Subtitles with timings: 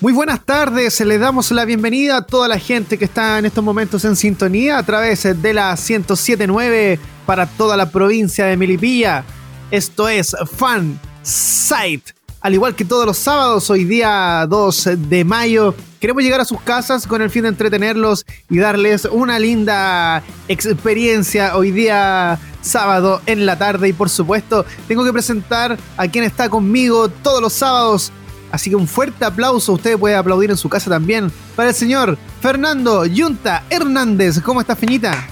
[0.00, 3.64] Muy buenas tardes, le damos la bienvenida a toda la gente que está en estos
[3.64, 9.24] momentos en sintonía a través de la 1079 para toda la provincia de Melipilla.
[9.72, 12.14] Esto es Fan Site.
[12.40, 16.60] Al igual que todos los sábados, hoy día 2 de mayo, queremos llegar a sus
[16.60, 23.46] casas con el fin de entretenerlos y darles una linda experiencia hoy día sábado en
[23.46, 23.88] la tarde.
[23.88, 28.12] Y por supuesto, tengo que presentar a quien está conmigo todos los sábados
[28.50, 32.16] Así que un fuerte aplauso, usted puede aplaudir en su casa también, para el señor
[32.40, 34.40] Fernando Yunta Hernández.
[34.40, 35.26] ¿Cómo está, Feñita?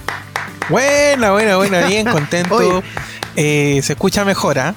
[0.69, 2.83] Buena, buena, buena, bien, contento.
[3.35, 4.75] Eh, se escucha mejor, ¿ah?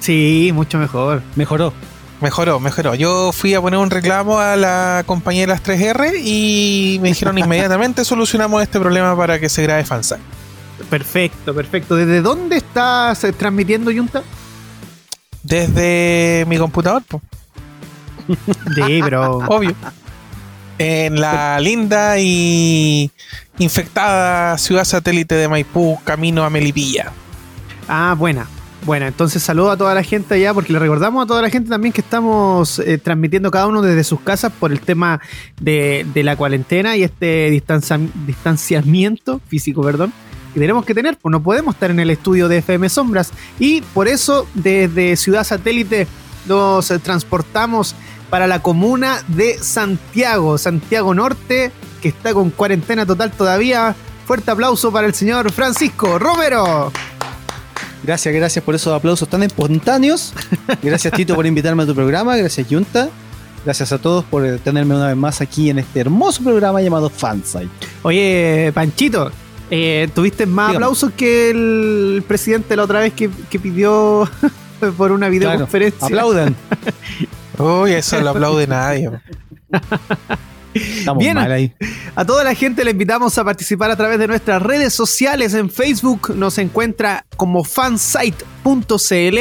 [0.00, 1.22] Sí, mucho mejor.
[1.36, 1.72] Mejoró.
[2.20, 2.94] Mejoró, mejoró.
[2.94, 7.36] Yo fui a poner un reclamo a la compañía de las 3R y me dijeron
[7.38, 10.20] inmediatamente solucionamos este problema para que se grabe fansite.
[10.88, 11.96] Perfecto, perfecto.
[11.96, 14.22] ¿Desde dónde estás eh, transmitiendo, Yunta?
[15.42, 17.22] Desde mi computador, pues.
[18.74, 19.38] Sí, pero.
[19.48, 19.74] Obvio.
[20.78, 23.10] En la linda y
[23.58, 27.12] infectada ciudad satélite de Maipú, camino a Melipilla.
[27.88, 28.46] Ah, buena.
[28.84, 31.70] Bueno, entonces saludo a toda la gente allá, porque le recordamos a toda la gente
[31.70, 35.20] también que estamos eh, transmitiendo cada uno desde sus casas por el tema
[35.60, 37.50] de, la cuarentena y este
[38.26, 40.12] distanciamiento físico, perdón,
[40.52, 43.30] que tenemos que tener, pues no podemos estar en el estudio de FM Sombras.
[43.60, 46.08] Y por eso desde Ciudad Satélite
[46.48, 47.94] nos transportamos
[48.32, 53.94] para la comuna de Santiago, Santiago Norte, que está con cuarentena total todavía.
[54.24, 56.90] Fuerte aplauso para el señor Francisco Romero.
[58.02, 60.32] Gracias, gracias por esos aplausos tan espontáneos.
[60.82, 62.34] Gracias Tito por invitarme a tu programa.
[62.38, 63.10] Gracias Junta.
[63.66, 67.68] Gracias a todos por tenerme una vez más aquí en este hermoso programa llamado Fansite.
[68.00, 69.30] Oye, Panchito,
[69.70, 74.26] eh, tuviste más aplausos que el presidente la otra vez que, pidió
[74.96, 76.06] por una videoconferencia.
[76.06, 76.56] aplaudan.
[77.58, 79.10] Uy, eso lo aplaude nadie.
[80.74, 81.74] Estamos Bien, mal ahí.
[82.14, 85.52] A toda la gente le invitamos a participar a través de nuestras redes sociales.
[85.54, 89.38] En Facebook nos encuentra como fansite.cl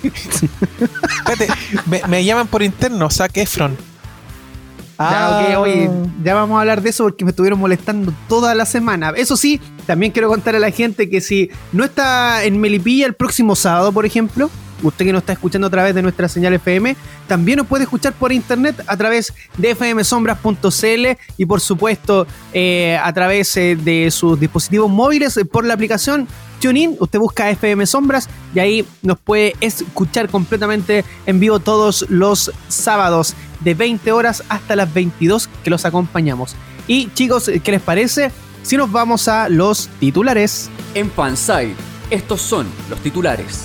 [1.26, 1.48] Espérate,
[2.08, 3.76] me, llaman por interno, Zac Efron.
[5.00, 5.88] Ah, ya, oye,
[6.24, 9.12] ya vamos a hablar de eso porque me estuvieron molestando toda la semana.
[9.16, 13.14] Eso sí, también quiero contar a la gente que si no está en Melipilla el
[13.14, 14.50] próximo sábado, por ejemplo,
[14.82, 16.96] usted que nos está escuchando a través de nuestra señal FM,
[17.26, 21.06] también nos puede escuchar por internet a través de fmsombras.cl
[21.36, 26.28] y por supuesto eh, a través eh, de sus dispositivos móviles eh, por la aplicación
[26.60, 32.52] TuneIn, usted busca FM Sombras y ahí nos puede escuchar completamente en vivo todos los
[32.68, 36.54] sábados de 20 horas hasta las 22 que los acompañamos.
[36.86, 38.30] Y chicos, ¿qué les parece?
[38.62, 40.70] Si nos vamos a los titulares.
[40.94, 41.74] En Fanside,
[42.10, 43.62] estos son los titulares.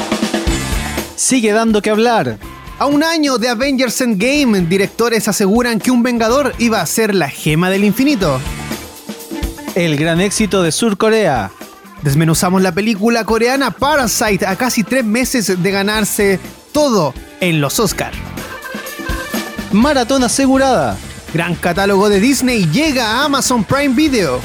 [1.15, 2.37] Sigue dando que hablar.
[2.79, 7.29] A un año de Avengers Endgame, directores aseguran que un Vengador iba a ser la
[7.29, 8.39] gema del infinito.
[9.75, 11.51] El gran éxito de Sur Corea.
[12.03, 16.39] Desmenuzamos la película coreana Parasite a casi tres meses de ganarse
[16.73, 18.17] todo en los Oscars.
[19.71, 20.97] Maratón asegurada.
[21.33, 24.41] Gran catálogo de Disney llega a Amazon Prime Video.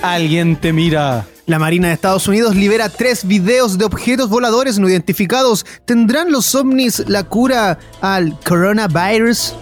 [0.00, 1.26] Alguien te mira.
[1.46, 5.64] La Marina de Estados Unidos libera tres videos de objetos voladores no identificados.
[5.84, 9.54] ¿Tendrán los ovnis la cura al coronavirus?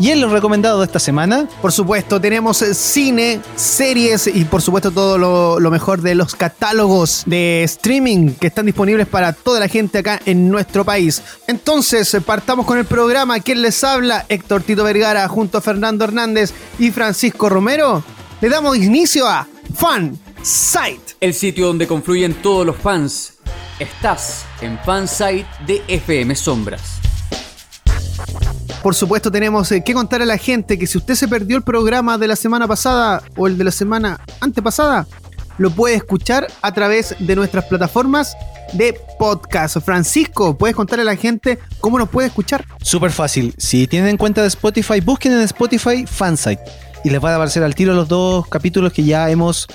[0.00, 4.92] Y en lo recomendado de esta semana, por supuesto, tenemos cine, series y por supuesto
[4.92, 5.18] todo
[5.58, 10.20] lo, mejor de los catálogos de streaming que están disponibles para toda la gente acá
[10.24, 11.20] en nuestro país.
[11.48, 13.40] Entonces, partamos con el programa.
[13.40, 14.24] ¿Quién les habla?
[14.28, 18.04] Héctor Tito Vergara junto a Fernando Hernández y Francisco Romero.
[18.40, 21.16] Le damos inicio a Fan Site.
[21.20, 23.34] El sitio donde confluyen todos los fans.
[23.80, 26.97] Estás en Fansite de FM Sombras.
[28.82, 31.62] Por supuesto, tenemos eh, que contar a la gente que si usted se perdió el
[31.62, 35.06] programa de la semana pasada o el de la semana antepasada,
[35.58, 38.36] lo puede escuchar a través de nuestras plataformas
[38.72, 39.78] de podcast.
[39.80, 42.64] Francisco, ¿puedes contarle a la gente cómo nos puede escuchar?
[42.80, 43.52] Súper fácil.
[43.58, 46.62] Si tienen cuenta de Spotify, busquen en Spotify Fansite.
[47.04, 49.66] Y les va a aparecer al tiro los dos capítulos que ya hemos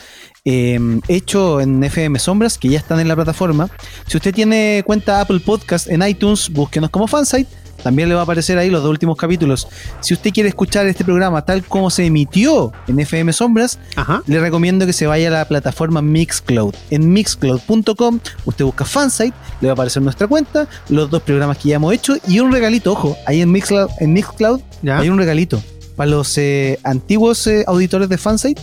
[0.46, 3.70] eh, hecho en FM Sombras, que ya están en la plataforma.
[4.08, 7.50] Si usted tiene cuenta Apple Podcast en iTunes, búsquenos como Fansite.
[7.82, 9.68] También le va a aparecer ahí los dos últimos capítulos.
[10.00, 14.24] Si usted quiere escuchar este programa tal como se emitió en FM Sombras, Ajá.
[14.26, 16.74] le recomiendo que se vaya a la plataforma Mixcloud.
[16.92, 21.70] En mixcloud.com usted busca Fansite, le va a aparecer nuestra cuenta, los dos programas que
[21.70, 25.00] ya hemos hecho y un regalito, ojo, ahí en Mixcloud, en Mixcloud ¿Ya?
[25.00, 25.62] hay un regalito
[25.98, 28.62] para los eh, antiguos eh, auditores de Fansite.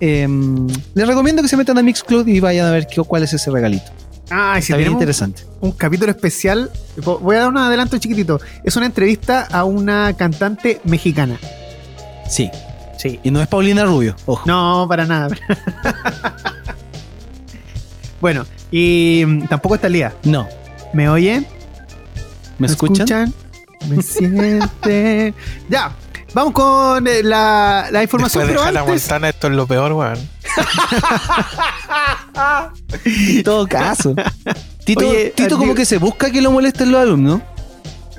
[0.00, 3.32] Em, les recomiendo que se metan a Mixcloud y vayan a ver qué- cuál es
[3.32, 3.90] ese regalito.
[4.30, 5.42] Ah, si Está bien interesante.
[5.60, 6.70] un capítulo especial.
[6.98, 8.40] vo- Voy a dar un adelanto chiquitito.
[8.62, 11.38] Es una entrevista a una cantante mexicana.
[12.28, 12.50] Sí.
[12.98, 13.18] Sí.
[13.22, 14.42] Y no es Paulina Rubio, ojo.
[14.46, 15.28] No, para nada.
[18.20, 20.14] bueno, y mm, tampoco está Lía.
[20.24, 20.46] No.
[20.92, 21.46] ¿Me oyen?
[22.58, 23.32] ¿Me escuchan?
[23.88, 25.32] Me siente.
[25.70, 25.92] ya,
[26.34, 28.46] vamos con eh, la, la información.
[28.46, 30.18] Después de Pero antes, Montana, esto es lo peor, weón.
[33.04, 34.14] En todo caso.
[34.84, 37.40] Tito, Oye, Tito como que se busca que lo molesten los alumnos.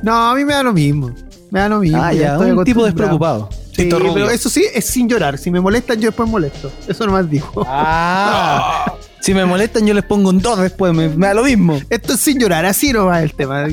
[0.03, 1.11] no, a mí me da lo mismo.
[1.51, 2.01] Me da lo mismo.
[2.01, 3.49] Ah, ya, un tipo despreocupado.
[3.71, 4.13] Sí, Tito Rubio.
[4.13, 5.37] pero eso sí, es sin llorar.
[5.37, 6.71] Si me molestan, yo después molesto.
[6.87, 7.63] Eso nomás digo.
[7.67, 8.93] Ah.
[9.21, 11.77] Si me molestan, yo les pongo un 2 después, me, me da lo mismo.
[11.89, 13.67] Esto es sin llorar, así no va el tema.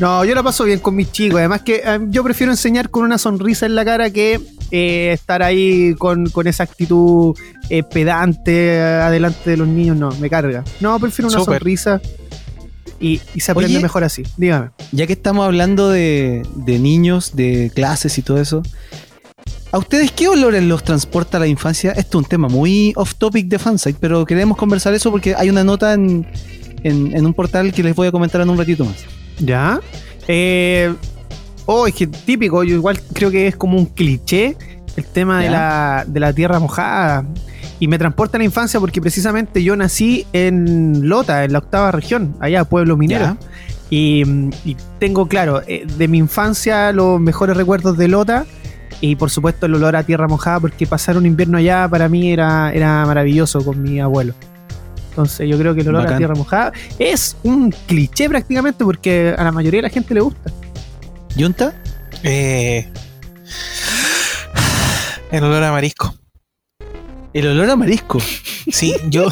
[0.00, 1.38] No, yo la paso bien con mis chicos.
[1.38, 4.40] Además que eh, yo prefiero enseñar con una sonrisa en la cara que
[4.70, 7.36] eh, estar ahí con, con esa actitud
[7.70, 9.96] eh, pedante eh, adelante de los niños.
[9.96, 10.64] No, me carga.
[10.80, 12.00] No, prefiero una sonrisa
[12.98, 13.82] y, y se aprende Oye.
[13.82, 14.24] mejor así.
[14.36, 14.70] Dígame.
[14.90, 18.62] Ya que estamos hablando de, de niños, de clases y todo eso,
[19.70, 21.92] ¿a ustedes qué olores los transporta a la infancia?
[21.92, 25.48] Esto es un tema muy off topic de fansite, pero queremos conversar eso porque hay
[25.50, 26.26] una nota en,
[26.82, 28.96] en- en un portal que les voy a comentar en un ratito más.
[29.42, 29.80] ¿Ya?
[30.28, 30.94] Eh,
[31.66, 32.62] oh, es que típico.
[32.64, 34.56] Yo igual creo que es como un cliché
[34.96, 37.24] el tema de la, de la tierra mojada.
[37.78, 41.90] Y me transporta a la infancia porque precisamente yo nací en Lota, en la octava
[41.90, 43.36] región, allá, Pueblo Minero.
[43.90, 44.22] Y,
[44.64, 48.46] y tengo, claro, eh, de mi infancia los mejores recuerdos de Lota.
[49.00, 52.32] Y por supuesto el olor a tierra mojada, porque pasar un invierno allá para mí
[52.32, 54.34] era, era maravilloso con mi abuelo.
[55.12, 59.44] Entonces yo creo que el olor a tierra mojada es un cliché prácticamente porque a
[59.44, 60.50] la mayoría de la gente le gusta.
[61.36, 61.74] ¿Yunta?
[62.22, 62.90] Eh,
[65.30, 66.14] el olor a marisco.
[67.34, 68.20] El olor a marisco.
[68.70, 69.28] Sí, yo.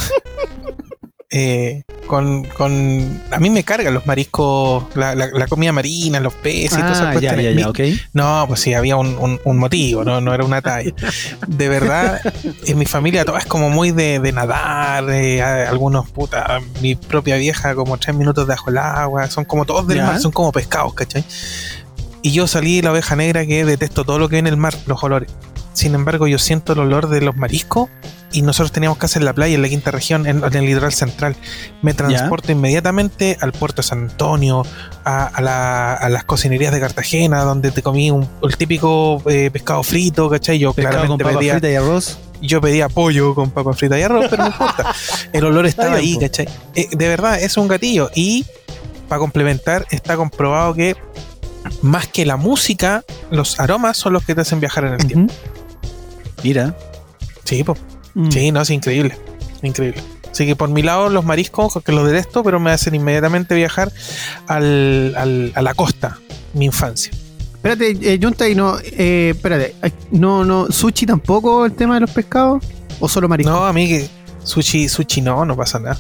[1.31, 3.23] eh, con, con.
[3.31, 6.97] A mí me cargan los mariscos, la, la- la comida marina, los peces y todas
[6.99, 7.45] esas Ah, ya, cuestiones.
[7.45, 7.81] ya, Mi- ya, ok.
[8.15, 10.93] No, pues sí, había un, un- un motivo, no, no era una talla.
[11.47, 12.21] De verdad,
[12.67, 17.37] en mi familia todo es como muy de, de nadar, de, algunos puta, mi propia
[17.37, 20.07] vieja como tres minutos debajo del agua, son como todos del Ya.
[20.07, 21.25] mar, son como pescados, ¿cachai?
[22.23, 24.75] Y yo salí la oveja negra que detesto todo lo que hay en el mar,
[24.87, 25.31] los olores.
[25.73, 27.89] Sin embargo, yo siento el olor de los mariscos
[28.33, 30.93] y nosotros teníamos casa en la playa, en la quinta región, en, en el litoral
[30.93, 31.37] central.
[31.83, 34.65] Me transporto inmediatamente al puerto de San Antonio,
[35.05, 39.51] a, a la- a las cocinerías de Cartagena, donde te comí un, el típico eh,
[39.53, 40.59] pescado frito, ¿cachai?
[40.59, 42.19] Yo Pescado con claramente papa pedía, frita y arroz.
[42.41, 44.95] yo pedía pollo con papa frita y arroz, pero no importa.
[45.33, 46.17] El olor estaba ahí.
[46.19, 46.49] ¿cachai?
[46.75, 48.11] Eh, de verdad, es un gatillo.
[48.15, 48.45] Y
[49.09, 50.97] para complementar, está comprobado que
[51.83, 55.35] más que la música, los aromas son los que te hacen viajar en el tiempo.
[56.43, 56.75] Mira.
[57.45, 57.77] Sí, po.
[58.15, 58.31] Mm.
[58.31, 59.17] sí, no, es increíble.
[59.63, 60.03] Increíble.
[60.31, 63.93] Así que por mi lado, los mariscos, que los detesto, pero me hacen inmediatamente viajar
[64.47, 66.19] al, al- a la costa,
[66.55, 67.13] mi infancia.
[67.55, 69.75] Espérate, eh, Junta, y no, eh, espérate,
[70.13, 72.65] no, no, sushi tampoco el tema de los pescados
[73.01, 73.53] o solo marisco.
[73.53, 74.09] No, a mí que
[74.45, 75.99] sushi, sushi no, no pasa nada.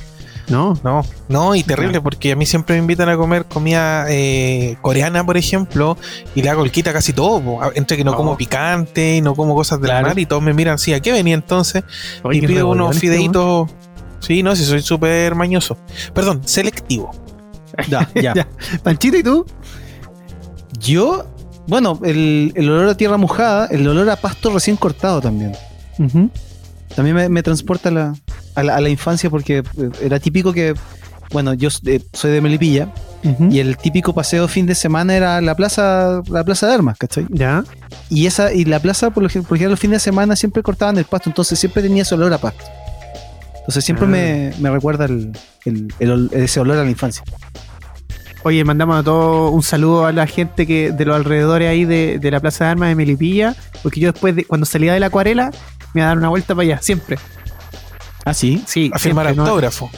[0.50, 0.78] No.
[0.84, 5.24] No, no, y terrible, porque a mí siempre me invitan a comer comida eh, coreana,
[5.24, 5.96] por ejemplo,
[6.34, 7.40] y le hago el quita casi todo.
[7.40, 7.62] po.
[7.62, 8.16] A- Entre que no Oh.
[8.16, 10.08] como picante y no como cosas del Claro.
[10.08, 11.84] mar, y todos me miran, sí, ¿a qué venía entonces?
[12.22, 13.70] Oye, y pido unos este, fideitos.
[14.18, 15.78] Sí, no, si soy súper mañoso.
[16.12, 17.10] Perdón, selectivo.
[17.88, 18.48] Ya, ya.
[18.82, 19.46] Panchito, ¿y tú?
[20.78, 21.24] Yo,
[21.66, 25.52] bueno, el, el olor a tierra mojada, el olor a pasto recién cortado también.
[26.94, 28.14] También me, me transporta a la,
[28.54, 30.74] a, la, a la infancia porque eh, era típico que,
[31.32, 32.92] bueno, yo eh, soy de Melipilla
[33.50, 37.26] y el típico paseo fin de semana era la plaza, la plaza de armas, ¿cachai?
[37.28, 37.62] Ya.
[38.08, 40.96] Y esa, y la plaza, por lo por ejemplo, los fines de semana siempre cortaban
[40.98, 42.64] el pasto, entonces siempre tenía ese olor a pasto.
[43.58, 44.08] Entonces siempre Ah.
[44.10, 45.32] me, me recuerda el,
[45.66, 47.22] el- el ese olor a la infancia.
[48.42, 52.18] Oye, mandamos a todos un saludo a la gente que de los alrededores ahí de,
[52.18, 55.06] de la Plaza de Armas de Melipilla, porque yo después, de, cuando salía de la
[55.06, 55.50] acuarela,
[55.92, 57.18] me iba a dar una vuelta para allá, siempre.
[58.24, 58.62] Ah, sí.
[58.66, 59.42] Sí, A firmar siempre, ¿no?
[59.48, 59.90] autógrafo.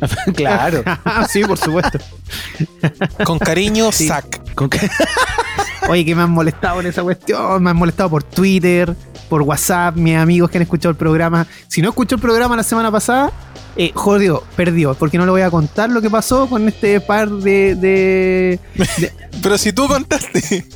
[0.36, 0.82] claro.
[1.28, 1.98] sí, por supuesto.
[3.24, 4.08] Con cariño, Sí.
[4.54, 4.70] Con
[5.88, 7.62] Oye, que me han molestado en esa cuestión.
[7.62, 8.94] Me han molestado por Twitter,
[9.28, 11.46] por WhatsApp, mis amigos que han escuchado el programa.
[11.68, 13.32] Si no escuchó el programa la semana pasada,
[13.76, 17.30] eh, jodió, perdió, porque no le voy a contar lo que pasó con este par
[17.30, 17.74] de.
[17.76, 18.60] de-
[19.42, 20.66] Pero si tú contaste.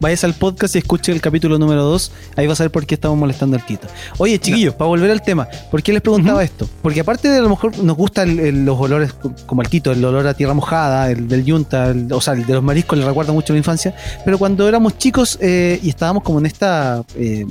[0.00, 2.12] Vayas al podcast y escuche el capítulo número 2.
[2.36, 3.86] Ahí vas a ver por qué estamos molestando al Tito.
[4.18, 6.68] Oye, chiquillos, para volver al tema, ¿por qué les preguntaba esto?
[6.82, 10.04] Porque aparte de a lo mejor nos gustan los olores co- como el Tito, el
[10.04, 13.04] olor a tierra mojada, el del yunta, el- o sea, el de los mariscos le
[13.04, 13.94] recuerda mucho a la infancia.
[14.24, 17.02] Pero cuando éramos chicos eh, y estábamos como en esta.
[17.16, 17.46] eh,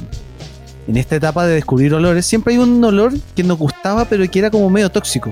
[0.86, 4.38] en esta etapa de descubrir olores, siempre hay un olor que nos gustaba, pero que
[4.40, 5.32] era como medio tóxico.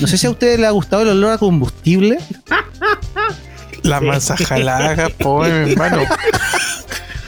[0.00, 2.18] No sé si a ustedes les ha gustado el olor a combustible.
[3.82, 6.02] La mansa jalaga, pobre hermano.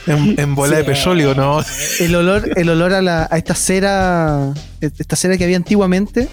[0.07, 0.91] En, en bola de Sí.
[0.91, 1.61] petróleo, ¿no?
[1.99, 6.29] El olor, el olor a, la, a esta cera, esta cera que había antiguamente.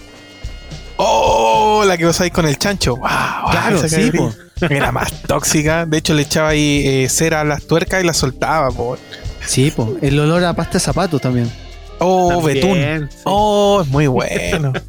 [0.97, 1.83] ¡Oh!
[1.85, 2.95] La que vas ahí con el chancho.
[2.97, 3.07] ¡Wow!
[3.51, 4.11] Claro, Esa sí.
[4.69, 5.85] Era más tóxica.
[5.85, 8.97] De hecho, le echaba ahí eh, cera a las tuercas y las soltaba, po.
[9.45, 9.97] Sí, po.
[10.01, 11.51] El olor a pasta de zapatos también.
[11.99, 12.61] ¡Oh, También,
[13.01, 13.09] betún!
[13.11, 13.17] sí.
[13.25, 14.73] ¡Oh, es muy bueno!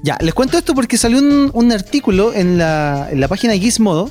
[0.00, 4.08] Ya, les cuento esto porque salió un, un artículo en la, en la página Gizmodo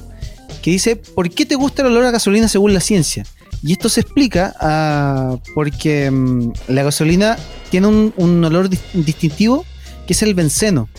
[0.67, 3.25] que dice ¿Por qué te gusta el olor a gasolina según la ciencia?
[3.63, 7.37] Y esto se explica ah, porque mm, la gasolina
[7.71, 9.63] tiene un, un olor dis- distintivo
[10.05, 10.89] que es el benceno,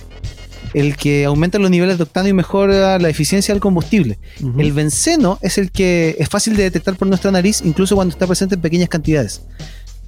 [0.73, 4.19] el que aumenta los niveles de octano y mejora la eficiencia del combustible.
[4.59, 8.27] El benceno es el que es fácil de detectar por nuestra nariz, incluso cuando está
[8.27, 9.43] presente en pequeñas cantidades.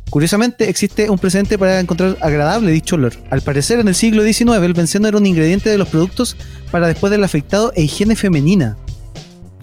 [0.09, 3.13] Curiosamente, existe un precedente para encontrar agradable dicho olor.
[3.29, 6.37] Al parecer, en el siglo XIX, el benceno era un ingrediente de los productos
[6.71, 8.79] para después del afectado e higiene femenina.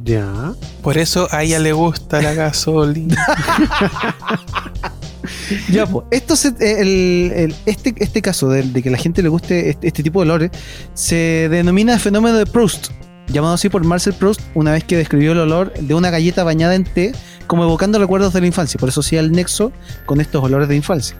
[0.03, 0.53] Ya.
[0.83, 3.15] Por eso a ella le gusta la gasolina.
[5.69, 6.49] Ya, pues, esto se-
[6.81, 10.19] el- el- este, este caso de, de que la gente le guste este, este tipo
[10.23, 10.51] de olores
[10.93, 12.87] se denomina fenómeno de Proust,
[13.27, 16.75] llamado así por Marcel Proust una vez que describió el olor de una galleta bañada
[16.75, 17.11] en té
[17.45, 18.79] como evocando recuerdos de la infancia.
[18.79, 19.71] Por eso sí el nexo
[20.05, 21.17] con estos olores de infancia.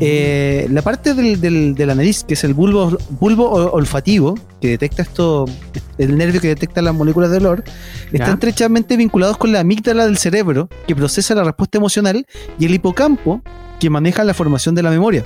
[0.00, 4.38] Eh, la parte del- del- de la nariz, que es el bulbo, bulbo ol- olfativo,
[4.60, 5.44] que detecta esto,
[5.98, 7.62] el nervio que detecta las moléculas de olor,
[8.06, 8.32] están Ya.
[8.34, 12.26] estrechamente vinculados con la amígdala del cerebro, que procesa la respuesta emocional,
[12.58, 13.42] y el hipocampo,
[13.78, 15.24] que maneja la formación de la memoria.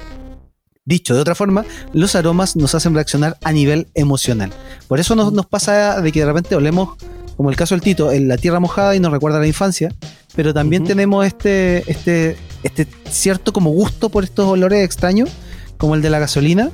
[0.85, 4.51] Dicho de otra forma, los aromas nos hacen reaccionar a nivel emocional.
[4.89, 6.97] Por eso nos, nos pasa de que de repente olemos,
[7.37, 9.93] como el caso del Tito, en la tierra mojada y nos recuerda a la infancia,
[10.35, 15.31] pero también tenemos este, este, este cierto como gusto por estos olores extraños,
[15.79, 16.71] como el de la gasolina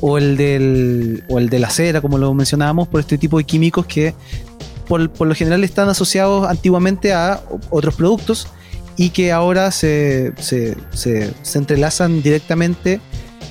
[0.00, 3.44] o el, del, o el de la cera, como lo mencionábamos, por este tipo de
[3.44, 4.14] químicos que
[4.88, 8.48] por, por lo general están asociados antiguamente a otros productos
[8.96, 13.00] y que ahora se, se, se- se entrelazan directamente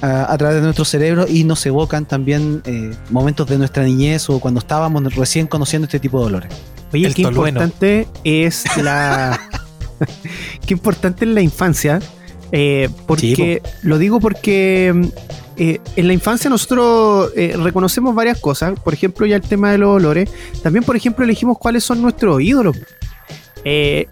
[0.02, 4.30] a, a través de nuestro cerebro y nos evocan también eh, momentos de nuestra niñez
[4.30, 6.52] o cuando estábamos recién conociendo este tipo de olores.
[6.94, 7.48] Oye, El qué tolueno.
[7.62, 9.40] importante es la.
[10.66, 12.00] qué importante es la infancia.
[12.52, 15.06] eh, porque lo digo porque mm,
[15.58, 18.80] eh, en la infancia nosotros eh, reconocemos varias cosas.
[18.80, 20.30] Por ejemplo, ya el tema de los olores.
[20.64, 22.78] También, por ejemplo, elegimos cuáles son nuestros ídolos.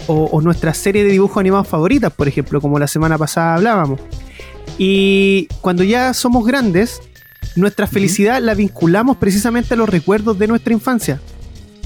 [0.08, 4.00] o, o nuestra serie de dibujos animados favoritas, por ejemplo, como la semana pasada hablábamos.
[4.77, 7.00] Y cuando ya somos grandes,
[7.56, 11.20] nuestra felicidad la vinculamos precisamente a los recuerdos de nuestra infancia.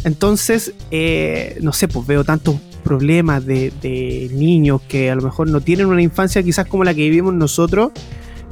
[0.04, 2.56] Entonces, eh, no sé, pues veo tantos
[2.92, 6.94] problemas de, de niños que a lo mejor no tienen una infancia quizás como la
[6.94, 7.94] que vivimos nosotros.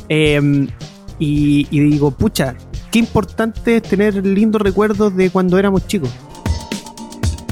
[0.07, 0.69] y,
[1.19, 2.55] y digo, pucha,
[2.89, 6.09] qué importante es tener lindos recuerdos de cuando éramos chicos.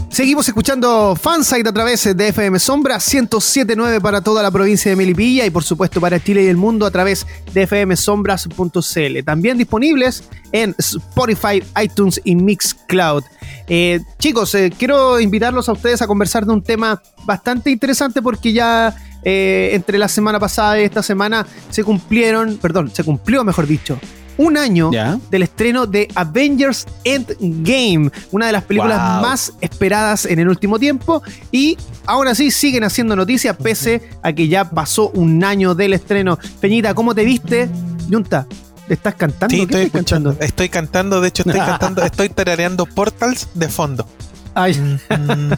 [0.08, 5.46] Seguimos escuchando Fansite a través de FM Sombra 1079 para toda la provincia de Melipilla
[5.46, 9.24] y por supuesto para Chile y el mundo a través de fmsombras.cl.
[9.26, 13.26] También disponibles en Spotify, iTunes y Mixcloud.
[13.70, 18.54] Eh, chicos, eh, quiero invitarlos a ustedes a conversar de un tema bastante interesante porque
[18.54, 23.68] ya eh, entre la semana pasada y esta semana se cumplieron, perdón, se cumplió mejor
[23.68, 24.00] dicho,
[24.38, 24.92] un año
[25.32, 29.22] del estreno de Avengers Endgame, una de las películas Wow.
[29.30, 34.48] más esperadas en el último tiempo y aún así siguen haciendo noticias pese a que
[34.48, 36.38] ya pasó un año del estreno.
[36.62, 37.68] Peñita, ¿cómo te viste?
[38.10, 39.50] Yunta, ¿te estás cantando?
[39.54, 40.30] Sí, ¿Qué estoy estás escuchando.
[40.32, 40.46] cantando?
[40.48, 44.08] Estoy cantando, de hecho, estoy cantando, estoy tarareando Portals de fondo.
[44.54, 44.74] Ay,
[45.10, 45.52] Mm.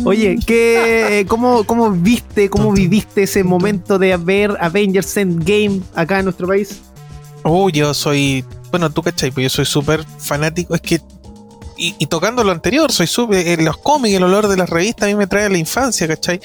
[0.06, 6.24] oye, ¿qué, cómo, ¿cómo viste, cómo viviste ese momento de ver Avengers Endgame acá en
[6.26, 6.80] nuestro país?
[7.42, 8.44] Oh, yo soy.
[8.70, 10.74] Bueno, tú cachai, pues yo soy súper fanático.
[10.74, 11.00] Es que
[11.78, 13.46] y, tocando lo anterior, soy súper.
[13.46, 16.08] Eh, los cómics, el olor de las revistas a mí me trae a la infancia,
[16.08, 16.40] ¿cachai?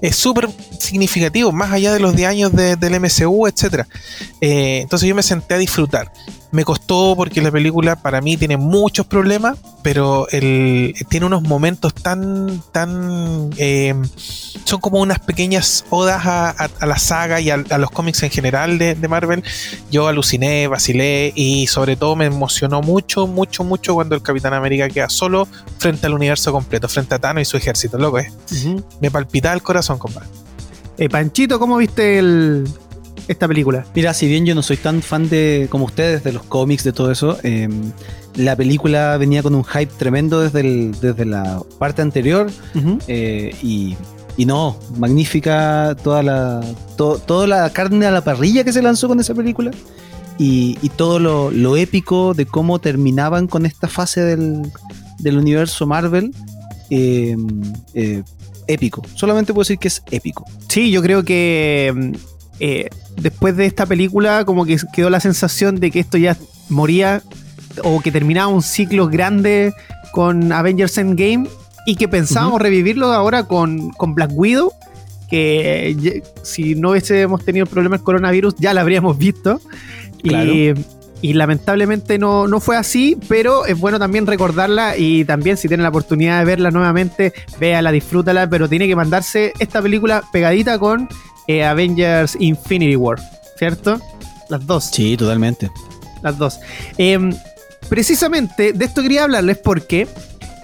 [0.00, 3.86] Es súper significativo, más allá de los 10 años del MCU, etc.
[4.40, 6.10] Eh, entonces yo me senté a disfrutar.
[6.52, 11.94] Me costó porque la película para mí tiene muchos problemas, pero el, tiene unos momentos
[11.94, 13.94] tan, tan, eh,
[14.64, 19.08] son como unas pequeñas odas a, la saga y a, los cómics en general de,
[19.08, 19.44] Marvel.
[19.92, 24.88] Yo aluciné, vacilé y sobre todo me emocionó mucho, mucho, mucho cuando el Capitán América
[24.88, 25.46] queda solo
[25.78, 28.32] frente al universo completo, frente a Thanos y su ejército, loco, ¿eh?
[29.00, 30.28] Me palpita el corazón, compadre.
[30.98, 32.68] Eh, Panchito, ¿cómo viste el,
[33.28, 33.84] esta película.
[33.94, 36.92] Mira, si bien yo no soy tan fan de como ustedes, de los cómics, de
[36.92, 37.92] todo eso, em,
[38.34, 42.50] la película venía con un hype tremendo desde, desde la parte anterior
[43.06, 43.96] eh, y,
[44.46, 46.62] no, magnífica toda la,
[46.96, 49.70] toda la carne a la parrilla que se lanzó con esa película
[50.38, 54.62] y, todo lo, épico de cómo terminaban con esta fase del,
[55.18, 56.32] del universo Marvel.
[56.88, 57.62] Em,
[57.94, 58.22] eh,
[58.66, 59.02] épico.
[59.14, 60.44] Solamente puedo decir que es épico.
[60.68, 62.12] Sí, yo creo que em,
[62.58, 66.36] eh, después de esta película como que quedó la sensación de que esto ya
[66.68, 67.22] moría
[67.84, 69.72] o que terminaba un ciclo grande
[70.12, 71.48] con Avengers Endgame
[71.86, 74.72] y que pensábamos revivirlo ahora con, Black Widow,
[75.28, 79.60] que si no hubiésemos tenido el problema del coronavirus ya la habríamos visto.
[81.22, 85.82] Y, lamentablemente no, no, fue así, pero es bueno también recordarla y también si tienen
[85.82, 91.08] la oportunidad de verla nuevamente, véala, disfrútala, pero tiene que mandarse esta película pegadita con
[91.50, 93.18] eh, Avengers Infinity War,
[93.58, 94.00] ¿cierto?
[94.48, 94.84] Las dos.
[94.92, 95.68] Sí, totalmente.
[96.22, 96.60] Las dos.
[96.96, 97.34] Em,
[97.88, 100.06] precisamente de esto quería hablarles porque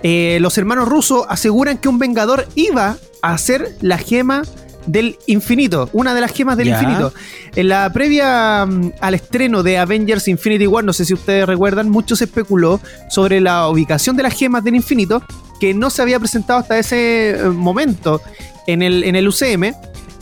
[0.04, 4.44] eh, los hermanos rusos aseguran que un Vengador iba a ser la gema
[4.86, 7.12] del infinito, una de las gemas del infinito.
[7.56, 11.90] En la previa mm, al estreno de Avengers Infinity War, no sé si ustedes recuerdan,
[11.90, 15.20] mucho se especuló sobre la ubicación de las gemas del infinito
[15.58, 18.20] que no se había presentado hasta ese eh, momento
[18.68, 19.74] en el, en el UCM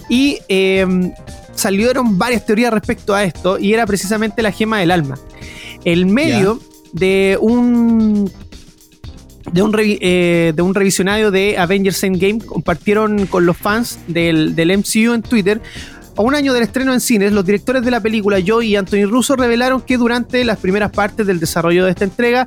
[0.09, 1.13] y em,
[1.55, 5.19] salieron varias teorías respecto a esto y era precisamente la gema del alma.
[5.85, 6.61] El medio
[6.93, 8.31] de un
[9.53, 14.77] de un, eh, de un revisionario de Avengers Endgame compartieron con los fans del, del
[14.79, 15.61] MCU en Twitter
[16.17, 19.05] a un año del estreno en cines, los directores de la película, Joe y Anthony
[19.07, 22.47] Russo, revelaron que durante las primeras partes del desarrollo de esta entrega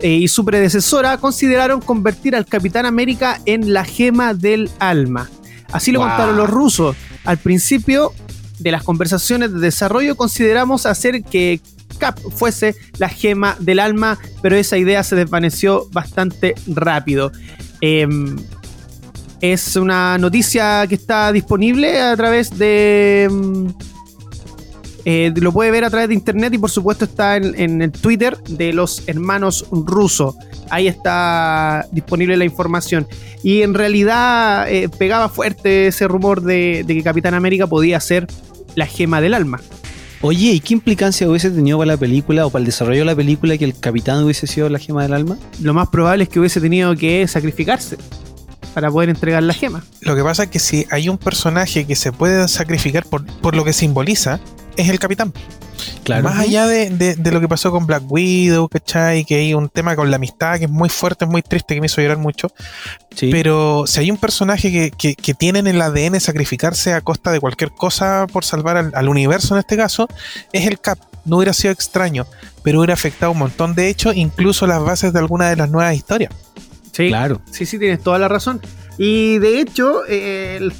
[0.00, 5.30] eh, y su predecesora consideraron convertir al Capitán América en la gema del alma.
[5.74, 6.96] Así lo contaron los rusos.
[7.24, 8.12] Al principio
[8.60, 11.60] de las conversaciones de desarrollo consideramos hacer que
[11.98, 17.32] Cap fuese la gema del alma, pero esa idea se desvaneció bastante rápido.
[17.80, 18.36] Em,
[19.40, 23.28] es una noticia que está disponible a través de...
[25.04, 28.38] Eh, lo puede ver a través de internet y por supuesto está en, el Twitter
[28.48, 30.34] de los hermanos rusos.
[30.70, 33.06] Ahí está disponible la información.
[33.42, 38.26] Y en realidad eh, pegaba fuerte ese rumor de, que Capitán América podía ser
[38.74, 39.60] la gema del alma.
[40.22, 43.14] Oye, ¿y qué implicancia hubiese tenido para la película o para el desarrollo de la
[43.14, 45.36] película que el capitán hubiese sido la gema del alma?
[45.60, 47.98] Lo más probable es que hubiese tenido que sacrificarse
[48.72, 49.84] para poder entregar la gema.
[50.00, 53.54] Lo que pasa es que si hay un personaje que se puede sacrificar por, por
[53.54, 54.40] lo que simboliza,
[54.76, 55.32] es el capitán.
[56.04, 56.24] Claro.
[56.24, 59.24] Más allá de, lo que pasó con Black Widow, ¿cachai?
[59.24, 61.80] Que hay un tema con la amistad que es muy fuerte, es muy triste, que
[61.80, 62.48] me hizo llorar mucho.
[63.18, 67.40] Pero si hay un personaje que, que, tiene en el ADN sacrificarse a costa de
[67.40, 70.08] cualquier cosa por salvar al, universo en este caso,
[70.52, 70.98] es el Cap.
[71.24, 72.26] No hubiera sido extraño,
[72.62, 75.94] pero hubiera afectado un montón de hechos, incluso las bases de alguna de las nuevas
[75.94, 76.32] historias.
[76.92, 77.40] Sí, claro.
[77.50, 78.60] Sí, sí, tienes toda la razón.
[78.98, 80.72] Y de hecho, eh, el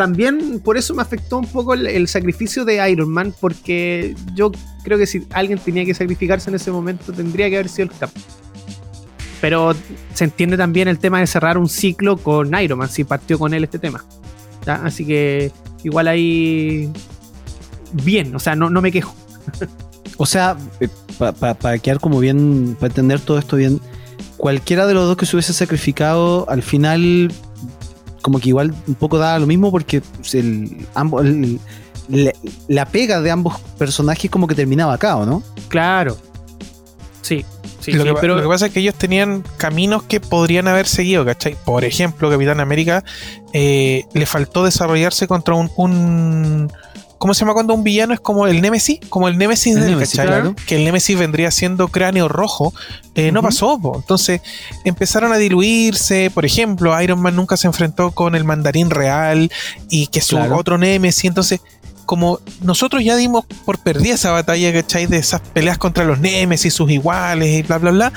[0.00, 4.50] también por eso me afectó un poco el, sacrificio de Iron Man, porque yo
[4.82, 7.98] creo que si alguien tenía que sacrificarse en ese momento, tendría que haber sido el
[7.98, 8.08] Cap.
[9.42, 9.74] Pero
[10.14, 13.52] se entiende también el tema de cerrar un ciclo con Iron Man, si partió con
[13.52, 14.02] él este tema.
[14.66, 15.52] Así que
[15.84, 16.90] igual ahí.
[17.92, 19.14] Bien, o sea, no, no me quejo.
[20.16, 23.82] o sea, eh, para quedar como bien, para entender todo esto bien,
[24.38, 27.30] cualquiera de los dos que se hubiese sacrificado, al final
[28.22, 30.02] como que igual un poco daba lo mismo porque
[30.32, 31.24] el, ambos,
[32.68, 35.42] la pega de ambos personajes como que terminaba acá, ¿o no?
[35.68, 36.16] Claro.
[37.22, 37.44] Sí.
[37.80, 38.36] Sí, lo, que, pero...
[38.36, 41.56] lo que pasa es que ellos tenían caminos que podrían haber seguido, ¿cachai?
[41.64, 43.04] Por ejemplo, Capitán América
[43.54, 46.70] eh, le faltó desarrollarse contra un
[47.20, 48.98] ¿Cómo se llama cuando un villano es como el Nemesis?
[49.10, 50.18] Como el Nemesis del Nemesis,
[50.64, 52.72] Que el Nemesis vendría siendo cráneo rojo.
[53.14, 54.40] Eh, no pasó, entonces
[54.86, 56.30] empezaron a diluirse.
[56.30, 59.52] Por ejemplo, Iron Man nunca se enfrentó con el mandarín real
[59.90, 61.26] y que su otro Nemesis.
[61.26, 61.60] Entonces,
[62.10, 65.06] como nosotros ya dimos por perdida esa batalla, ¿cachai?
[65.06, 68.12] De esas peleas contra los Nemesis, sus iguales y bla, bla, bla.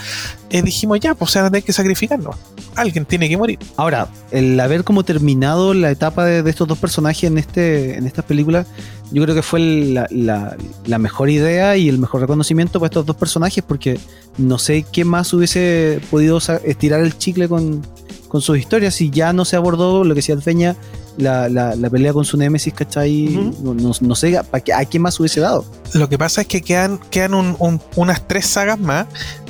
[0.49, 2.35] eh, dijimos ya, pues se van que sacrificarnos.
[2.73, 3.59] Alguien tiene que morir.
[3.77, 8.25] Ahora, el haber como terminado la etapa de, estos dos personajes en este en estas
[8.25, 8.65] películas,
[9.11, 13.63] yo creo que fue la, mejor idea y el mejor reconocimiento para estos dos personajes,
[13.63, 13.99] porque
[14.39, 17.85] no sé qué más hubiese podido estirar el chicle con,
[18.27, 20.75] con sus historias si ya no se abordó lo que decía Feña,
[21.17, 23.27] la, la, la pelea con su némesis, ¿cachai?
[23.37, 23.55] Ujú.
[23.63, 25.65] no, no- no sé a, qué- a quién más hubiese dado.
[25.93, 29.05] Lo que pasa es que quedan, quedan un- un- unas tres sagas más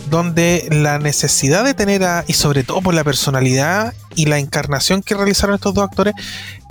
[0.09, 5.01] donde la necesidad de tener a, y sobre todo por la personalidad y la encarnación
[5.01, 6.13] que realizaron estos dos actores,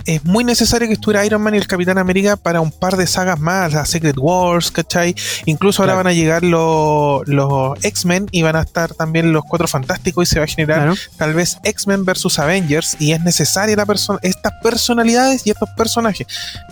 [0.05, 3.07] es muy necesario que estuviera Iron Man y el Capitán América para un par de
[3.07, 5.15] sagas más, la Secret Wars, ¿cachai?
[5.45, 9.67] Incluso ahora van a llegar los, los X-Men y van a estar también los Cuatro
[9.67, 10.95] Fantásticos y se va a generar Claro.
[11.17, 13.85] tal vez X-Men versus Avengers y es necesaria la
[14.21, 16.27] estas personalidades y estos personajes.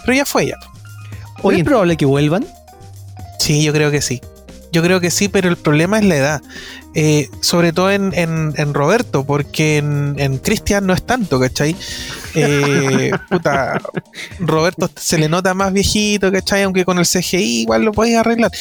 [0.05, 0.55] Pero ya fue ya.
[1.43, 2.45] Oye, ¿Es probable que vuelvan?
[3.39, 4.21] Sí, yo creo que sí.
[4.71, 6.41] Yo creo que sí, pero el problema es la edad.
[6.93, 11.75] Eh, sobre todo en, en- en Roberto, porque en, en Cristian no es tanto, ¿cachai?
[12.35, 13.81] Eh, puta,
[14.39, 16.63] Roberto se le nota más viejito, ¿cachai?
[16.63, 18.51] Aunque con el CGI igual lo podéis arreglar.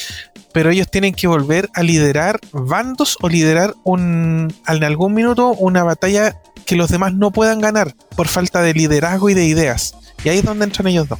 [0.52, 5.84] Pero ellos tienen que volver a liderar bandos o liderar un, en algún minuto una
[5.84, 9.94] batalla que los demás no puedan ganar por falta de liderazgo y de ideas.
[10.24, 11.18] Y ahí es donde entran ellos dos.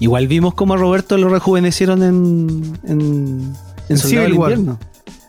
[0.00, 3.54] Igual vimos como a Roberto lo rejuvenecieron en, en,
[3.88, 4.50] en Soldado del Civil War.
[4.52, 4.78] Invierno.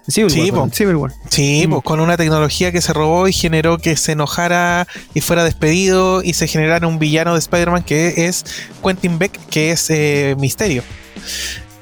[0.10, 0.54] Civil Sí, War, po.
[0.56, 0.72] perdón.
[0.74, 1.12] Civil War.
[1.30, 1.70] Sí, Mm.
[1.72, 6.24] pues con una tecnología que se robó y generó que se enojara y fuera despedido
[6.24, 8.46] y se generara un villano de Spider-Man que es
[8.84, 10.84] Quentin Beck, que es eh, Misterio.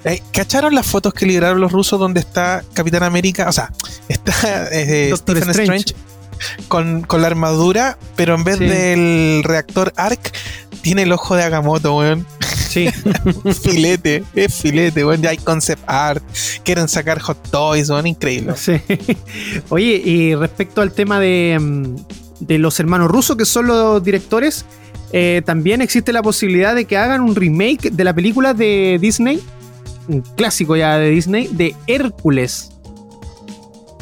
[0.06, 3.48] Eh, ¿Cacharon las fotos que liberaron los rusos donde está Capitán América?
[3.50, 3.72] O sea,
[4.10, 5.86] está eh, Doctor Stephen Strange.
[5.86, 6.06] Strange,
[6.68, 8.66] con, con la armadura, pero en vez Sí.
[8.66, 10.32] del reactor ARC,
[10.82, 12.28] tiene el ojo de Agamotto, weón.
[12.76, 12.90] Sí.
[13.64, 15.22] filete, es filete, weón.
[15.22, 16.22] Ya hay concept art,
[16.64, 18.54] quieren sacar hot toys, weón, increíble.
[18.58, 18.74] Sí.
[19.70, 21.96] Oye, y respecto al tema de, mm,
[22.42, 24.66] de los hermanos rusos, que son los directores,
[25.14, 29.40] eh, también existe la posibilidad de que hagan un remake de la película de Disney,
[30.10, 32.72] un clásico ya de Disney, de Hércules.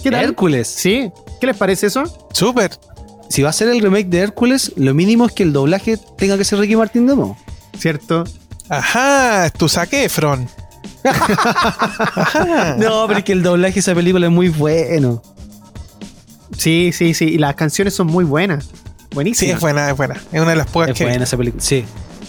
[0.02, 0.24] ¿Qué tal?
[0.24, 0.68] Hércules.
[0.68, 1.12] Sí.
[1.40, 2.06] ¿Qué les parece eso?
[2.34, 2.72] Súper.
[3.30, 6.40] Si va a ser el remake de Hércules, lo mínimo es que el doblaje tenga
[6.40, 7.38] que ser Ricky Martin de nuevo.
[7.78, 8.24] ¿Cierto?
[8.78, 10.48] Ajá, tu saque, Efron.
[11.04, 12.76] Ajá.
[12.78, 15.22] No, pero es que el doblaje de esa película es muy bueno.
[16.58, 17.26] Sí, sí, sí.
[17.26, 18.66] Y las canciones son muy buenas.
[18.66, 18.72] Sí,
[19.16, 19.56] Buenísimas.
[19.56, 20.16] es buena, es buena.
[20.32, 21.04] Es una de las pocas Es que.
[21.06, 21.62] buena esa película.
[21.64, 21.84] Sí,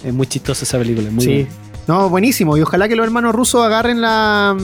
[0.04, 1.11] es muy chistosa esa película.
[1.11, 1.35] Muy sí.
[1.42, 1.48] buena.
[1.87, 2.57] No, buenísimo.
[2.57, 4.57] Y ojalá que los hermanos rusos agarren la,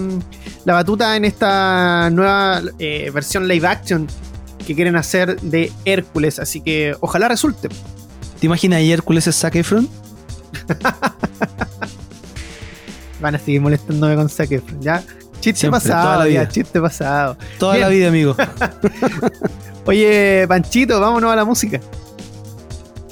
[0.65, 4.07] la batuta en esta nueva eh, versión live action
[4.67, 6.39] que quieren hacer de Hércules.
[6.39, 7.69] Así que ojalá resulte.
[7.69, 9.89] ¿Te imaginas Hércules es Zac Efron?
[13.21, 15.03] Van a seguir molestándome con Efron, ¿Ya?
[15.41, 16.49] Chiste Siempre, toda pasado, la ya, vida.
[16.49, 17.37] chiste pasado.
[17.59, 17.83] Toda Bien.
[17.83, 18.37] la vida, amigo.
[19.87, 21.81] Oye, Panchito, vámonos a la música.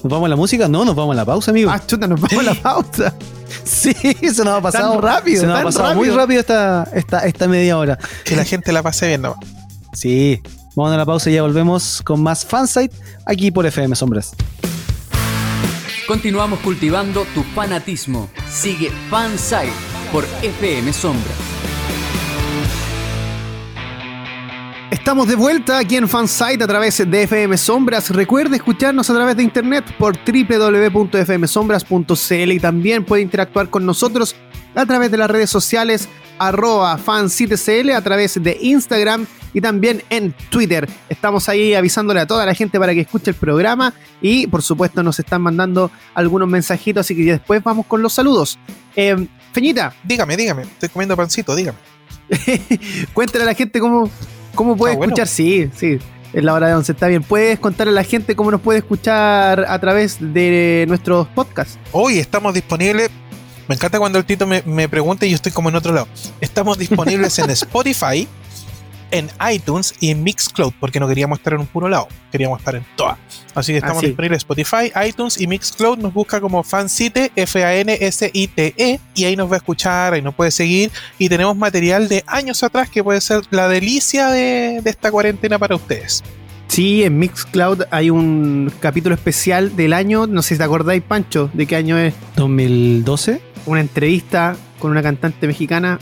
[0.03, 0.69] ¿Nos vamos a la música?
[0.69, 1.71] No, nos vamos a la pausa, amigo.
[1.71, 3.15] Ah, chuta, nos vamos a la pausa.
[3.65, 6.17] sí, se nos ha pasado Tan rápido, Se nos ha pasado muy rápido.
[6.19, 7.99] rápido esta, esta, esta media hora.
[8.25, 9.37] Que la gente la pase bien, ¿no?
[9.95, 10.41] Sí,
[10.77, 12.95] vamos a la pausa y ya volvemos con más fansite
[13.27, 14.33] aquí por FM Sombras.
[16.09, 18.31] Continuamos cultivando tu fanatismo.
[18.51, 19.71] Sigue Fansite
[20.11, 21.31] por FM Sombra.
[24.91, 28.09] Estamos de vuelta aquí en Fansite a través de FM Sombras.
[28.09, 34.35] Recuerde escucharnos a través de internet por www.fmsombras.cl y también puede interactuar con nosotros
[34.75, 39.27] a través de las redes sociales arroba fansitecl, a través de Instagram
[39.59, 40.89] y también en Twitter.
[41.09, 43.93] Estamos ahí avisándole a toda la gente para que escuche el programa
[44.23, 48.59] y por supuesto nos están mandando algunos mensajitos, así que después vamos con los saludos.
[48.95, 50.63] Eh, Feñita, Dígame, dígame.
[50.63, 51.79] Estoy comiendo pancito, dígame.
[53.13, 54.09] Cuéntale a la gente cómo,
[54.55, 55.11] cómo puede Ah, bueno.
[55.13, 55.27] escuchar.
[55.29, 55.99] Sí, sí,
[56.33, 57.23] es la hora de once, está bien.
[57.23, 61.79] ¿Puedes contarle a la gente cómo nos puede escuchar a través de nuestros podcasts?
[61.93, 63.11] Hoy estamos disponibles.
[63.67, 66.09] Me encanta cuando el Tito me, me pregunta y yo estoy como en otro lado.
[66.41, 68.27] Estamos disponibles en Spotify,
[69.11, 72.75] en iTunes y en Mixcloud, porque no queríamos estar en un puro lado, queríamos estar
[72.77, 73.19] en todas.
[73.55, 74.09] Así que estamos Así.
[74.09, 75.99] disponibles en Spotify, iTunes y Mixcloud.
[75.99, 80.51] Nos busca como Fansite, F-A-N-S-I-T-E, E, y ahí nos va a escuchar, ahí nos puede
[80.51, 80.91] seguir.
[81.19, 85.59] Y tenemos material de años atrás que puede ser la delicia de, de esta cuarentena
[85.59, 86.23] para ustedes.
[86.69, 91.51] Sí, en Mixcloud hay un capítulo especial del año, no sé si te acordáis, Pancho,
[91.55, 92.15] de qué año es.
[92.37, 93.41] 2012.
[93.67, 95.99] Una entrevista con una cantante mexicana,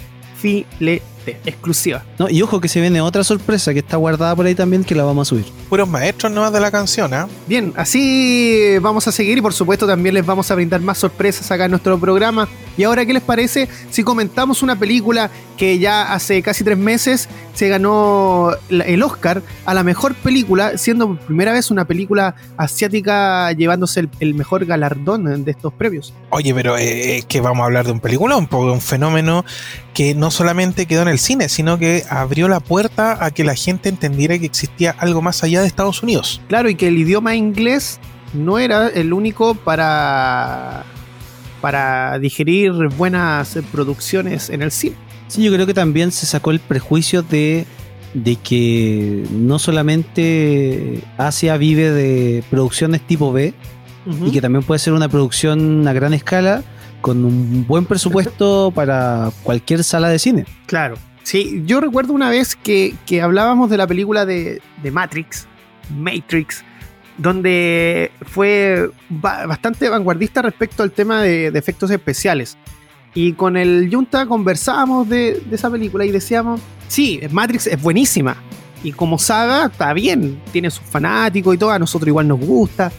[1.44, 2.04] exclusiva.
[2.18, 4.94] No, y ojo que se viene otra sorpresa que está guardada por ahí también que
[4.94, 5.46] la vamos a subir.
[5.68, 7.28] Puros maestros nomás de la canción, ¿ah?
[7.46, 11.50] Bien, así vamos a seguir y por supuesto también les vamos a brindar más sorpresas
[11.50, 12.48] acá en nuestro programa.
[12.76, 17.28] Y ahora, ¿qué les parece si comentamos una película que ya hace casi tres meses
[17.54, 23.50] se ganó el Oscar a la mejor película, siendo por primera vez una película asiática
[23.52, 26.12] llevándose el, mejor galardón de estos premios?
[26.30, 29.44] Oye, pero eh, que vamos a hablar de un película, un poco un fenómeno
[29.94, 33.54] que no solamente quedó en el cine, sino que abrió la puerta a que la
[33.54, 36.42] gente entendiera que existía algo más allá de Estados Unidos.
[36.48, 37.98] Claro, y que el idioma inglés
[38.34, 40.84] no era el único para
[41.60, 44.96] para digerir buenas producciones en el cine.
[45.28, 47.66] Sí, yo creo que también se sacó el prejuicio de,
[48.14, 53.54] de que no solamente Asia vive de producciones tipo B,
[54.24, 56.62] y que también puede ser una producción a gran escala
[57.00, 60.46] con un buen presupuesto para cualquier sala de cine.
[60.66, 60.96] Claro.
[61.24, 65.48] Sí, yo recuerdo una vez que, hablábamos de la película de, de Matrix,
[65.90, 66.64] Matrix,
[67.18, 72.56] donde fue bastante vanguardista respecto al tema de, efectos especiales.
[73.16, 78.36] Y con el Junta conversábamos de, esa película y decíamos, sí, Matrix es buenísima.
[78.84, 82.92] Y como saga está bien, tiene sus fanáticos y todo, a nosotros igual nos gusta.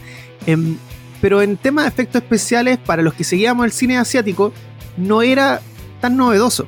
[0.44, 0.76] Em,
[1.20, 4.52] pero en tema de efectos especiales, para los que seguíamos el cine asiático,
[4.96, 5.60] no era
[6.00, 6.66] tan novedoso.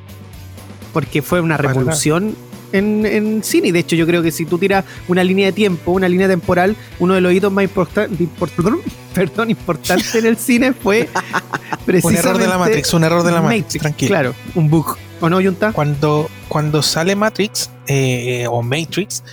[0.93, 2.37] Porque fue una revolución
[2.71, 3.71] en, en, cine.
[3.71, 6.75] De hecho, yo creo que si tú tiras una línea de tiempo, una línea temporal,
[6.99, 8.27] uno de los hitos más importantes
[9.13, 11.09] perdón, importante en el cine fue
[11.85, 12.19] precisamente.
[12.21, 14.09] Un error de la Matrix, un error de la Matrix, tranquilo.
[14.09, 14.97] Claro, un bug.
[15.19, 15.71] ¿O no, Junta?
[15.71, 19.23] Cuando, cuando sale Matrix eh, o Matrix,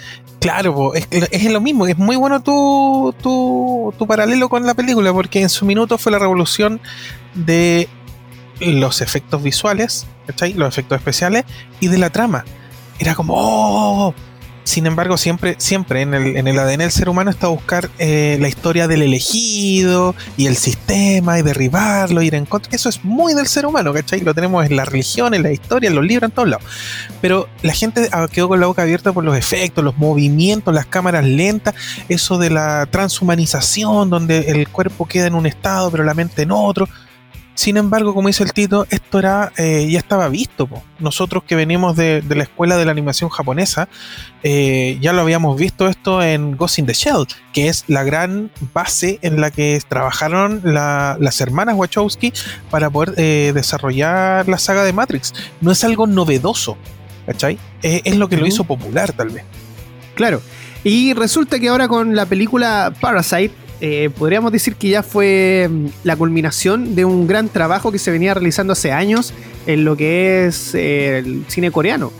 [0.41, 5.13] Claro, es, es, lo mismo, es muy bueno tu, tu, tu, paralelo con la película,
[5.13, 6.81] porque en su minuto fue la revolución
[7.35, 7.89] de
[8.61, 10.07] los efectos visuales,
[10.55, 11.45] los efectos especiales
[11.81, 12.45] y de la trama
[12.99, 14.15] era como, oh".
[14.69, 18.37] Sin embargo, siempre, siempre en el, en el ADN del ser humano está buscar eh,
[18.39, 22.77] la historia del elegido y el sistema y derribarlo, ir en contra.
[22.77, 24.21] Eso es muy del ser humano, ¿cachai?
[24.21, 26.67] Lo tenemos en la religión, en la historia, en los libros, en todos lados.
[27.23, 30.85] Pero la gente ah, quedó con la boca abierta por los efectos, los movimientos, las
[30.85, 31.75] cámaras lentas,
[32.11, 36.53] eso de la transhumanización, donde el cuerpo queda en un estado, pero la mente en
[36.53, 36.91] otro
[37.59, 40.69] sin embargo, como dice el Tito, esto era eh, ya estaba visto.
[41.01, 43.89] Nosotros que venimos de, la escuela de la animación japonesa,
[44.45, 48.53] eh, ya lo habíamos visto esto en Ghost in the Shell, que es la gran
[48.73, 52.33] base en la que trabajaron las hermanas Wachowski
[52.71, 55.35] para poder eh, desarrollar la saga de Matrix.
[55.61, 56.77] No es algo novedoso,
[57.27, 57.59] ¿cachai?
[57.83, 59.43] es lo que lo hizo popular, tal vez.
[60.15, 60.41] Claro.
[60.85, 65.87] Y resulta que ahora con la película Parasite, eh, podríamos decir que ya fue mm,
[66.03, 69.33] la culminación de un gran trabajo que se venía realizando hace años
[69.67, 72.13] en lo que es eh, el cine coreano.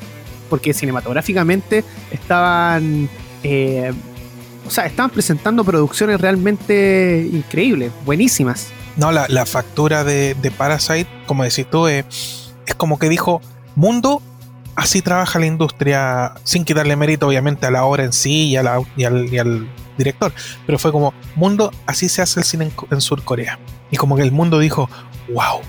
[0.49, 3.09] Porque cinematográficamente estaban.
[3.43, 3.93] Eh,
[4.67, 8.69] o sea, estaban presentando producciones realmente increíbles, buenísimas.
[8.97, 12.05] No, la, factura de, Parasite, como decís tú, es
[12.77, 13.41] como que dijo:
[13.75, 14.23] Mundo,
[14.75, 19.69] así trabaja la industria, sin quitarle mérito, obviamente, a la obra en sí y al
[19.99, 20.33] director,
[20.65, 23.59] pero fue como, mundo, así se hace el cine en, Sur Corea.
[23.91, 24.89] Y como que el mundo dijo,
[25.33, 25.61] wow.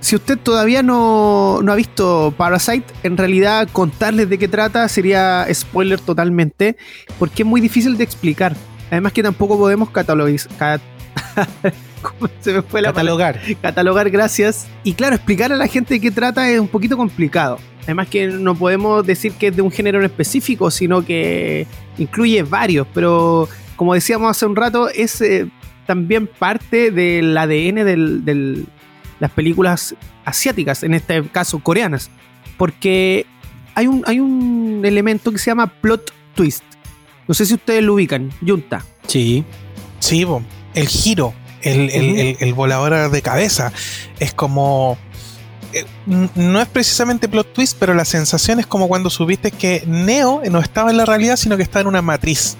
[0.00, 5.98] Si usted todavía no, ha visto Parasite, en realidad contarles de qué trata sería spoiler
[5.98, 6.76] totalmente,
[7.18, 8.54] porque es muy difícil de explicar.
[8.90, 10.80] Además que tampoco podemos catalogizar.
[12.40, 13.40] se me fue la catalogar.
[13.62, 14.66] Catalogar, gracias.
[14.82, 17.58] Y claro, explicar a la gente de qué trata es un poquito complicado.
[17.84, 21.66] Además que no podemos decir que es de un género en específico, sino que
[21.98, 25.48] incluye varios, pero como decíamos hace un rato, es eh,
[25.86, 27.84] también parte del ADN
[28.24, 28.64] de
[29.20, 29.94] las películas
[30.24, 32.10] asiáticas, en este caso coreanas,
[32.56, 33.26] porque
[33.74, 36.64] hay un, hay un elemento que se llama plot twist.
[37.28, 38.84] No sé si ustedes lo ubican, Junta.
[39.06, 39.44] Sí.
[39.98, 40.26] Sí,
[40.74, 43.72] el giro, el, el volador de cabeza.
[44.20, 44.98] Es como
[45.74, 50.42] eh, no es precisamente plot twist, pero la sensación es como cuando subiste que Neo
[50.50, 52.56] no estaba en la realidad, sino que estaba en una matriz.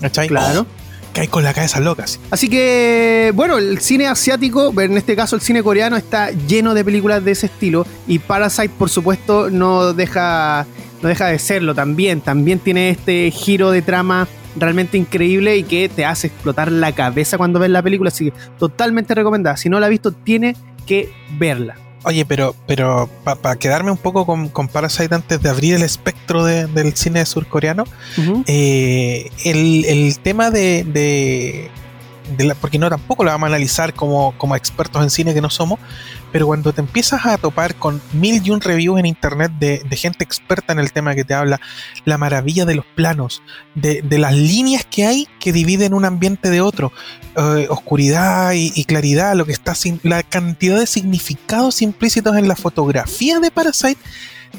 [0.00, 0.28] ¿Cachai?
[0.28, 0.66] Claro.
[1.12, 2.04] Cae con la cabeza loca.
[2.30, 6.84] Así que, bueno, el cine asiático, en este caso el cine coreano, está lleno de
[6.84, 7.86] películas de ese estilo.
[8.06, 10.66] Y Parasite, por supuesto, no deja,
[11.00, 12.20] no deja de serlo también.
[12.20, 17.38] También tiene este giro de trama realmente increíble y que te hace explotar la cabeza
[17.38, 18.08] cuando ves la película.
[18.08, 19.56] Así que totalmente recomendada.
[19.56, 20.54] Si no la has visto, tiene
[20.86, 21.76] que verla.
[22.06, 26.44] Oye, pero, pero para quedarme un poco con, con, Parasite antes de abrir el espectro
[26.44, 27.82] del cine surcoreano,
[28.46, 35.02] eh, el, tema de, de, porque no tampoco lo vamos a analizar como, como expertos
[35.02, 35.80] en cine que no somos,
[36.32, 40.24] pero cuando te empiezas a topar con mil y un reviews en internet de, gente
[40.24, 41.60] experta en el tema que te habla,
[42.04, 43.42] la maravilla de los planos,
[43.74, 46.92] de, las líneas que hay que dividen un ambiente de otro,
[47.36, 52.56] eh, oscuridad y, claridad, lo que está sin, la cantidad de significados implícitos en la
[52.56, 54.00] fotografía de Parasite,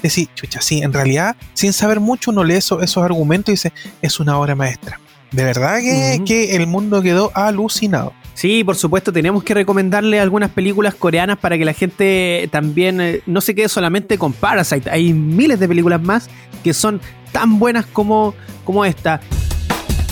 [0.02, 3.74] decir, chucha, sí, en realidad, sin saber mucho, uno lee esos, esos argumentos y dice,
[4.02, 5.00] es una obra maestra.
[5.32, 8.14] De verdad que, que el mundo quedó alucinado.
[8.38, 13.22] Sí, por supuesto, tenemos que recomendarle algunas películas coreanas para que la gente también eh,
[13.26, 14.92] no se quede solamente con Parasite.
[14.92, 16.30] Hay miles de películas más
[16.64, 19.22] que son tan buenas como, como esta.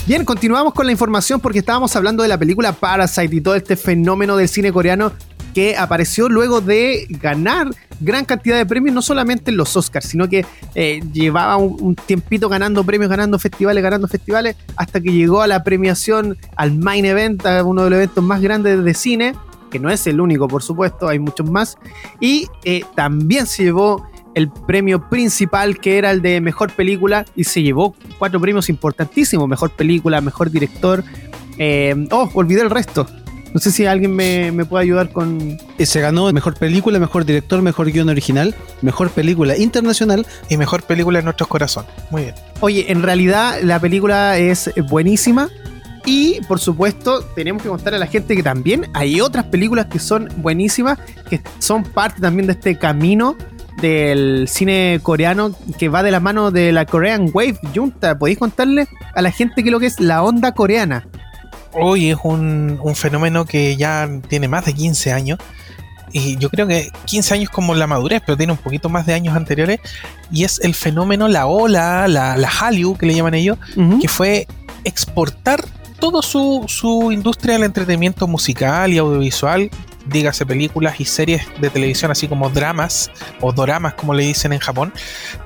[0.08, 3.76] Bien, continuamos con la información porque estábamos hablando de la película Parasite y todo este
[3.76, 5.12] fenómeno del cine coreano
[5.56, 10.28] que apareció luego de ganar gran cantidad de premios, no solamente en los Oscars, sino
[10.28, 15.46] que eh, llevaba un, tiempito ganando premios, ganando festivales, ganando festivales, hasta que llegó a
[15.46, 19.34] la premiación, al main event, a uno de los eventos más grandes de cine,
[19.70, 21.78] que no es el único, por supuesto, hay muchos más,
[22.20, 27.44] y eh, también se llevó el premio principal que era el de mejor película y
[27.44, 31.02] se llevó cuatro premios importantísimos, mejor película, mejor director,
[31.56, 33.06] eh, oh, olvidé el resto.
[33.56, 35.56] No sé si alguien me, puede ayudar con.
[35.78, 40.82] Eh, se ganó mejor película, mejor director, mejor guion original, mejor película internacional y mejor
[40.82, 41.90] película en nuestros corazones.
[42.10, 42.34] Muy bien.
[42.60, 45.48] Oye, en realidad la película es buenísima.
[46.04, 50.00] Y por supuesto, tenemos que contar a la gente que también hay otras películas que
[50.00, 50.98] son buenísimas,
[51.30, 53.38] que son parte también de este camino
[53.80, 58.18] del cine coreano que va de la mano de la Korean Wave Junta.
[58.18, 61.08] ¿Podéis contarle a la gente qué es lo que es la onda coreana?
[61.72, 65.38] Hoy es un, fenómeno que ya tiene más de 15 años.
[66.12, 69.14] Y yo creo que 15 años como la madurez, pero tiene un poquito más de
[69.14, 69.80] años anteriores.
[70.30, 73.58] Y es el fenómeno, la ola, la, la Hallyu, que le llaman ellos,
[74.00, 74.46] que fue
[74.84, 75.64] exportar
[75.98, 79.70] toda su, su industria del entretenimiento musical y audiovisual,
[80.06, 84.60] dígase películas y series de televisión, así como dramas o doramas, como le dicen en
[84.60, 84.92] Japón,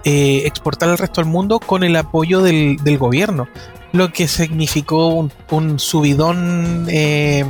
[0.05, 3.49] eh, exportar al resto del mundo con el apoyo del, del gobierno
[3.93, 7.45] lo que significó un, subidón eh,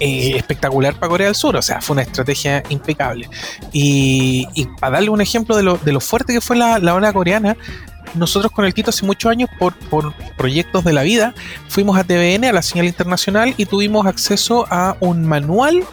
[0.00, 1.56] eh, espectacular para Corea del Sur.
[1.56, 3.28] O sea, fue una estrategia impecable.
[3.72, 4.46] Y,
[4.80, 7.56] para darle un ejemplo de lo, de lo, fuerte que fue la, la ola coreana,
[8.14, 11.34] nosotros con el Tito hace muchos años, por, por, proyectos de la vida,
[11.68, 15.84] fuimos a TVN, a la señal internacional, y tuvimos acceso a un manual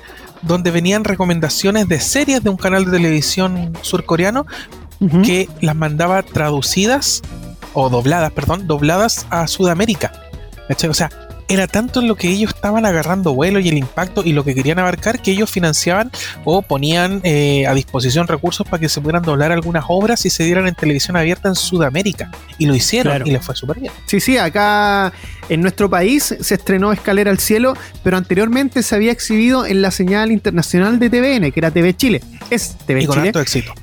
[0.41, 4.45] donde venían recomendaciones de series de un canal de televisión surcoreano
[5.23, 7.23] que las mandaba traducidas
[7.73, 10.11] o dobladas, perdón, dobladas a Sudamérica.
[10.89, 11.09] O sea,
[11.53, 14.79] era tanto lo que ellos estaban agarrando vuelo y el impacto y lo que querían
[14.79, 16.09] abarcar que ellos financiaban
[16.45, 20.45] o ponían eh, a disposición recursos para que se pudieran doblar algunas obras y se
[20.45, 22.31] dieran en televisión abierta en Sudamérica.
[22.57, 23.91] Y lo hicieron y les fue súper bien.
[24.05, 25.11] Sí, sí, acá
[25.49, 29.91] en nuestro país se estrenó Escalera al Cielo, pero anteriormente se había exhibido en la
[29.91, 32.21] señal internacional de TVN, que era TV Chile.
[32.49, 33.31] Es TV y con Chile.
[33.35, 33.73] éxito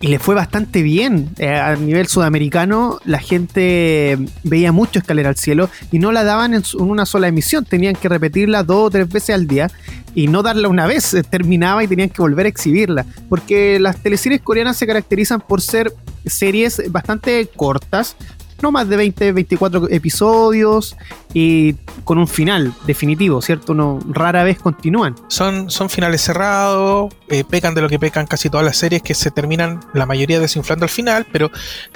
[0.00, 1.30] y le fue bastante bien.
[1.38, 6.54] Eh, a nivel sudamericano, la gente veía mucho Escalera al Cielo y no la daban
[6.54, 7.64] en, una sola emisión.
[7.64, 9.70] Tenían que repetirla dos o tres veces al día
[10.14, 11.14] y no darla una vez.
[11.14, 13.06] Eh, terminaba y tenían que volver a exhibirla.
[13.28, 15.92] Porque las teleseries coreanas se caracterizan por ser
[16.26, 18.16] series bastante cortas,
[18.62, 20.96] no más de 20, 24 episodios
[21.32, 23.74] y con un final definitivo, ¿cierto?
[23.74, 25.14] No, rara vez continúan.
[25.28, 29.14] Son, son finales cerrados, eh, pecan de lo que pecan casi todas las series que
[29.14, 31.50] se terminan la mayoría desinflando al final, pero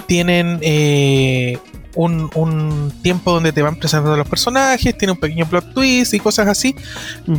[0.07, 1.57] tienen eh,
[1.95, 6.47] un, tiempo donde te van presentando los personajes, tiene un pequeño plot twist y cosas
[6.47, 6.75] así,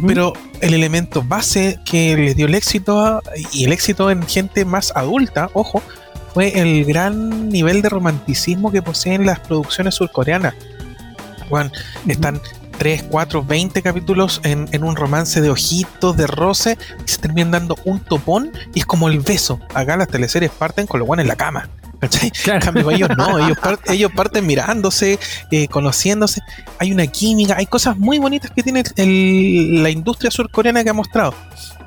[0.07, 4.93] pero el elemento base que les dio el éxito y el éxito en gente más
[4.95, 5.83] adulta, ojo,
[6.35, 10.55] fue el gran nivel de romanticismo que poseen las producciones surcoreanas.
[11.49, 11.71] Bueno,
[12.09, 12.41] están
[12.79, 17.77] 3, 4, 20 capítulos en, un romance de ojitos, de roce, y se terminan dando
[17.85, 19.61] un topón y es como el beso.
[19.75, 21.69] Acá las teleseries parten con lo bueno en la cama.
[22.43, 22.91] Claro.
[22.91, 23.39] ellos no,
[23.89, 25.19] ellos, parten mirándose,
[25.51, 26.41] eh, conociéndose.
[26.79, 28.83] Hay una química, hay cosas muy bonitas que tiene
[29.83, 31.35] la industria surcoreana que ha mostrado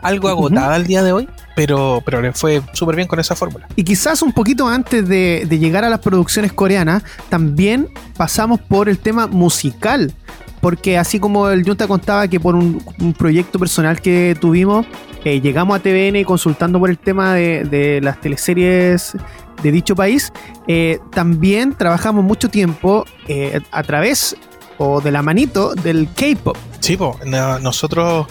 [0.01, 3.67] algo agotada al día de hoy, pero, pero le fue súper bien con esa fórmula.
[3.75, 8.99] Y quizás un poquito antes de, llegar a las producciones coreanas, también pasamos por el
[8.99, 10.13] tema musical.
[10.61, 12.81] Porque así como el Junta contaba que por un,
[13.17, 14.87] proyecto personal que tuvimos,
[15.23, 19.13] eh, llegamos a TVN consultando por el tema de, las teleseries
[19.61, 20.31] de dicho país,
[20.67, 24.35] eh, también trabajamos mucho tiempo eh, a través
[24.77, 26.55] o de la manito del K-pop.
[26.79, 28.27] Sí, nosotros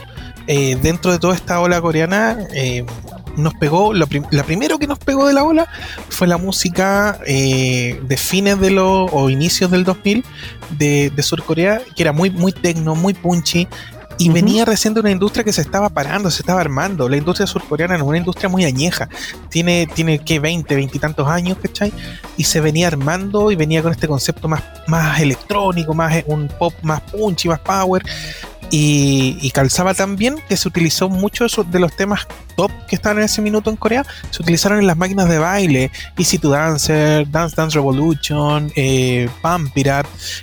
[0.46, 2.38] eh, dentro de toda esta ola coreana,
[3.36, 5.68] nos pegó, la, primero que nos pegó de la ola
[6.08, 10.24] fue la música de fines de los o inicios del 2000
[10.78, 13.68] de, de Sur que era muy, muy tecno, muy punchy,
[14.18, 17.08] y venía recién de una industria que se estaba parando, se estaba armando.
[17.08, 19.08] La industria surcoreana es una industria muy añeja.
[19.50, 21.92] Tiene, tiene que 20, 20 y tantos años, ¿cachai?
[22.36, 26.48] Y se venía armando y venía con este concepto más, más electrónico, más eh, un
[26.48, 28.02] pop más punchy, más power.
[28.70, 33.18] Y, y calzaba tan bien que se utilizó mucho de los temas top que estaban
[33.18, 37.30] en ese minuto en Corea, se utilizaron en las máquinas de baile, Easy to Dancer,
[37.30, 39.70] Dance Dance Revolution, eh, Up,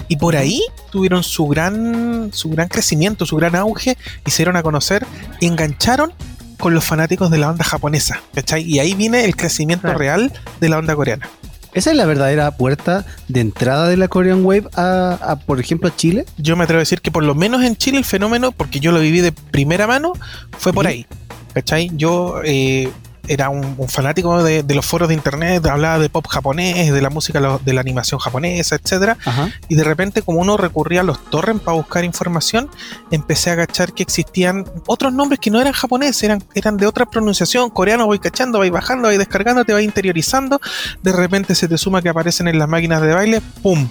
[0.07, 0.61] y por ahí
[0.91, 5.05] tuvieron su gran, su gran crecimiento, su gran auge, y se dieron a conocer
[5.39, 6.13] y engancharon
[6.59, 8.63] con los fanáticos de la banda japonesa, ¿cachai?
[8.63, 9.99] Y ahí viene el crecimiento Claro.
[9.99, 11.29] real de la banda coreana.
[11.73, 15.89] Esa es la verdadera puerta de entrada de la Korean Wave a, a, por ejemplo,
[15.89, 16.25] a Chile.
[16.37, 18.91] Yo me atrevo a decir que por lo menos en Chile el fenómeno, porque yo
[18.91, 20.13] lo viví de primera mano,
[20.57, 21.05] fue por ahí.
[21.53, 21.91] ¿Cachai?
[21.93, 22.89] Yo eh,
[23.27, 27.01] era un, un fanático de, de los foros de internet, hablaba de pop japonés, de
[27.01, 29.17] la música, lo- de la animación japonesa, etcétera.
[29.23, 29.49] Ajá.
[29.69, 32.69] Y de repente, como uno recurría a los torrents para buscar información,
[33.11, 37.05] empecé a cachar que existían otros nombres que no eran japoneses, eran, eran de otra
[37.05, 37.69] pronunciación.
[37.69, 40.59] Coreano, voy cachando, voy bajando, voy descargando, te vas interiorizando.
[41.01, 43.87] De repente se te suma que aparecen en las máquinas de baile, ¡pum!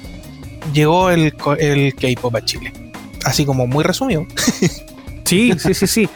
[0.73, 2.93] Llegó el, el K-pop a Chile.
[3.25, 4.27] Así como muy resumido.
[5.25, 6.09] Sí, sí, sí, sí.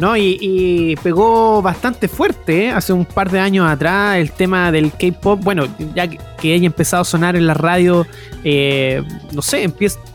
[0.00, 2.70] No, y, pegó bastante fuerte ¿eh?
[2.70, 5.44] hace un par de años atrás el tema del K-pop.
[5.44, 8.06] Bueno, ya que, haya empezado a sonar en la radio,
[8.42, 9.70] eh, no sé,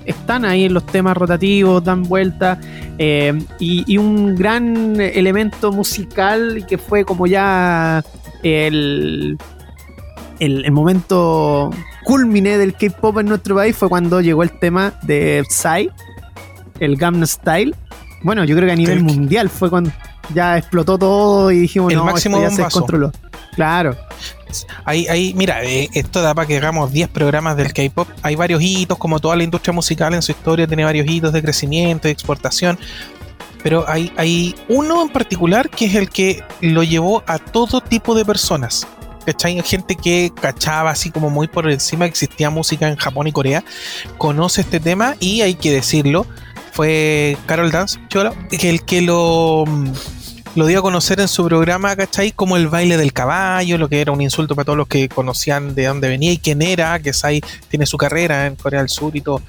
[0.06, 2.60] están ahí en los temas rotativos, dan vuelta.
[2.98, 8.04] eh, y, un gran elemento musical que fue como ya
[8.42, 9.38] el,
[10.40, 11.70] el, el momento
[12.06, 15.92] culmine del K-pop en nuestro país fue cuando llegó el tema de Psy,
[16.80, 17.76] el Gamma Style.
[18.26, 19.92] Bueno, yo creo que a nivel El- mundial fue cuando
[20.34, 23.12] ya explotó todo y dijimos, El no, máximo esto ya se descontroló.
[23.56, 23.96] Claro,
[24.84, 28.08] Ahí, ahí, mira, eh, esto da para que hagamos 10 programas del K-pop.
[28.24, 31.42] Hay varios hitos, como toda la industria musical en su historia tiene varios hitos de
[31.44, 32.80] crecimiento, de exportación.
[33.62, 38.16] Pero hay, hay uno en particular que es el que lo llevó a todo tipo
[38.16, 38.88] de personas.
[39.26, 39.62] ¿Cachai?
[39.62, 43.64] Gente que cachaba así como muy por encima que existía música en Japón y Corea,
[44.18, 46.26] conoce este tema y hay que decirlo,
[46.76, 49.64] fue Carol Dance, Chola, que el que lo,
[50.56, 52.32] lo dio a conocer en su programa, ¿cachai?
[52.34, 55.74] Como el baile del caballo, lo que era un insulto para todos los que conocían
[55.74, 59.16] de dónde venía y quién era, que Sai tiene su carrera en Corea del Sur
[59.16, 59.42] y todo.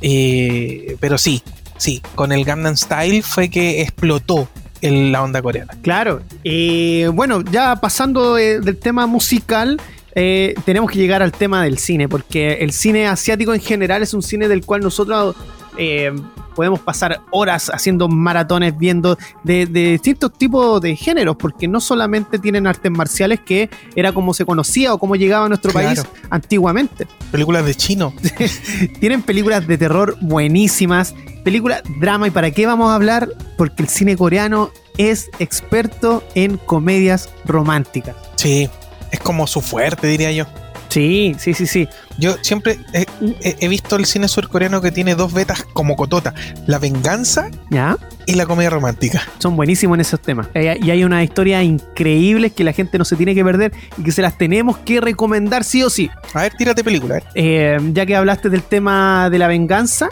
[0.00, 1.42] Eh, pero sí,
[1.76, 4.48] sí, con el Gangnam Style fue que explotó
[4.80, 5.74] el- la onda coreana.
[5.82, 6.22] claro.
[6.42, 9.80] Eh, bueno, ya pasando de- del tema musical,
[10.14, 14.12] eh, tenemos que llegar al tema del cine, porque el cine asiático en general es
[14.14, 15.36] un cine del cual nosotros
[15.78, 16.12] eh,
[16.54, 22.38] podemos pasar horas haciendo maratones viendo de, de distintos tipos de géneros, porque no solamente
[22.38, 25.88] tienen artes marciales, que era como se conocía o como llegaba a nuestro Claro.
[25.88, 27.06] país antiguamente.
[27.30, 28.12] Películas de chino.
[29.00, 31.14] Tienen películas de terror buenísimas,
[31.44, 32.28] películas drama.
[32.28, 33.28] ¿Y para qué vamos a hablar?
[33.56, 38.14] Porque el cine coreano es experto en comedias románticas.
[38.36, 38.68] Sí,
[39.10, 40.44] es como su fuerte, diría yo.
[40.92, 41.88] Sí, sí, sí, sí.
[42.18, 46.34] Yo siempre he, visto el cine surcoreano que tiene dos vetas como cotota:
[46.66, 47.96] la venganza ¿Ya?
[48.26, 49.22] y la comedia romántica.
[49.38, 50.48] Son buenísimos en esos temas.
[50.54, 54.02] Eh, Y hay una historia increíble que la gente no se tiene que perder y
[54.02, 56.10] que se las tenemos que recomendar sí o sí.
[56.34, 57.18] A ver, tírate película.
[57.18, 57.22] eh.
[57.34, 60.08] Eh, ya que hablaste del tema de la venganza,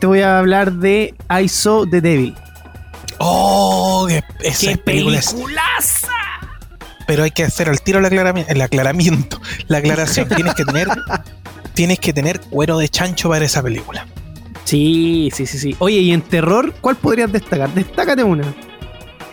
[0.00, 2.34] te voy a hablar de I Saw the Devil.
[3.18, 6.12] Oh, que esa película peliculaza!
[7.08, 10.28] Pero hay que hacer al tiro el aclaramiento, el aclaramiento, la aclaración.
[10.36, 10.88] tienes que tener,
[11.72, 14.06] tienes que tener cuero de chancho para esa película.
[14.64, 15.74] Sí, sí, sí, sí.
[15.78, 17.72] Oye, y en terror, ¿cuál podrías destacar?
[17.72, 18.54] Destácate una.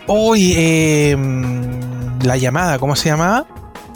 [0.06, 3.46] Hoy, eh, mm, la llamada, ¿cómo se llamaba?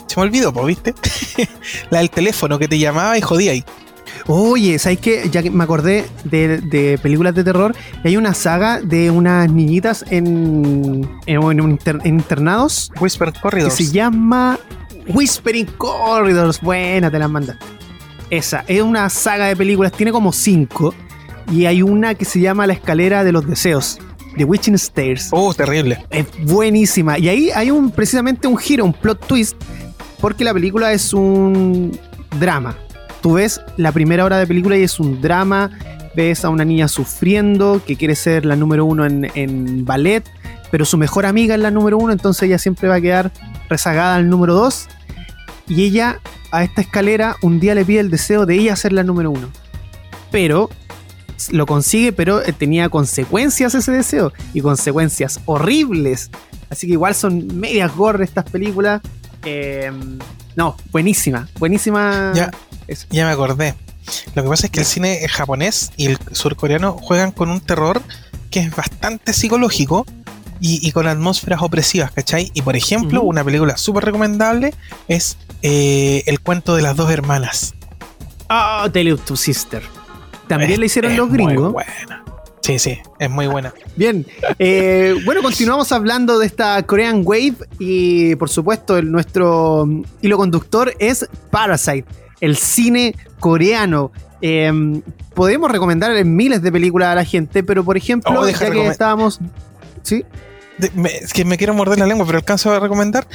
[0.05, 0.93] Se me olvidó, pues, ¿viste?
[1.89, 3.65] la del teléfono que te llamaba y jodía ahí.
[4.33, 5.27] Oye, ¿sabes qué?
[5.29, 9.51] Ya que me acordé de, de películas de terror, y hay una saga de unas
[9.51, 13.73] niñitas en, en, en un inter- en internados Whisper que Corridors.
[13.75, 14.57] se llama
[15.09, 16.61] Whispering Corridors.
[16.61, 17.65] Buena, te la mandaste.
[18.29, 20.95] Esa, es una saga de películas, tiene como cinco,
[21.51, 23.99] y hay una que se llama La escalera de los deseos,
[24.37, 25.27] The Witching Stairs.
[25.31, 26.05] Oh, terrible.
[26.09, 27.19] Es buenísima.
[27.19, 29.57] Y ahí hay un precisamente un giro, un plot twist,
[30.21, 31.91] porque la película es un
[32.39, 32.77] drama.
[33.21, 35.69] Tú ves la primera hora de película y es un drama.
[36.15, 40.23] Ves a una niña sufriendo que quiere ser la número uno en, ballet,
[40.69, 43.31] pero su mejor amiga es la número uno, entonces ella siempre va a quedar
[43.69, 44.87] rezagada al número dos.
[45.67, 46.19] Y ella
[46.51, 49.49] a esta escalera un día le pide el deseo de ella ser la número uno.
[50.31, 50.69] Pero
[51.51, 56.29] lo consigue, pero eh, tenía consecuencias ese deseo y consecuencias horribles.
[56.69, 59.01] Así que igual son medias gore estas películas.
[59.45, 59.91] Eh,
[60.55, 62.31] no, buenísima, buenísima.
[62.35, 62.51] Ya.
[62.87, 63.07] Eso.
[63.09, 63.75] Ya me acordé.
[64.35, 68.01] Lo que pasa es que el cine japonés y el surcoreano juegan con un terror
[68.49, 70.05] que es bastante psicológico
[70.63, 72.51] y, con atmósferas opresivas, ¿cachai?
[72.53, 74.75] Y por ejemplo, una película súper recomendable
[75.07, 77.73] es eh, El cuento de las dos hermanas.
[78.47, 79.81] Ah, oh, Tale of Two Sister.
[80.47, 81.73] También le hicieron los gringos.
[81.73, 82.23] Muy buena.
[82.61, 83.73] Sí, sí, es muy buena.
[83.95, 84.25] Bien,
[84.59, 89.87] eh, bueno, continuamos hablando de esta Korean Wave y por supuesto el, nuestro
[90.21, 92.05] hilo conductor es Parasite,
[92.39, 94.11] el cine coreano.
[94.41, 95.01] Em,
[95.33, 99.39] podemos recomendar miles de películas a la gente, pero por ejemplo, oh, ya que estábamos...
[100.03, 100.23] ¿Sí?
[101.05, 103.27] Es que me quiero morder la lengua, pero alcanzo a recomendar.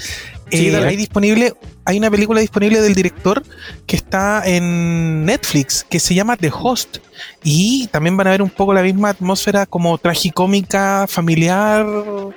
[0.50, 3.42] Eh, hay disponible, hay una película disponible del director
[3.86, 6.98] que está en Netflix que se llama The Host
[7.42, 11.84] y también van a ver un poco la misma atmósfera como tragicómica, familiar,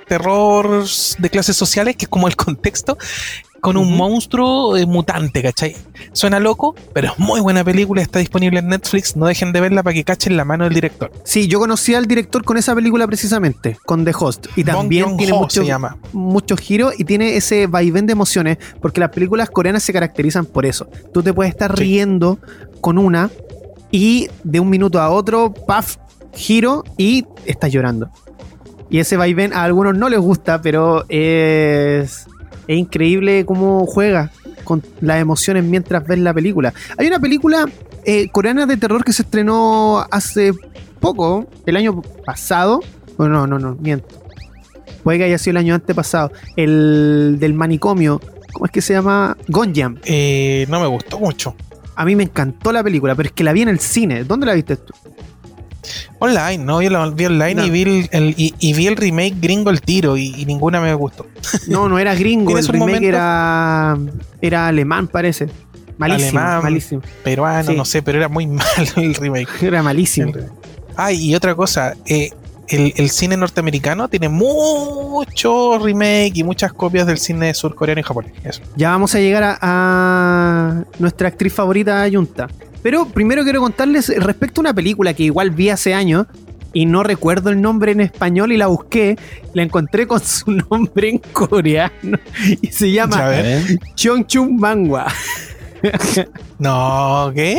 [0.08, 0.84] terror
[1.18, 2.98] de clases sociales, que es como el contexto
[3.60, 5.76] con un monstruo eh, mutante, ¿cachai?
[6.12, 9.82] Suena loco, pero es muy buena película, está disponible en Netflix, no dejen de verla
[9.82, 11.12] para que cachen la mano del director.
[11.24, 15.34] Sí, yo conocí al director con esa película precisamente, con The Host, y también tiene
[15.34, 15.66] muchos
[16.12, 20.66] mucho giros y tiene ese vaivén de emociones, porque las películas coreanas se caracterizan por
[20.66, 20.88] eso.
[21.12, 22.38] Tú te puedes estar riendo
[22.80, 23.30] con una
[23.90, 25.96] y de un minuto a otro, paf,
[26.32, 28.10] giro y estás llorando.
[28.88, 32.26] Y ese vaivén a algunos no les gusta, pero es
[32.70, 34.30] es increíble cómo juega
[34.62, 36.72] con las emociones mientras ves la película.
[36.96, 37.66] Hay una película
[38.04, 40.52] eh, coreana de terror que se estrenó hace
[41.00, 42.80] poco, el año pasado.
[43.16, 44.22] Bueno, no, no, no, miento.
[45.02, 46.30] Puede que haya sido el año antepasado.
[46.54, 48.20] El del manicomio.
[48.52, 49.36] ¿Cómo es que se llama?
[49.48, 49.98] Gonjam.
[50.04, 51.56] Eh, no me gustó mucho.
[51.96, 54.22] A mí me encantó la película, pero es que la vi en el cine.
[54.22, 54.94] ¿Dónde la viste tú?
[56.18, 59.80] Online, no, yo la vi online y, vi el, y, vi el remake gringo el
[59.80, 61.26] tiro y, ninguna me gustó.
[61.68, 63.96] No, no era gringo, el remake era,
[64.40, 65.48] era alemán, parece.
[65.98, 67.02] Malísimo, alemán, malísimo.
[67.22, 69.48] Peruano, no sé, pero era muy malo el remake.
[69.62, 70.32] Era malísimo.
[70.96, 72.30] Ay, y otra cosa, eh,
[72.68, 78.32] el, cine norteamericano tiene mucho remake y muchas copias del cine surcoreano y japonés.
[78.76, 82.48] Ya vamos a llegar a, a nuestra actriz favorita, Yunta.
[82.82, 86.26] Pero primero quiero contarles respecto a una película que igual vi hace años
[86.72, 89.18] y no recuerdo el nombre en español y la busqué.
[89.54, 92.18] La encontré con su nombre en coreano
[92.60, 93.32] y se llama
[93.94, 95.06] Chongchun Mangwa.
[96.58, 97.58] no, ¿qué?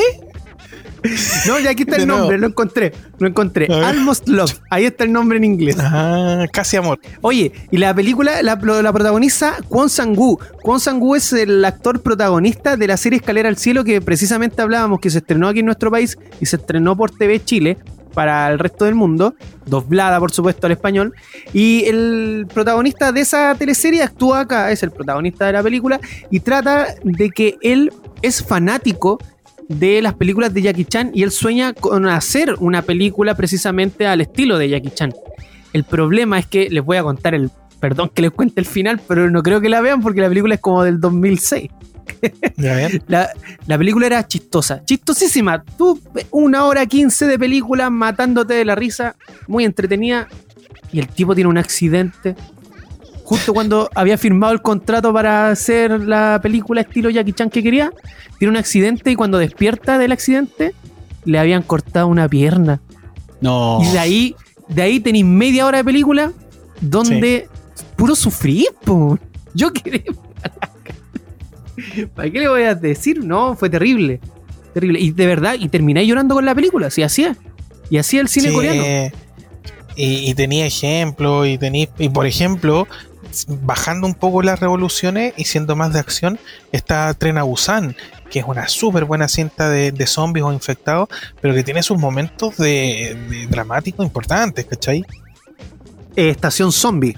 [1.47, 2.93] No, ya aquí está el nombre, lo encontré.
[3.17, 3.67] Lo encontré.
[3.67, 4.59] Almost Love.
[4.69, 5.75] Ahí está el nombre en inglés.
[5.79, 6.99] Ah, casi amor.
[7.21, 10.39] Oye, y la película la, la protagoniza Kwon Sang-woo.
[10.61, 14.99] Kwon Sang-woo es el actor protagonista de la serie Escalera al Cielo que precisamente hablábamos
[14.99, 17.77] que se estrenó aquí en nuestro país y se estrenó por TV Chile
[18.13, 19.35] para el resto del mundo,
[19.65, 21.13] doblada por supuesto al español,
[21.53, 25.99] y el protagonista de esa teleserie actúa acá, es el protagonista de la película,
[26.29, 27.91] y trata de que él
[28.21, 29.19] es fanático
[29.67, 34.21] de las películas de Jackie Chan y él sueña con hacer una película precisamente al
[34.21, 35.13] estilo de Jackie Chan.
[35.73, 37.49] El problema es que les voy a contar el,
[37.79, 40.55] perdón que les cuente el final, pero no creo que la vean porque la película
[40.55, 41.69] es como del 2006.
[43.07, 43.29] la,
[43.67, 45.63] la, película era chistosa, chistosísima.
[45.77, 45.99] Tú,
[46.31, 49.15] una hora quince de película matándote de la risa,
[49.47, 50.27] muy entretenida.
[50.91, 52.35] Y el tipo tiene un accidente.
[53.31, 57.93] Justo cuando había firmado el contrato para hacer la película estilo Jackie Chan que quería,
[58.37, 60.73] tiene un accidente y cuando despierta del accidente
[61.23, 62.81] le habían cortado una pierna.
[63.39, 63.79] No.
[63.81, 64.35] Y de ahí,
[64.67, 66.33] de ahí tenéis media hora de película
[66.81, 67.47] donde
[67.95, 69.17] puro sufrir, po.
[69.53, 70.11] Yo quería.
[72.13, 73.23] ¿Para qué le voy a decir?
[73.23, 74.19] No, fue terrible.
[74.73, 74.99] Terrible.
[74.99, 77.37] Y de verdad, y terminé llorando con la película, sí, así es.
[77.89, 78.83] Y así el cine coreano.
[79.95, 82.87] Y, y, tenía ejemplos, y tenía, y por ejemplo,
[83.47, 86.39] bajando un poco las revoluciones y siendo más de acción,
[86.71, 87.95] está Tren a Busan,
[88.29, 91.09] que es una súper buena cinta de, zombies o infectados,
[91.41, 95.05] pero que tiene sus momentos de, de dramáticos importantes, ¿cachai?
[96.15, 97.15] Estación Zombie.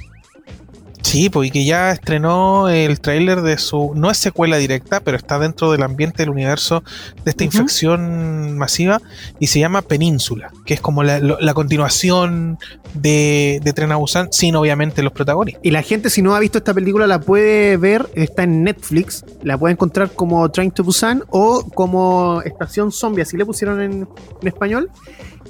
[1.13, 3.91] Sí, pues y que ya estrenó el tráiler de su.
[3.93, 6.83] No es secuela directa, pero está dentro del ambiente del universo
[7.23, 8.99] de esta infección masiva
[9.37, 12.57] y se llama Península, que es como la, continuación
[12.95, 15.63] de, de Tren a Busan, sin obviamente los protagonistas.
[15.63, 19.23] Y la gente, si no ha visto esta película, la puede ver, está en Netflix,
[19.43, 24.07] la puede encontrar como Train to Busan o como Estación Zombie, así le pusieron en,
[24.41, 24.89] español.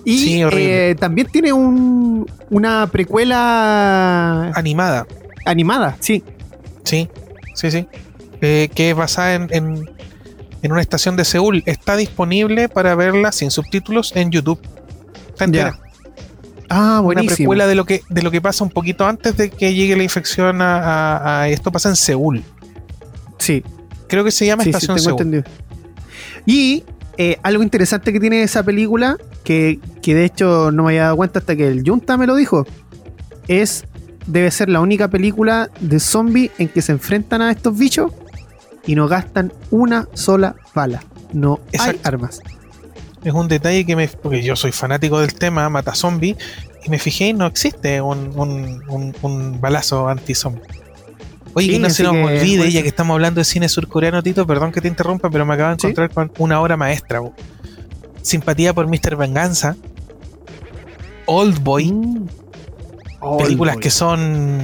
[0.03, 5.07] Y eh, también tiene un, una precuela animada
[5.45, 6.23] animada, sí.
[6.83, 7.09] Sí,
[7.55, 7.87] sí, sí.
[8.41, 11.63] Eh, que es basada en, en, una estación de Seúl.
[11.65, 14.59] Está disponible para verla sin subtítulos en YouTube.
[15.29, 15.79] Está entera.
[16.69, 17.29] Ah, buenísimo.
[17.29, 19.95] Una precuela de lo que de lo que pasa un poquito antes de que llegue
[19.95, 22.43] la infección a, esto pasa en Seúl.
[23.37, 23.63] Sí.
[24.07, 25.43] Creo que se llama Estación Seúl.
[26.45, 26.83] Y
[27.17, 31.17] eh, algo interesante que tiene esa película, que, que de hecho no me había dado
[31.17, 32.65] cuenta hasta que el Junta me lo dijo,
[33.47, 33.85] es
[34.27, 38.11] debe ser la única película de zombie en que se enfrentan a estos bichos
[38.85, 41.03] y no gastan una sola bala.
[41.33, 42.07] No hay Exacto.
[42.07, 42.41] armas.
[43.23, 44.07] Es un detalle que me.
[44.07, 46.35] Porque yo soy fanático del tema, mata zombie.
[46.85, 50.61] Y me fijé y no existe un, un, un- un balazo anti-zombie.
[51.53, 52.71] Oye, Sí, que no se nos olvide, bueno.
[52.71, 55.69] ya que estamos hablando de cine surcoreano, Tito, perdón que te interrumpa, pero me acabo
[55.69, 55.87] de Sí.
[55.87, 57.19] encontrar con una obra maestra.
[57.21, 57.33] bo.
[58.21, 59.15] Simpatía por Mr.
[59.15, 59.77] Venganza.
[61.25, 61.91] Old Boy.
[61.93, 62.27] Mm.
[63.37, 63.81] Películas Oldboy.
[63.83, 64.61] que son,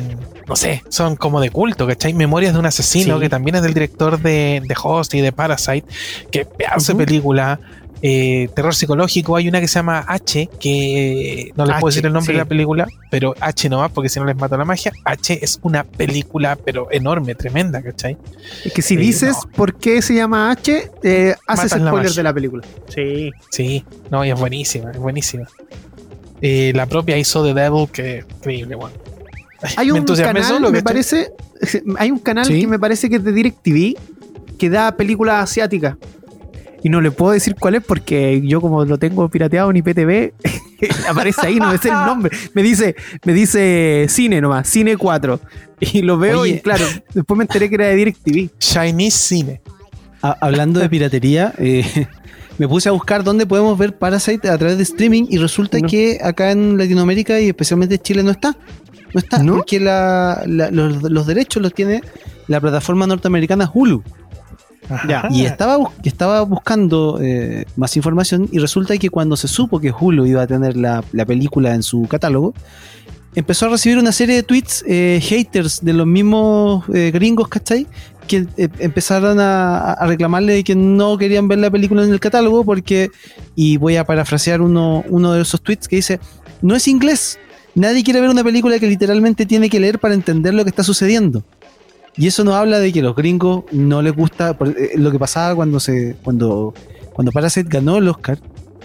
[0.48, 2.14] no sé, son como de culto, ¿cachai?
[2.14, 3.22] Memorias de un asesino, Sí.
[3.22, 5.86] que también es del director de, de Host y de Parasite,
[6.32, 7.00] que pedazo Ujú.
[7.00, 7.60] de película.
[8.02, 12.14] eh, terror psicológico, hay una que se llama H, que no les puedo decir el
[12.14, 12.32] nombre sí.
[12.32, 14.94] de la película, pero H no más porque si no les mato la magia.
[15.04, 18.16] H es una película, pero enorme, tremenda, ¿cachai?
[18.64, 19.52] Es que si Sí, dices no.
[19.52, 22.64] por qué se llama H, eh, haces la spoiler de la película.
[22.88, 23.32] Sí.
[23.52, 25.46] Sí, no, y es buenísima, es buenísima.
[26.42, 28.96] Eh, la propia hizo The Devil, que increíble, bueno.
[29.76, 31.32] Hay Me un canal, solo, me parece,
[31.98, 32.62] hay un canal Sí.
[32.62, 33.98] que me parece que es de DirecTV
[34.58, 35.96] que da películas asiáticas.
[36.82, 40.32] Y no le puedo decir cuál es porque yo como lo tengo pirateado en IPTV,
[41.10, 42.32] aparece ahí, no me sé el nombre.
[42.54, 45.42] Me dice, me dice cine nomás, cine 4.
[45.82, 46.54] Y lo veo Oye.
[46.56, 48.50] y claro, después me enteré que era de DirecTV.
[48.60, 49.62] Chinese Cine.
[50.22, 52.08] Ha- hablando de piratería, eh,
[52.60, 55.88] me puse a buscar dónde podemos ver Parasite a través de streaming y resulta No.
[55.88, 58.56] que acá en Latinoamérica y especialmente en Chile no está.
[59.14, 59.56] No está, ¿No?
[59.56, 62.02] porque la- la- los, los derechos los tiene
[62.48, 64.04] la plataforma norteamericana Hulu.
[65.08, 65.28] Ya.
[65.32, 65.78] Y estaba,
[66.46, 70.76] buscando eh, más información y resulta que cuando se supo que Hulu iba a tener
[70.76, 72.56] la, la película en su catálogo,
[73.36, 77.86] empezó a recibir una serie de tweets eh, haters de los mismos eh, gringos, ¿cachai?
[78.30, 82.20] Que eh, empezaron a, a reclamarle de que no querían ver la película en el
[82.20, 83.10] catálogo porque,
[83.56, 86.20] y voy a parafrasear uno, uno de esos tweets que dice,
[86.62, 87.40] no es inglés,
[87.74, 90.84] nadie quiere ver una película que literalmente tiene que leer para entender lo que está
[90.84, 91.44] sucediendo.
[92.18, 95.56] Y eso nos habla de que los gringos no les gusta eh, lo que pasaba
[95.56, 96.74] cuando se cuando
[97.14, 98.38] cuando Parasite ganó el Oscar,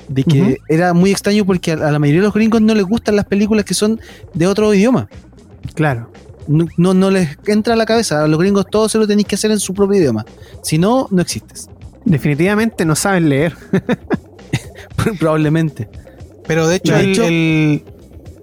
[0.09, 2.85] de que era muy extraño porque a, a la mayoría de los gringos no les
[2.85, 4.01] gustan las películas que son
[4.33, 5.09] de otro idioma.
[5.75, 6.11] Claro.
[6.47, 8.23] No, no, no les entra a la cabeza.
[8.25, 10.25] A los gringos todo se lo tenéis que hacer en su propio idioma.
[10.63, 11.69] Si no, no existes.
[12.05, 13.55] Definitivamente no saben leer.
[15.19, 15.89] Probablemente.
[16.47, 17.85] Pero de hecho, De hecho- el-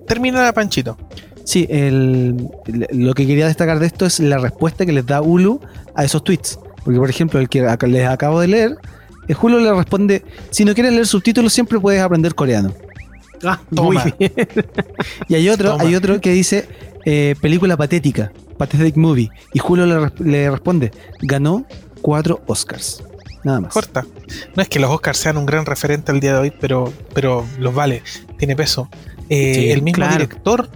[0.08, 0.98] termina Panchito.
[1.44, 5.22] Sí, el- el- lo que quería destacar de esto es la respuesta que les da
[5.22, 5.60] Hulu
[5.96, 6.60] a esos tweets.
[6.84, 8.78] Porque, por ejemplo, el que les acabo de leer,
[9.28, 12.74] eh, Hulu le responde: Si no quieres leer subtítulos, siempre puedes aprender coreano.
[13.44, 14.04] Ah, Toma.
[14.04, 14.32] muy bien.
[15.28, 15.84] Y hay otro, Toma.
[15.84, 16.68] hay otro que dice
[17.06, 19.30] eh, película patética, pathetic movie.
[19.54, 21.66] Y Julio le, res- le responde, ganó
[22.02, 23.04] cuatro Oscars.
[23.44, 23.74] Nada más.
[23.74, 24.06] Corta.
[24.56, 27.44] No es que los Oscars sean un gran referente al día de hoy, pero, pero
[27.58, 28.04] los vale,
[28.38, 28.88] tiene peso.
[29.30, 30.12] Eh, Sí, el mismo claro.
[30.14, 30.70] director,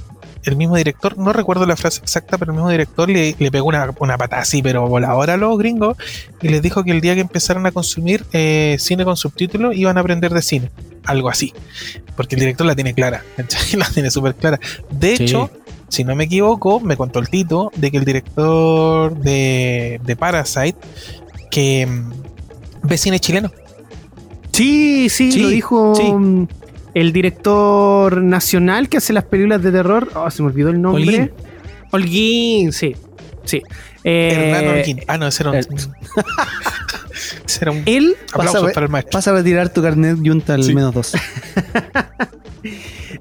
[0.46, 3.68] el mismo director, no recuerdo la frase exacta, pero el mismo director le, le pegó
[3.68, 5.98] una, una patada así, pero voladora a los gringos,
[6.42, 9.98] y les dijo que el día que empezaran a consumir eh, cine con subtítulos iban
[9.98, 10.70] a aprender de cine.
[11.06, 11.54] Algo así.
[12.16, 13.24] Porque el director la tiene clara,
[13.78, 14.60] la tiene súper clara.
[14.90, 15.24] De Sí.
[15.24, 15.52] hecho,
[15.90, 20.76] si no me equivoco, me contó el Tito de que el director de, de Parasite,
[21.52, 22.12] que mm,
[22.88, 23.52] ve cine chileno.
[24.52, 26.04] Sí, sí, Sí, lo dijo sí.
[26.96, 30.10] El director nacional que hace las películas de terror.
[30.16, 31.04] Oh, se me olvidó el nombre.
[31.04, 31.32] Holguín.
[31.92, 32.96] Holguín, sí.
[33.44, 33.62] Sí.
[34.04, 35.02] Eh, Hernán Holguín.
[35.08, 35.58] Ah, no, ese era un.
[37.46, 39.12] ese era un Él, aplauso pasa- para el maestro.
[39.12, 40.74] Pasa a retirar tu carnet Junta al Sí.
[40.74, 41.14] menos dos.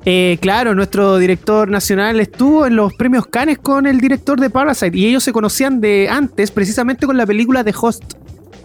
[0.05, 4.97] eh, claro, nuestro director nacional estuvo en los premios Cannes con el director de Parasite
[4.97, 8.14] y ellos se conocían de antes, precisamente con la película de Host.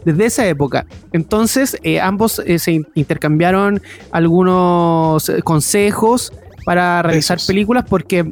[0.06, 0.86] Desde esa época.
[1.12, 3.82] Entonces, eh, ambos eh, se in- intercambiaron
[4.12, 6.32] algunos eh, consejos
[6.66, 7.48] para realizar Esos.
[7.48, 8.32] películas porque,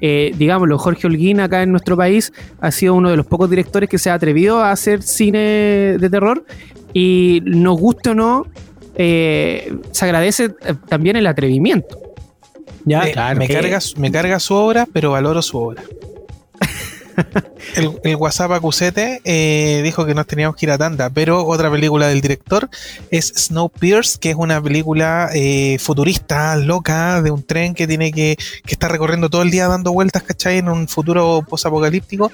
[0.00, 3.88] eh, digámoslo, Jorge Holguín acá en nuestro país ha sido uno de los pocos directores
[3.88, 6.44] que se ha atrevido a hacer cine de terror
[6.92, 8.46] y nos guste o no,
[8.96, 10.50] eh, se agradece
[10.88, 11.98] también el atrevimiento.
[12.84, 15.82] Ya, Eh, me, carga, me carga su obra, pero valoro su obra.
[17.76, 22.08] el, WhatsApp Acusete eh, dijo que nos teníamos que ir a tanda, pero otra película
[22.08, 22.68] del director
[23.10, 28.36] es Snowpiercer, que es una película eh, futurista, loca, de un tren que tiene que,
[28.64, 30.58] que está recorriendo todo el día dando vueltas, ¿cachai?
[30.58, 32.30] En un futuro posapocalíptico,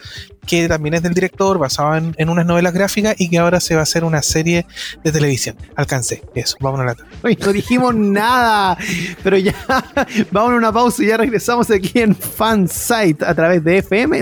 [0.47, 3.75] que también es del director, basado en, en unas novelas gráficas y que ahora se
[3.75, 4.67] va a hacer una serie
[5.03, 5.57] de televisión.
[5.77, 7.13] Alcancé, eso, vamos a la tanda.
[7.23, 8.77] Uy, no dijimos nada,
[9.23, 9.55] pero ya
[10.31, 14.19] vamos a una pausa y ya regresamos aquí en Fansite a través de FM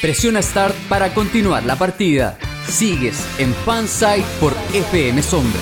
[0.00, 2.38] Presiona Start para continuar la partida.
[2.68, 5.60] Sigues en Fansite por FM Sombra.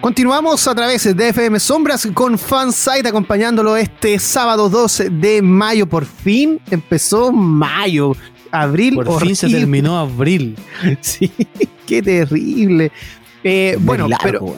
[0.00, 5.86] Continuamos a través de FM Sombras con Fansite acompañándolo este sábado 12 de mayo.
[5.86, 8.14] Por fin empezó mayo.
[8.50, 8.96] Abril.
[8.96, 10.56] Por fin se terminó abril.
[11.00, 11.32] Sí,
[11.86, 12.92] qué terrible.
[13.42, 14.56] Eh, bueno, largo, pero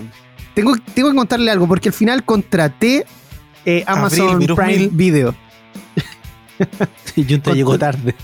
[0.52, 3.06] tengo, tengo que contarle algo porque al final contraté
[3.66, 4.90] eh, Amazon Abril, Prime mil.
[4.90, 5.34] Video.
[7.28, 8.14] Junta llegó tarde.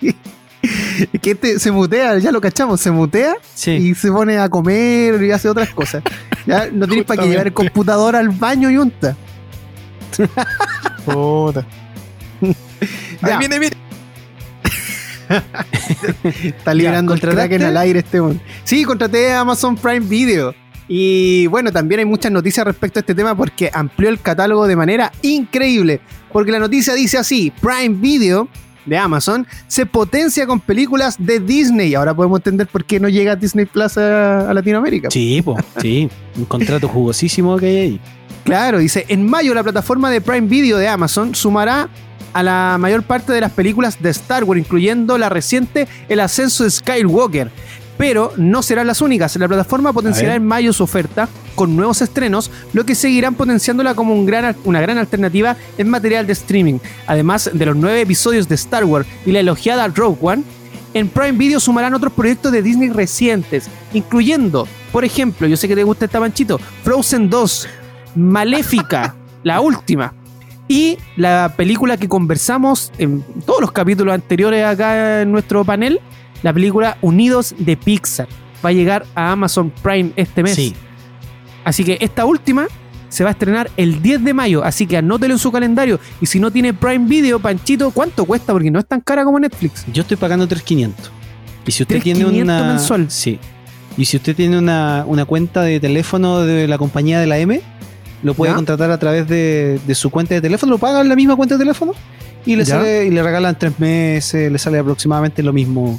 [1.22, 3.70] que este se mutea, ya lo cachamos, se mutea Sí.
[3.72, 6.02] y se pone a comer y hace otras cosas.
[6.46, 9.16] Ya no tienes para que llevar el computador al baño y unta.
[11.04, 11.64] Puta.
[13.22, 13.28] Ya.
[13.28, 13.76] Ahí viene, viene.
[16.44, 17.48] Está liberando el ¿contrataste?
[17.48, 18.20] Kraken al aire este.
[18.64, 20.54] Sí, contraté a Amazon Prime Video.
[20.88, 24.76] Y bueno, también hay muchas noticias respecto a este tema porque amplió el catálogo de
[24.76, 26.00] manera increíble.
[26.32, 28.48] Porque la noticia dice así: Prime Video
[28.84, 31.94] de Amazon se potencia con películas de Disney.
[31.94, 35.10] Ahora podemos entender por qué no llega Disney Plus a, a Latinoamérica.
[35.10, 36.08] Sí, po, sí.
[36.36, 38.00] Un contrato jugosísimo que hay ahí.
[38.44, 41.88] Claro, dice, en mayo la plataforma de Prime Video de Amazon sumará
[42.32, 46.62] a la mayor parte de las películas de Star Wars, incluyendo la reciente El ascenso
[46.62, 47.50] de Skywalker.
[47.98, 49.36] Pero no serán las únicas.
[49.36, 54.14] La plataforma potenciará en mayo su oferta con nuevos estrenos, lo que seguirán potenciándola como
[54.14, 56.78] un gran, una gran alternativa en material de streaming.
[57.06, 60.42] Además de los nueve episodios de Star Wars y la elogiada Rogue One,
[60.96, 65.74] en Prime Video sumarán otros proyectos de Disney recientes, incluyendo, por ejemplo, yo sé que
[65.74, 67.68] te gusta esta manchito, Frozen 2,
[68.14, 70.14] Maléfica, la última,
[70.68, 76.00] y la película que conversamos en todos los capítulos anteriores acá en nuestro panel,
[76.42, 78.28] la película Unidos de Pixar.
[78.64, 80.54] Va a llegar a Amazon Prime este mes.
[80.54, 80.74] Sí.
[81.64, 82.66] Así que esta última
[83.08, 85.98] se va a estrenar el 10 de mayo, así que anótelo en su calendario.
[86.20, 88.52] Y si no tiene Prime Video, Panchito, ¿cuánto cuesta?
[88.52, 89.84] Porque no es tan cara como Netflix.
[89.92, 90.92] Yo estoy pagando 3.500.
[91.66, 92.64] Y si usted tiene 3.500 una.
[92.64, 93.10] mensual.
[93.10, 93.38] Sí.
[93.96, 97.60] Y si usted tiene una, una cuenta de teléfono de la compañía de la M,
[98.22, 98.56] lo puede ¿Ya?
[98.56, 101.54] contratar a través de, de su cuenta de teléfono, lo paga en la misma cuenta
[101.54, 101.92] de teléfono
[102.44, 105.98] y le, sale, y le regalan tres meses, le sale aproximadamente lo mismo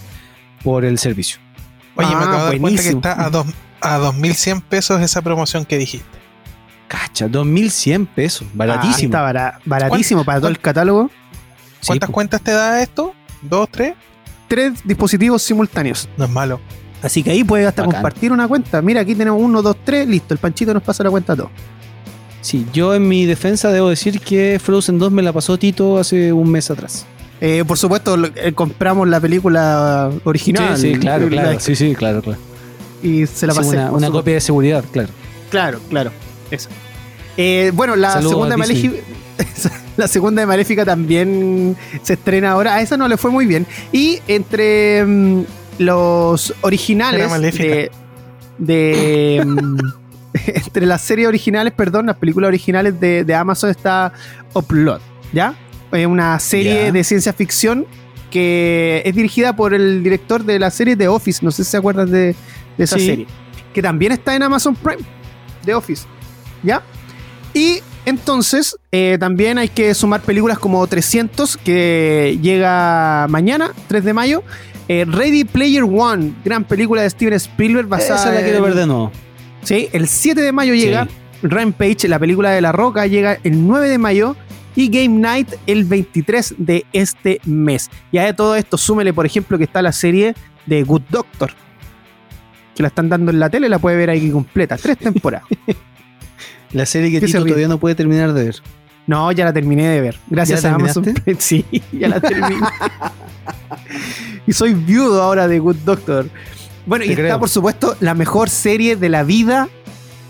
[0.63, 1.39] por el servicio.
[1.95, 3.47] Oye, me Ah, acabo de dar cuenta que está a, dos,
[3.81, 6.17] a 2100 pesos esa promoción que dijiste.
[6.87, 9.13] Cacha, 2.100 pesos, baratísimo.
[9.15, 11.09] Ah, está bara- baratísimo para todo el catálogo.
[11.85, 13.13] ¿Cuántas cuentas te da esto?
[13.41, 13.93] ¿Dos, tres?
[14.47, 16.07] Tres dispositivos simultáneos.
[16.17, 16.59] No es malo.
[17.01, 18.01] Así que ahí puede hasta Bacán.
[18.01, 18.81] compartir una cuenta.
[18.81, 20.33] Mira, aquí tenemos uno, dos, tres, listo.
[20.33, 21.51] El Panchito nos pasa la cuenta a todos.
[22.41, 26.31] Sí, yo en mi defensa debo decir que Frozen 2 me la pasó Tito hace
[26.31, 27.05] un mes atrás.
[27.39, 30.77] Eh, por supuesto, lo- eh, compramos la película original.
[30.77, 31.59] sí, sí, claro, La- claro.
[31.59, 32.39] Sí, sí, claro, claro.
[33.03, 33.69] Y se la Sí, pasé.
[33.77, 35.09] una por una copia de seguridad, claro.
[35.51, 36.11] Claro, claro.
[36.49, 36.69] Eso.
[37.37, 38.57] Eh, bueno, la Saludos segunda.
[38.57, 38.95] Maléfica,
[39.97, 42.73] la segunda de Maléfica también se estrena ahora.
[42.75, 43.67] A esa no le fue muy bien.
[43.91, 45.43] Y entre mm,
[45.77, 47.63] los Era originales maléfica.
[47.63, 47.91] de.
[48.57, 49.77] de, mm,
[50.47, 54.11] entre las series originales, perdón, las películas originales de, de Amazon está
[54.53, 54.99] Upload,
[55.33, 55.55] ¿ya?
[55.91, 57.85] Es una serie de ciencia ficción
[58.31, 61.39] que es dirigida por el director de la serie The Office.
[61.43, 62.35] No sé si se acuerdan de,
[62.77, 63.05] de esa Sí.
[63.05, 63.27] serie.
[63.73, 65.01] Que también está en Amazon Prime.
[65.65, 66.05] The Office.
[66.63, 66.81] ¿Ya?
[67.53, 74.13] Y entonces eh, también hay que sumar películas como 300 que llega mañana, 3 de
[74.13, 74.43] mayo.
[74.89, 78.75] Eh, Ready Player One, gran película de Steven Spielberg basada Esa la quiero en- ver
[78.75, 79.11] de nuevo.
[79.63, 81.05] Sí, el 7 de mayo llega.
[81.05, 81.11] Sí.
[81.43, 84.35] Rampage, la película de La Roca, llega el 9 de mayo.
[84.77, 87.89] Y Game Night el 23 de este mes.
[88.11, 90.35] Y a todo esto, súmele, por ejemplo, que está la serie
[90.67, 91.49] de Good Doctor.
[92.75, 94.77] Que la están dando en la tele, la puede ver ahí completa.
[94.77, 95.47] Tres temporadas.
[96.73, 98.55] La serie que ¿Qué se Tito todavía no puede terminar de ver.
[99.07, 100.19] No, ya la terminé de ver.
[100.27, 101.03] Gracias ¿Ya a la Amazon?
[101.05, 101.37] Prime.
[101.39, 102.59] Sí, ya la terminé.
[104.45, 106.29] y soy viudo ahora de Good Doctor.
[106.85, 109.69] Bueno, y está, por supuesto, la mejor serie de la vida,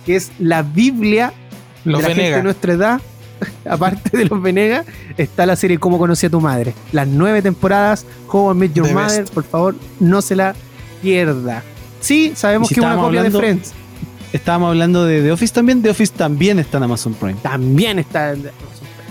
[0.05, 1.33] que es la Biblia
[1.85, 3.01] Los de la gente de nuestra edad.
[3.69, 4.85] Aparte de los Venegas,
[5.17, 6.73] está la serie Cómo conocí a tu madre.
[6.91, 9.21] Las nueve temporadas, How I Met Your The Mother.
[9.21, 9.33] best.
[9.33, 10.55] Por favor, no se la
[11.01, 11.63] pierda.
[11.99, 13.73] Sí, sabemos si que es una copia hablando- de Friends.
[14.33, 15.81] Estábamos hablando de The Office también.
[15.81, 17.35] The Office también está en Amazon Prime.
[17.41, 18.49] también está en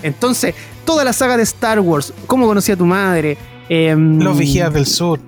[0.03, 0.53] Entonces,
[0.85, 4.85] toda la saga de Star Wars, cómo conocí a tu madre, em, Los Vigías del
[4.85, 5.19] Sur.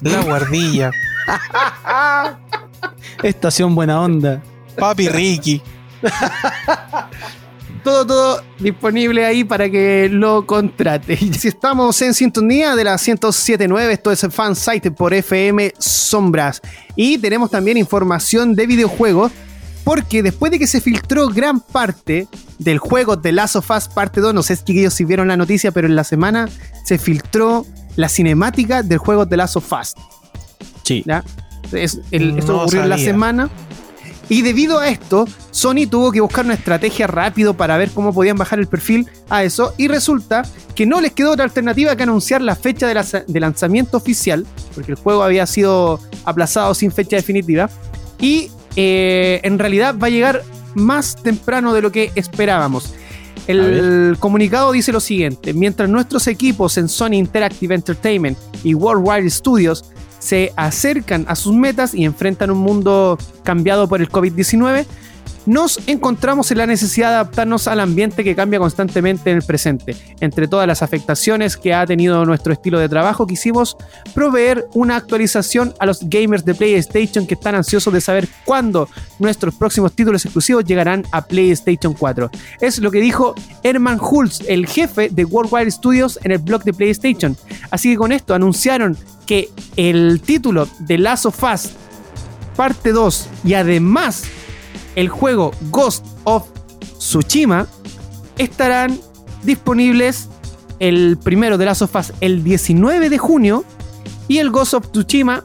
[0.00, 0.90] La Guardilla.
[3.22, 4.42] Estación Buena Onda.
[4.78, 5.62] Papi Ricky.
[7.84, 11.16] todo, todo disponible ahí para que lo contrate.
[11.20, 16.60] Y si estamos en sintonía de la 107.9, esto es Fansite por FM Sombras.
[16.96, 19.30] Y tenemos también información de videojuegos,
[19.84, 22.26] porque después de que se filtró gran parte
[22.58, 24.32] del juego The Last of Us parte 2.
[24.34, 26.48] No sé si ellos si vieron la noticia, pero en la semana
[26.84, 27.66] se filtró
[27.96, 29.94] la cinemática del juego The Last of Us.
[30.84, 31.02] Sí.
[31.06, 31.22] ¿ya?
[31.72, 33.50] Es- el- esto ocurrió en la semana.
[34.28, 38.38] Y debido a esto, Sony tuvo que buscar una estrategia rápido para ver cómo podían
[38.38, 39.74] bajar el perfil a eso.
[39.76, 40.42] Y resulta
[40.74, 44.46] que no les quedó otra alternativa que anunciar la fecha de, la- de lanzamiento oficial,
[44.74, 47.68] porque el juego había sido aplazado sin fecha definitiva.
[48.18, 50.42] Y eh, en realidad va a llegar
[50.74, 52.94] más temprano de lo que esperábamos.
[53.46, 59.84] El comunicado dice lo siguiente: mientras nuestros equipos en Sony Interactive Entertainment y Worldwide Studios
[60.24, 64.86] se acercan a sus metas y enfrentan un mundo cambiado por el COVID-19,
[65.46, 69.96] nos encontramos en la necesidad de adaptarnos al ambiente que cambia constantemente en el presente.
[70.20, 73.76] Entre todas las afectaciones que ha tenido nuestro estilo de trabajo, quisimos
[74.14, 79.54] proveer una actualización a los gamers de PlayStation que están ansiosos de saber cuándo nuestros
[79.54, 82.30] próximos títulos exclusivos llegarán a PlayStation 4.
[82.60, 86.72] Es lo que dijo Herman Hulz, el jefe de Worldwide Studios en el blog de
[86.72, 87.36] PlayStation.
[87.70, 88.96] Así que con esto anunciaron
[89.26, 91.70] que el título de Last of Us
[92.56, 94.24] parte 2 y además
[94.94, 96.44] el juego Ghost of
[96.98, 97.66] Tsushima
[98.38, 98.98] estarán
[99.42, 100.28] disponibles
[100.78, 103.64] el primero de Last of Us el 19 de junio
[104.28, 105.44] y el Ghost of Tsushima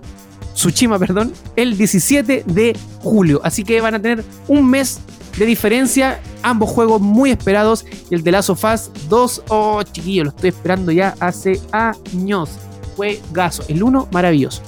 [0.60, 3.40] Tsushima, perdón, el 17 de julio.
[3.46, 5.00] Así que van a tener un mes
[5.38, 6.20] de diferencia.
[6.44, 7.86] Ambos juegos muy esperados.
[8.10, 12.50] Y el de Last of Us 2, oh chiquillo, lo estoy esperando ya hace años.
[12.98, 13.64] Fue gaso.
[13.70, 14.62] El 1, maravilloso.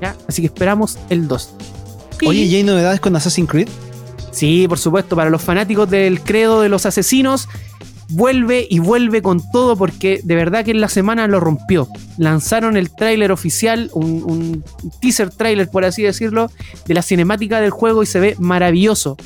[0.00, 0.16] ¿Ya?
[0.26, 1.50] Así que esperamos el 2.
[2.20, 3.68] Y- Oye, ¿y hay novedades con Assassin's Creed?
[4.30, 7.48] Sí, por supuesto, para los fanáticos del credo de los asesinos,
[8.10, 11.88] vuelve y vuelve con todo porque de verdad que en la semana lo rompió.
[12.18, 14.64] Lanzaron el tráiler oficial, un, un
[15.00, 16.50] teaser tráiler por así decirlo,
[16.86, 19.16] de la cinemática del juego y se ve maravilloso.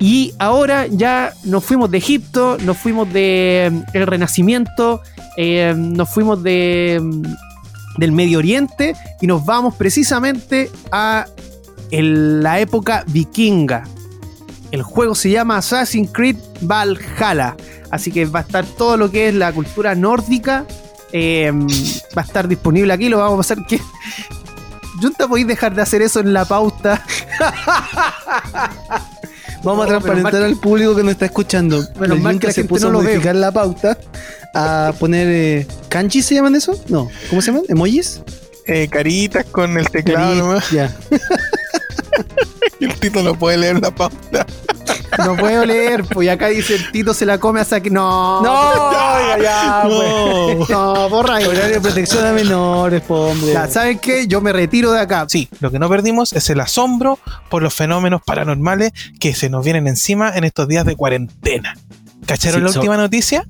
[0.00, 5.00] Y ahora ya nos fuimos de Egipto, nos fuimos de mm, el Renacimiento,
[5.36, 7.22] eh, nos fuimos de mm,
[7.98, 11.26] del Medio Oriente y nos vamos precisamente a
[11.90, 13.84] el- la época vikinga.
[14.70, 17.56] El juego se llama Assassin's Creed Valhalla.
[17.90, 20.64] Así que va a estar todo lo que es la cultura nórdica.
[21.16, 21.52] eh,
[22.16, 23.08] va a estar disponible aquí.
[23.08, 23.80] Lo vamos a pasar que.
[25.00, 27.00] Junta, podéis dejar de hacer eso en la pauta.
[29.62, 31.82] Vamos a transparentar al público que nos está escuchando.
[31.98, 33.96] Mal link que la se gente puso no a modificar la pauta
[34.54, 36.78] a poner eh, kanji se llaman eso?
[36.88, 37.64] No, ¿cómo se llaman?
[37.68, 38.20] ¿Emojis?
[38.66, 40.70] Eh, caritas con el teclado Cari- nomás.
[40.70, 40.94] Ya.
[42.80, 44.46] Y el Tito no puede leer la pauta.
[45.18, 47.88] No puedo leer, pues y acá dice el Tito se la come hasta que.
[47.90, 50.56] No, oiga, ya, No.
[50.58, 50.70] pues.
[50.70, 51.34] no, borra.
[51.34, 53.52] Horario de protección a menores, po, hombre.
[53.52, 54.26] Ya, ¿Saben qué?
[54.26, 55.24] Yo me retiro de acá.
[55.28, 57.18] Sí, lo que no perdimos es el asombro
[57.48, 61.76] por los fenómenos paranormales que se nos vienen encima en estos días de cuarentena.
[62.26, 63.46] ¿Cacharon Sí, la so- última noticia?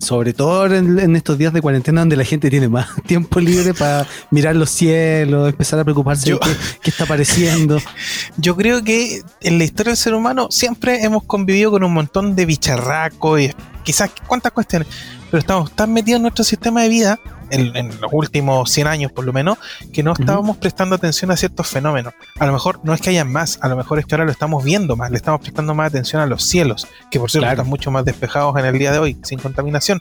[0.00, 3.74] Sobre todo en, en estos días de cuarentena donde la gente tiene más tiempo libre
[3.74, 7.78] para mirar los cielos, empezar a preocuparse Yo- de qué, qué está apareciendo.
[8.36, 12.36] Yo creo que en la historia del ser humano siempre hemos convivido con un montón
[12.36, 13.50] de bicharracos y
[13.82, 14.88] quizás cuántas cuestiones,
[15.30, 17.20] pero estamos tan metidos en nuestro sistema de vida,
[17.50, 19.58] en, en los últimos 100 años por lo menos,
[19.92, 22.14] que no estábamos prestando atención a ciertos fenómenos.
[22.38, 24.30] A lo mejor no es que haya más, a lo mejor es que ahora lo
[24.32, 27.62] estamos viendo más, le estamos prestando más atención a los cielos, que por cierto Claro.
[27.62, 29.98] están mucho más despejados en el día de hoy, sin contaminación.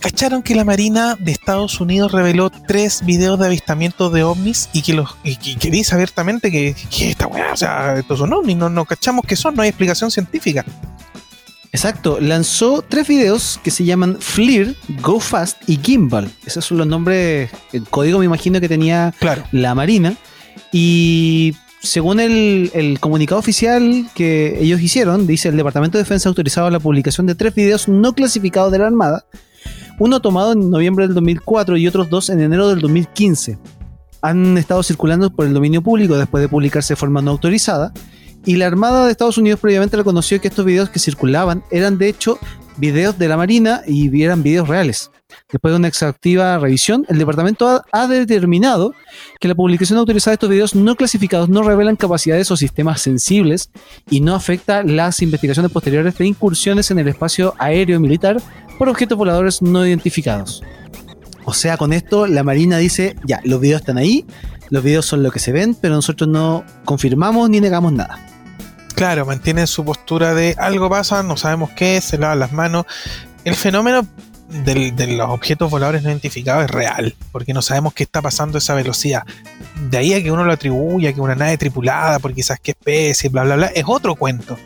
[0.00, 4.82] ¿Cacharon que la Marina de Estados Unidos reveló tres videos de avistamientos de ovnis y
[4.82, 8.32] que los y, que- que dice abiertamente que, que esta weá, o sea, estos son
[8.32, 10.64] ovnis, no, no cachamos qué son, no hay explicación científica.
[11.78, 16.28] Exacto, lanzó tres videos que se llaman FLIR, Go Fast y Gimbal.
[16.44, 19.44] Esos son los nombres, el código me imagino que tenía Claro.
[19.52, 20.16] la Marina.
[20.72, 26.30] Y según el, el comunicado oficial que ellos hicieron, dice el Departamento de Defensa ha
[26.30, 29.26] autorizado la publicación de tres videos no clasificados de la Armada,
[30.00, 33.56] uno tomado en noviembre del 2004 y otros dos en enero del 2015.
[34.22, 37.92] Han estado circulando por el dominio público después de publicarse de forma no autorizada.
[38.44, 42.08] Y la Armada de Estados Unidos previamente reconoció que estos videos que circulaban eran de
[42.08, 42.38] hecho
[42.76, 45.10] videos de la Marina y eran videos reales.
[45.50, 48.94] Después de una exhaustiva revisión, el departamento ha, ha determinado
[49.40, 53.70] que la publicación autorizada de estos videos no clasificados no revelan capacidades o sistemas sensibles
[54.10, 58.40] y no afecta las investigaciones posteriores de incursiones en el espacio aéreo militar
[58.78, 60.62] por objetos voladores no identificados.
[61.44, 64.26] O sea, con esto la Marina dice, ya, los videos están ahí,
[64.70, 68.18] los videos son lo que se ven, pero nosotros no confirmamos ni negamos nada.
[68.94, 72.84] Claro, mantienen su postura de algo pasa, no sabemos qué, se lavan las manos.
[73.44, 74.06] El fenómeno
[74.48, 78.60] de los objetos voladores no identificados es real, porque no sabemos qué está pasando a
[78.60, 79.22] esa velocidad.
[79.88, 83.30] De ahí a que uno lo atribuya que una nave tripulada por quizás qué especie,
[83.30, 84.58] bla, bla, bla, es otro cuento.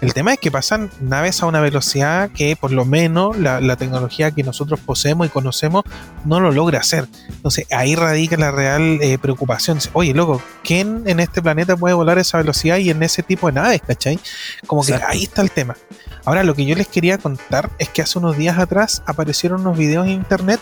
[0.00, 3.76] El tema es que pasan naves a una velocidad que por lo menos la, la
[3.76, 5.84] tecnología que nosotros poseemos y conocemos
[6.24, 7.06] no lo logra hacer.
[7.28, 9.78] Entonces ahí radica la real eh, preocupación.
[9.92, 13.48] Oye, loco, ¿quién en este planeta puede volar a esa velocidad y en ese tipo
[13.48, 14.18] de naves, cachai?
[14.66, 15.76] Como que ahí está el tema.
[16.24, 19.76] Ahora, lo que yo les quería contar es que hace unos días atrás aparecieron unos
[19.76, 20.60] videos en internet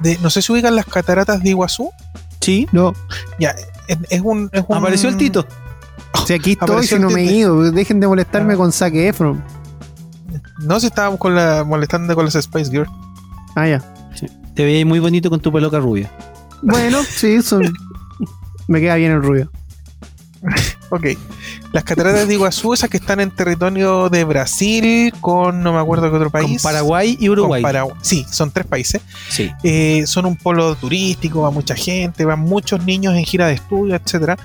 [0.00, 1.92] de, no sé si ubican las cataratas de Iguazú.
[2.40, 2.66] Sí.
[2.72, 2.94] No.
[3.38, 3.54] Ya,
[3.88, 5.46] es, es un, es un- Apareció el Tito.
[6.26, 7.70] Si aquí estoy, si no me he ido.
[7.70, 8.56] Dejen de molestarme Ah.
[8.56, 9.42] con Zac Efron.
[10.62, 12.90] No se estábamos con la, molestando con las Space Girls.
[13.56, 13.94] Ah, ya.
[14.54, 16.10] Te veías muy bonito con tu peluca rubia.
[16.62, 17.62] Bueno, sí, son.
[18.68, 19.50] me queda bien el rubio.
[20.90, 21.06] Ok.
[21.72, 26.10] Las cataratas de Iguazú, esas que están en territorio de Brasil, con no me acuerdo
[26.10, 26.62] qué otro Con país.
[26.62, 27.62] Paraguay y Con Uruguay.
[28.02, 29.00] Sí, son tres países.
[29.28, 29.50] Sí.
[29.62, 33.94] Eh, son un polo turístico, va mucha gente, van muchos niños en gira de estudio,
[33.94, 34.36] etcétera.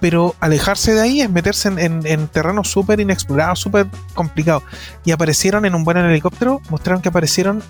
[0.00, 4.62] Pero alejarse de ahí es meterse en, en, en terrenos súper inexplorados, súper complicados.
[5.04, 7.62] Y aparecieron en un buen helicóptero, mostraron que aparecieron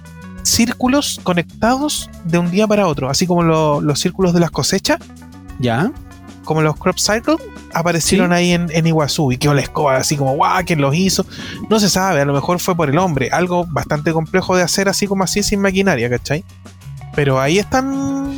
[0.42, 4.98] círculos conectados de un día para otro, así como lo- los círculos de las cosechas,
[5.58, 5.90] ¿Ya?
[6.44, 7.36] Como los crop cycles,
[7.74, 8.34] aparecieron Sí.
[8.34, 11.24] ahí en, en Iguazú y quedó la escoba así como, guau, ¿quién los hizo?
[11.68, 14.88] No se sabe, a lo mejor fue por el hombre, algo bastante complejo de hacer
[14.88, 16.44] así como así sin maquinaria, ¿cachai?
[17.14, 18.32] Pero ahí están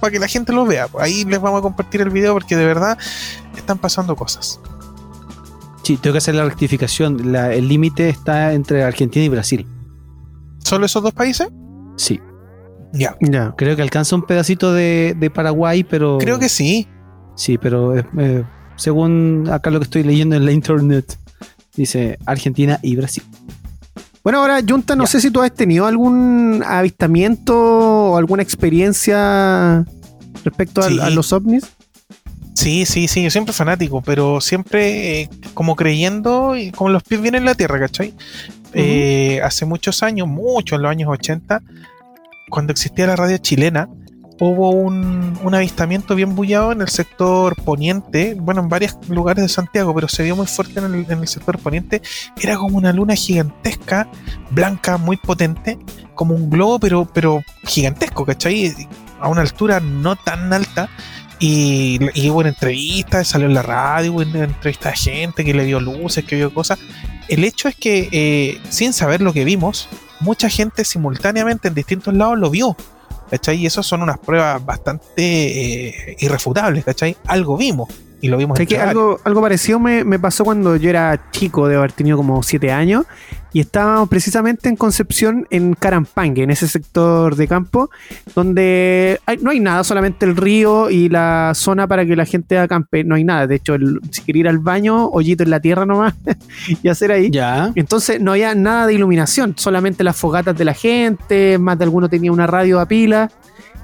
[0.00, 0.88] para que la gente los vea.
[0.98, 2.98] Ahí les vamos a compartir el video porque de verdad
[3.56, 4.58] están pasando cosas.
[5.84, 7.32] Sí, tengo que hacer la rectificación.
[7.32, 9.66] La- el límite está entre Argentina y Brasil.
[10.58, 11.48] ¿Solo esos dos países?
[11.96, 12.20] Sí.
[12.92, 13.16] Ya.
[13.20, 13.54] Ya.
[13.56, 16.18] Creo que alcanza un pedacito de, de Paraguay, pero.
[16.18, 16.88] Creo que sí.
[17.34, 18.44] Sí, pero eh, eh,
[18.76, 21.18] según acá lo que estoy leyendo en la internet,
[21.74, 23.22] dice Argentina y Brasil.
[24.22, 25.10] Bueno, ahora, Junta, no Ya.
[25.10, 29.84] sé si tú has tenido algún avistamiento o alguna experiencia
[30.44, 30.98] respecto Sí.
[31.00, 31.64] a los ovnis.
[32.54, 37.20] Sí, sí, sí, yo siempre fanático, pero siempre eh, como creyendo y con los pies
[37.20, 38.14] bien en la tierra, ¿cachai?
[38.74, 41.60] Eh, hace muchos años, mucho en los años 80,
[42.50, 43.88] cuando existía la radio chilena,
[44.38, 49.94] hubo un, avistamiento bien bullado en el sector poniente, bueno, en varios lugares de Santiago,
[49.94, 52.02] pero se vio muy fuerte en el, sector poniente.
[52.40, 54.08] Era como una luna gigantesca,
[54.50, 55.78] blanca, muy potente,
[56.14, 58.74] como un globo, pero, pero gigantesco, ¿cachai?
[59.20, 60.88] A una altura no tan alta.
[61.38, 65.52] Y, y hubo una entrevista, salió en la radio, hubo una entrevista de gente que
[65.52, 66.78] le vio luces, que vio cosas.
[67.28, 69.88] El hecho es que, eh, sin saber lo que vimos,
[70.20, 72.76] mucha gente simultáneamente en distintos lados lo vio.
[73.32, 73.62] ¿Cachai?
[73.62, 77.16] Y eso son unas pruebas bastante eh, irrefutables, ¿cachai?
[77.28, 77.88] Algo vimos
[78.22, 81.30] y lo vimos Sé entre que algo, algo parecido me, me pasó cuando yo era
[81.32, 83.04] chico, de haber tenido como siete años,
[83.52, 87.90] y estábamos precisamente en Concepción, en Carampangue, en ese sector de campo,
[88.34, 92.58] donde hay- no hay nada, solamente el río y la zona para que la gente
[92.58, 93.46] acampe, no hay nada.
[93.46, 96.14] De hecho, el- si quería ir al baño, hoyito en la tierra nomás,
[96.82, 97.30] y hacer ahí.
[97.30, 97.72] Ya.
[97.74, 102.08] Entonces no había nada de iluminación, solamente las fogatas de la gente, más de alguno
[102.08, 103.30] tenía una radio a pila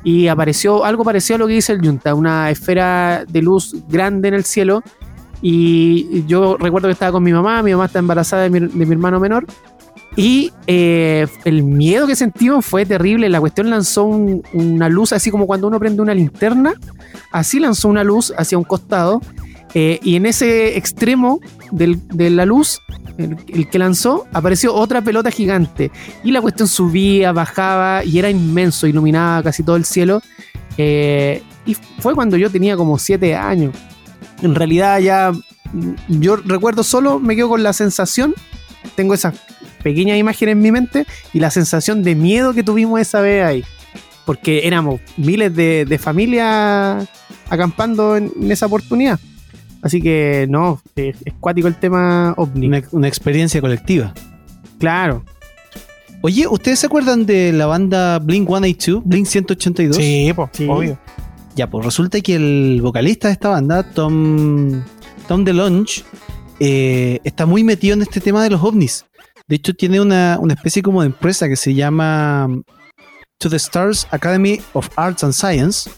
[0.04, 4.28] y apareció algo parecido a lo que dice el Junta, una esfera de luz grande
[4.28, 4.82] en el cielo.
[5.40, 8.86] Y yo recuerdo que estaba con mi mamá, mi mamá está embarazada de mi, de
[8.86, 9.46] mi hermano menor
[10.16, 15.30] y eh, el miedo que sentimos fue terrible, la cuestión lanzó un- una luz así
[15.30, 16.74] como cuando uno prende una linterna,
[17.30, 19.20] así lanzó una luz hacia un costado
[19.74, 21.38] eh, y en ese extremo
[21.70, 22.80] del- de la luz
[23.18, 25.90] el, que lanzó, apareció otra pelota gigante.
[26.24, 30.22] Y la cuestión subía, bajaba y era inmenso, iluminaba casi todo el cielo.
[30.78, 33.74] Eh, y fue cuando yo tenía como siete años.
[34.42, 35.32] En realidad ya
[35.72, 38.34] mm, yo recuerdo solo, me quedo con la sensación,
[38.94, 39.34] tengo esas
[39.82, 43.64] pequeñas imágenes en mi mente y la sensación de miedo que tuvimos esa vez ahí.
[44.24, 47.08] Porque éramos miles de, de familias
[47.50, 49.18] acampando en- en esa oportunidad.
[49.82, 52.66] Así que no, es, es cuático el tema ovni.
[52.66, 54.12] Una, una experiencia colectiva.
[54.78, 55.24] Claro.
[56.20, 59.02] Oye, ¿ustedes se acuerdan de la banda Blink 182?
[59.04, 59.96] Blink 182.
[59.96, 60.66] Sí, pues, Sí.
[60.68, 60.98] obvio.
[61.54, 64.82] Ya, pues resulta que el vocalista de esta banda, Tom,
[65.26, 66.04] Tom DeLonge,
[66.60, 69.04] eh, está muy metido en este tema de los ovnis.
[69.46, 72.48] De hecho, tiene una, una especie como de empresa que se llama
[73.38, 75.88] To the Stars Academy of Arts and Science,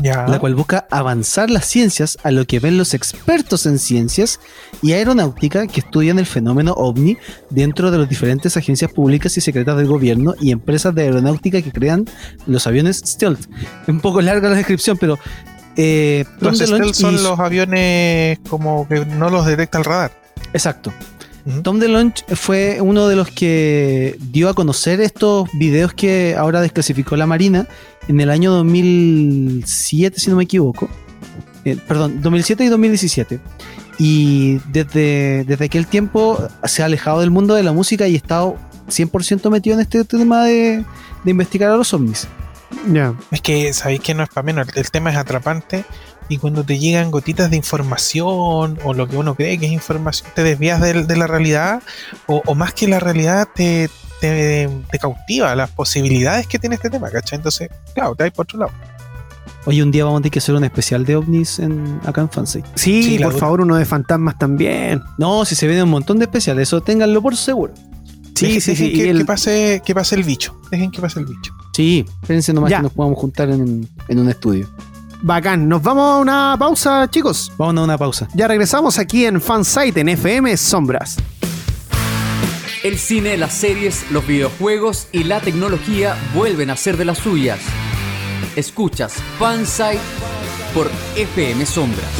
[0.00, 0.26] Ya.
[0.26, 4.40] la cual busca avanzar las ciencias a lo que ven los expertos en ciencias
[4.80, 7.18] y aeronáutica que estudian el fenómeno ovni
[7.50, 11.70] dentro de las diferentes agencias públicas y secretas del gobierno y empresas de aeronáutica que
[11.70, 12.06] crean
[12.46, 13.46] los aviones stealth.
[13.86, 15.18] Un poco larga la descripción, pero...
[15.76, 20.12] Eh, Los stealth son los aviones como que no los detecta el radar.
[20.52, 20.92] Exacto.
[21.62, 27.16] Tom DeLonge fue uno de los que dio a conocer estos videos que ahora desclasificó
[27.16, 27.66] la Marina
[28.06, 30.88] en el año 2007, si no me equivoco.
[31.64, 33.40] Eh, perdón, 2007 y 2017.
[33.98, 38.16] Y desde, desde aquel tiempo se ha alejado del mundo de la música y ha
[38.16, 38.56] estado
[38.88, 40.84] 100% metido en este tema de,
[41.24, 42.28] de investigar a los ovnis.
[42.92, 43.14] Ya.
[43.30, 45.84] Es que sabéis que no es para menos, el tema es atrapante
[46.32, 50.28] y cuando te llegan gotitas de información o lo que uno cree que es información,
[50.34, 51.82] te desvías de, la realidad
[52.26, 53.88] o, o más que la realidad te,
[54.20, 57.36] te, te cautiva las posibilidades que tiene este tema, ¿cachai?
[57.36, 58.72] Entonces, claro, te vas por otro lado.
[59.64, 62.28] Hoy un día vamos a tener que hacer un especial de ovnis en, acá en
[62.30, 62.68] Fansite.
[62.74, 65.00] Sí, por favor, uno de fantasmas también.
[65.18, 67.72] No, si se viene un montón de especiales, eso ténganlo por seguro.
[68.34, 68.92] Sí, Dejen- sí, dejen sí.
[68.94, 70.58] Que, el- que pase, que pase el bicho.
[70.70, 71.52] Dejen que pase el bicho.
[71.74, 72.78] Sí, espérense nomás Ya.
[72.78, 74.68] que nos podamos juntar en, en un estudio.
[75.22, 75.68] Bacán.
[75.68, 77.52] Nos vamos a una pausa, chicos.
[77.56, 78.28] Vamos a una pausa.
[78.34, 81.16] Ya regresamos aquí en Fansite en FM Sombras.
[82.82, 87.60] El cine, las series, los videojuegos y la tecnología vuelven a ser de las suyas.
[88.56, 90.00] Escuchas Fansite
[90.74, 92.10] por FM Sombras.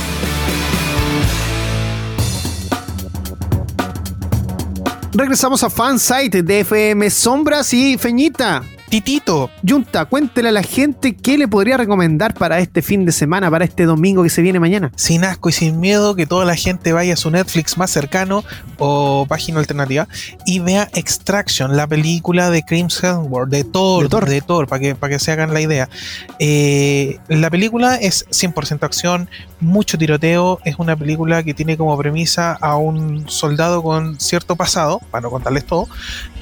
[5.14, 8.62] Regresamos a Fansite de FM Sombras y Feñita.
[8.93, 13.51] Titito, Junta, cuéntele a la gente qué le podría recomendar para este fin de semana,
[13.51, 14.93] para este domingo que se viene mañana.
[14.97, 18.45] sin asco y sin miedo, que toda la gente vaya a su Netflix más cercano
[18.76, 20.09] o página alternativa
[20.45, 24.28] y vea Extraction, la película de Chris Hemsworth, de Thor, De Thor.
[24.28, 25.88] de Thor, para que, para que se hagan la idea.
[26.38, 32.53] Eh, la película es 100% acción, mucho tiroteo, es una película que tiene como premisa
[32.61, 35.88] a un soldado con cierto pasado, para no contarles todo,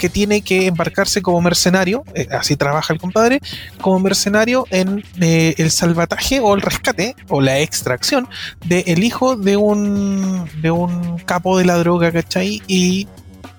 [0.00, 3.40] que tiene que embarcarse como mercenario, eh, así trabaja el compadre,
[3.80, 8.28] como mercenario en eh, el salvataje o el rescate o la extracción
[8.66, 12.62] del el hijo de un de un capo de la droga, ¿cachai?
[12.66, 13.06] Y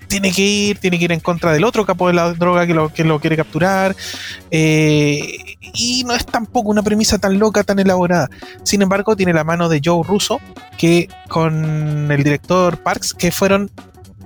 [0.07, 2.73] tiene que ir, tiene que ir en contra del otro capo de la droga que
[2.73, 3.95] lo, que lo quiere capturar.
[4.51, 8.29] eh, y no es tampoco una premisa tan loca, tan elaborada.
[8.63, 10.41] Sin embargo, tiene la mano de Joe Russo,
[10.77, 13.71] que con el director Parks, que fueron.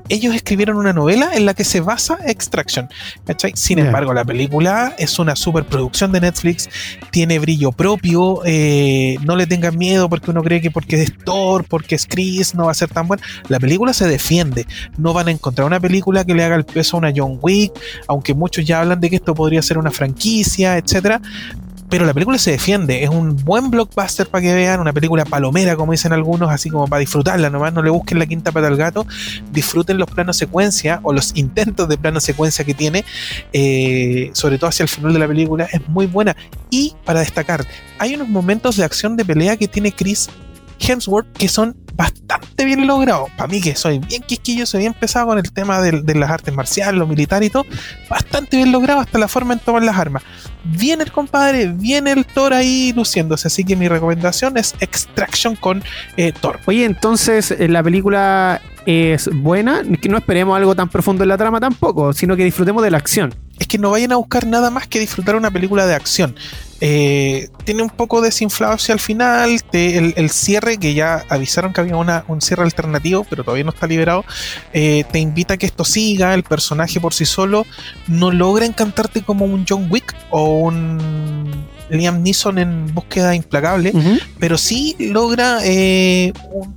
[0.10, 2.90] Ellos escribieron una novela en la que se basa Extraction.
[3.26, 3.54] ¿cachai?
[3.56, 6.70] Sin embargo, la película es una superproducción de Netflix,
[7.12, 11.66] tiene brillo propio, eh, no le tengan miedo porque uno cree que porque es Thor,
[11.66, 13.24] porque es Chris, no va a ser tan buena.
[13.48, 16.98] La película se defiende, no van a encontrar una película que le haga el peso
[16.98, 17.74] a una John Wick,
[18.08, 21.22] aunque muchos ya hablan de que esto podría ser una franquicia, etcétera.
[21.90, 25.76] Pero la película se defiende, es un buen blockbuster para que vean, una película palomera,
[25.76, 28.76] como dicen algunos, así como para disfrutarla, nomás no le busquen la quinta pata al
[28.76, 29.06] gato,
[29.52, 33.06] disfruten los planos secuencia o los intentos de plano secuencia que tiene,
[33.54, 36.36] eh, sobre todo hacia el final de la película, es muy buena.
[36.72, 37.66] Y para destacar,
[38.00, 40.30] hay unos momentos de acción de pelea que tiene Chris
[40.80, 43.30] Hemsworth que son bastante bien logrados.
[43.38, 46.54] Para mí, que soy bien quisquilloso, bien pesado con el tema de, de las artes
[46.54, 47.66] marciales, lo militar y todo,
[48.10, 50.24] bastante bien logrado hasta la forma en tomar las armas.
[50.66, 53.48] Viene el compadre, viene el Thor ahí luciéndose.
[53.48, 55.84] Así que mi recomendación es Extraction con
[56.18, 56.60] eh, Thor.
[56.66, 61.38] Oye, entonces eh, la película es buena, que no esperemos algo tan profundo en la
[61.38, 63.34] trama tampoco, sino que disfrutemos de la acción.
[63.60, 66.36] es que no vayan a buscar nada más que disfrutar una película de acción.
[66.82, 71.72] Eh, tiene un poco desinflado hacia el final, te- el, el cierre, que ya avisaron
[71.72, 74.26] que había una- un cierre alternativo, pero todavía no está liberado,
[74.74, 77.66] eh, te invita a que esto siga, el personaje por sí solo
[78.08, 81.52] no logra encantarte como un John Wick o un
[81.90, 83.94] Liam Neeson en búsqueda implacable,
[84.40, 86.74] pero sí logra eh, un-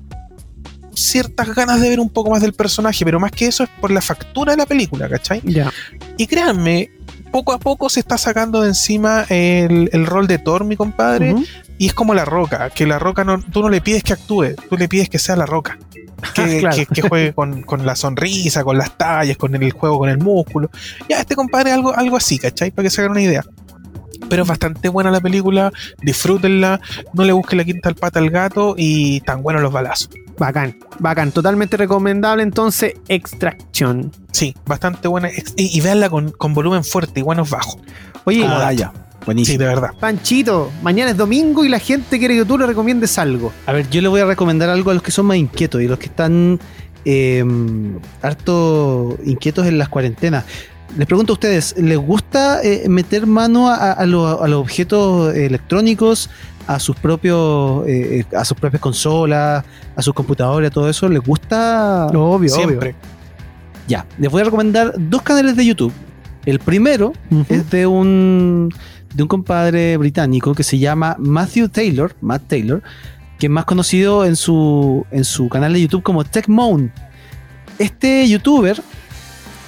[0.95, 3.91] ciertas ganas de ver un poco más del personaje, pero más que eso es por
[3.91, 5.41] la factura de la película, ¿cachai?
[5.45, 5.72] Ya.
[6.16, 6.91] Y créanme,
[7.31, 11.35] poco a poco se está sacando de encima el, el rol de Thor, mi compadre,
[11.79, 14.55] y es como la roca, que la roca no, tú no le pides que actúe,
[14.68, 15.79] tú le pides que sea la roca.
[16.35, 16.74] Que, Claro.
[16.76, 20.18] que- que juegue con, con la sonrisa, con las tallas, con el juego, con el
[20.18, 20.68] músculo.
[21.09, 22.72] Ya, este compadre algo, algo así, ¿cachai?
[22.72, 23.45] Para que se hagan una idea.
[24.29, 25.72] Pero es bastante buena la película,
[26.03, 26.81] disfrútenla,
[27.14, 30.11] no le busquen la quinta al pata al gato y tan buenos los balazos.
[30.39, 31.33] Bacán, bacán.
[31.33, 34.12] Totalmente recomendable entonces Extraction.
[34.33, 35.29] Sí, bastante buena.
[35.57, 37.79] Y, y véanla con, con volumen fuerte y buenos bajos.
[38.24, 38.93] Oye, Ah, ya.
[38.95, 39.59] Sí, Buenísimo.
[39.59, 39.91] de verdad.
[40.01, 43.53] Panchito, mañana es domingo y la gente quiere que tú le recomiendes algo.
[43.66, 45.89] A ver, yo le voy a recomendar algo a los que son más inquietos y
[45.89, 46.59] los que están
[47.05, 47.45] eh,
[48.22, 50.44] harto inquietos en las cuarentenas.
[50.99, 55.33] Les pregunto a ustedes, ¿les gusta eh, meter mano a, a lo- a los objetos
[55.35, 56.29] electrónicos,
[56.66, 59.65] a sus propios, eh, eh, a sus propias consolas,
[59.95, 61.09] a sus computadores, todo eso?
[61.09, 62.09] ¿Les gusta?
[62.12, 62.95] Obvio, Siempre.
[63.87, 65.93] Ya, les voy a recomendar dos canales de YouTube.
[66.45, 67.45] El primero obvio.
[67.49, 68.69] Es de un
[69.15, 72.83] de un compadre británico que se llama Matthew Taylor, Matt Taylor,
[73.39, 76.93] que es más conocido en su en su canal de YouTube como Tech Moan.
[77.79, 78.83] este youtuber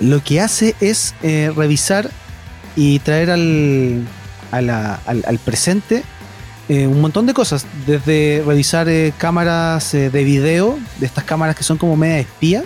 [0.01, 2.11] lo que hace es eh, revisar
[2.77, 4.05] y traer al,
[4.51, 6.03] a la- al, al presente
[6.69, 7.67] eh, un montón de cosas.
[7.87, 12.63] Desde revisar eh, cámaras eh, de video, de estas cámaras que son como media espía,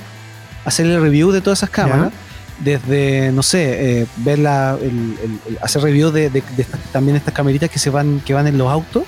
[0.65, 2.13] hacer el review de todas esas cámaras.
[2.61, 4.87] Desde, no sé, ver la, el-
[5.23, 8.33] el- el- hacer review de, de- de estas- también estas camaritas que se van, que
[8.33, 9.03] van en los autos.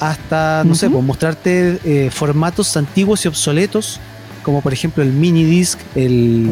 [0.00, 4.00] Hasta, no sé, pues mostrarte formatos antiguos y obsoletos,
[4.48, 6.48] como por ejemplo el mini disc, el,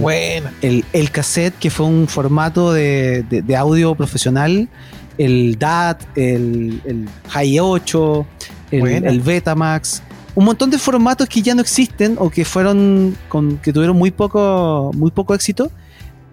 [0.61, 4.69] el, el cassette, que fue un formato de, de- de audio profesional,
[5.17, 8.27] el DAT, el, el Hi 8,
[8.71, 8.83] el,
[9.23, 10.03] Betamax,
[10.35, 14.11] un montón de formatos que ya no existen o que fueron con, que tuvieron muy
[14.11, 15.71] poco, muy poco éxito.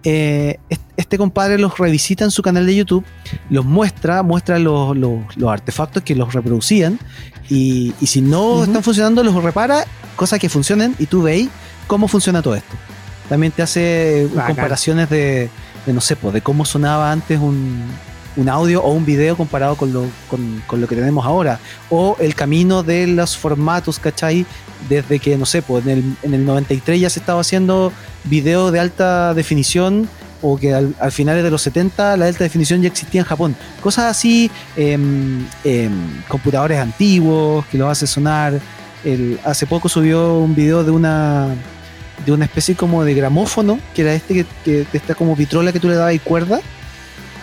[0.06, 3.04] Eh, est- este compadre los revisita en su canal de YouTube,
[3.48, 6.98] los muestra, muestra los, los- los artefactos que los reproducían
[7.48, 9.84] y, y si no están funcionando los repara,
[10.16, 11.48] cosas que funcionen y tú veis
[11.86, 12.74] cómo funciona todo esto.
[13.28, 14.54] También te hace Bacán.
[14.54, 15.50] comparaciones de,
[15.86, 17.82] de, no sé, pues, de cómo sonaba antes un,
[18.36, 21.58] un audio o un video comparado con lo, con, con lo que tenemos ahora.
[21.90, 24.46] O el camino de los formatos, ¿cachai?
[24.88, 27.92] Desde que, no sé, pues en el, en el 93 ya se estaba haciendo
[28.24, 30.08] video de alta definición
[30.46, 33.56] o que al, al finales de los 70 la alta definición ya existía en Japón.
[33.80, 35.92] Cosas así, em, em,
[36.28, 38.60] computadores antiguos que los hace sonar.
[39.04, 41.48] El- hace poco subió un video de una
[42.26, 45.88] de una especie como de gramófono, que era este que, está como vitrola que tú
[45.88, 46.60] le dabas y cuerda,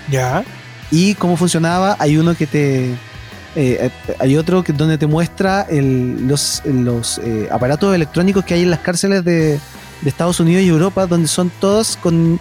[0.09, 0.43] Ya.
[0.89, 1.95] y cómo funcionaba.
[1.99, 2.85] Hay uno que te.
[2.91, 2.95] eh,
[3.55, 8.61] eh, hay otro que donde te muestra el- los, los eh, aparatos electrónicos que hay
[8.61, 9.59] en las cárceles de,
[10.01, 12.39] de Estados Unidos y Europa, donde son todos con,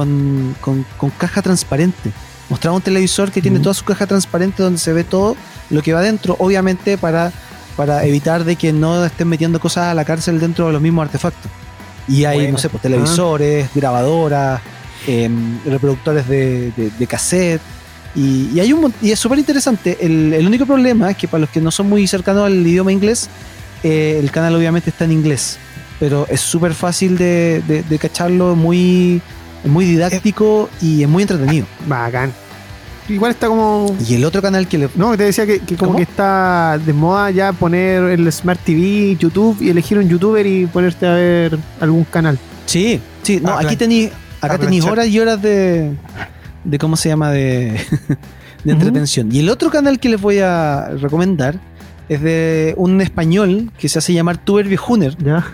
[0.00, 2.12] con, con- con caja transparente.
[2.50, 5.34] Mostraba un televisor que tiene toda su caja transparente donde se ve todo
[5.70, 7.32] lo que va dentro, obviamente para,
[7.76, 11.06] para evitar de que no estén metiendo cosas a la cárcel dentro de los mismos
[11.06, 11.50] artefactos.
[12.06, 12.52] Y hay, Bueno.
[12.52, 14.60] no sé, pues televisores, grabadoras,
[15.06, 17.62] em, reproductores de, de- de cassette.
[18.14, 19.96] Y, y hay un, y es súper interesante.
[20.00, 22.92] El, el único problema es que para los que no son muy cercanos al idioma
[22.92, 23.28] inglés,
[23.82, 25.56] eh, el canal obviamente está en inglés.
[25.98, 29.20] Pero es súper fácil de, de- de cacharlo, muy,
[29.64, 31.66] es muy didáctico y es muy entretenido.
[31.86, 32.32] Bacán.
[33.08, 33.94] Igual está como.
[34.06, 34.88] Y el otro canal que le...
[34.96, 35.96] No, te decía que, que como ¿Cómo?
[35.98, 40.66] que está de moda ya poner el Smart TV, YouTube y elegir un youtuber y
[40.66, 42.38] ponerte a ver algún canal.
[42.66, 44.06] Sí, sí, no, Ah, aquí tení,
[44.40, 45.92] acá ah, tenéis horas y horas de,
[46.64, 47.30] de ¿cómo se llama?
[47.30, 47.80] De,
[48.64, 49.30] de entretención.
[49.30, 51.60] Y el otro canal que les voy a recomendar
[52.08, 55.44] es de un español que se hace llamar Tuber Viejuner, Ya.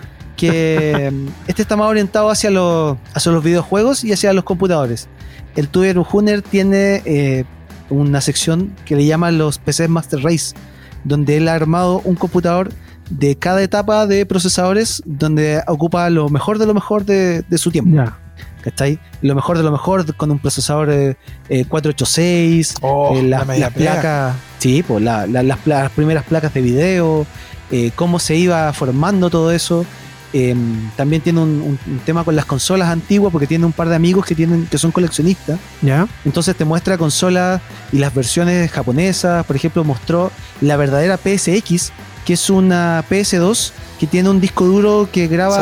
[0.51, 5.07] Que mm, este está más orientado hacia los, hacia los videojuegos y hacia los computadores.
[5.55, 7.45] El Tuber Viejuner tiene eh,
[7.89, 10.55] una sección que le llama los PCs Master Race,
[11.03, 12.69] donde él ha armado un computador
[13.09, 17.69] de cada etapa de procesadores donde ocupa lo mejor de lo mejor de, de su
[17.71, 17.95] tiempo.
[17.95, 18.17] Ya.
[18.61, 18.97] ¿Cachai?
[19.21, 21.17] Lo mejor de lo mejor con un procesador eh,
[21.49, 23.91] eh, 486, Oh, eh, la las, media las pega.
[23.91, 27.25] placas, sí, pues la- la- las, primeras placas de video,
[27.71, 29.85] eh, cómo se iba formando todo eso.
[30.33, 30.55] Eh,
[30.97, 33.95] también tiene un, un- un tema con las consolas antiguas porque tiene un par de
[33.95, 35.59] amigos que tienen que son coleccionistas.
[35.81, 36.07] Ya.
[36.25, 37.61] Entonces te muestra consolas
[37.91, 39.45] y las versiones japonesas.
[39.45, 40.31] Por ejemplo, mostró
[40.61, 41.91] la verdadera PSX,
[42.25, 45.55] que es una PS2 que tiene un disco duro que graba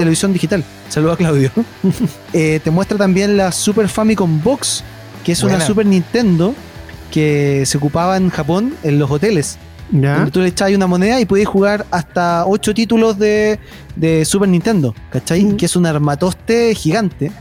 [0.00, 0.64] televisión digital.
[0.90, 1.50] Saludos a Claudio.
[2.32, 4.84] Eh, te muestra también la Super Famicom Box,
[5.24, 5.54] que es una.
[5.66, 6.54] Super Nintendo
[7.10, 9.58] que se ocupaba en Japón en los hoteles.
[9.92, 10.16] Ya.
[10.16, 13.58] Donde tú le echabas una moneda y podías jugar hasta 8 títulos de,
[13.96, 15.44] de Super Nintendo, ¿cachai?
[15.44, 15.56] Mm.
[15.56, 17.32] Que es un armatoste gigante.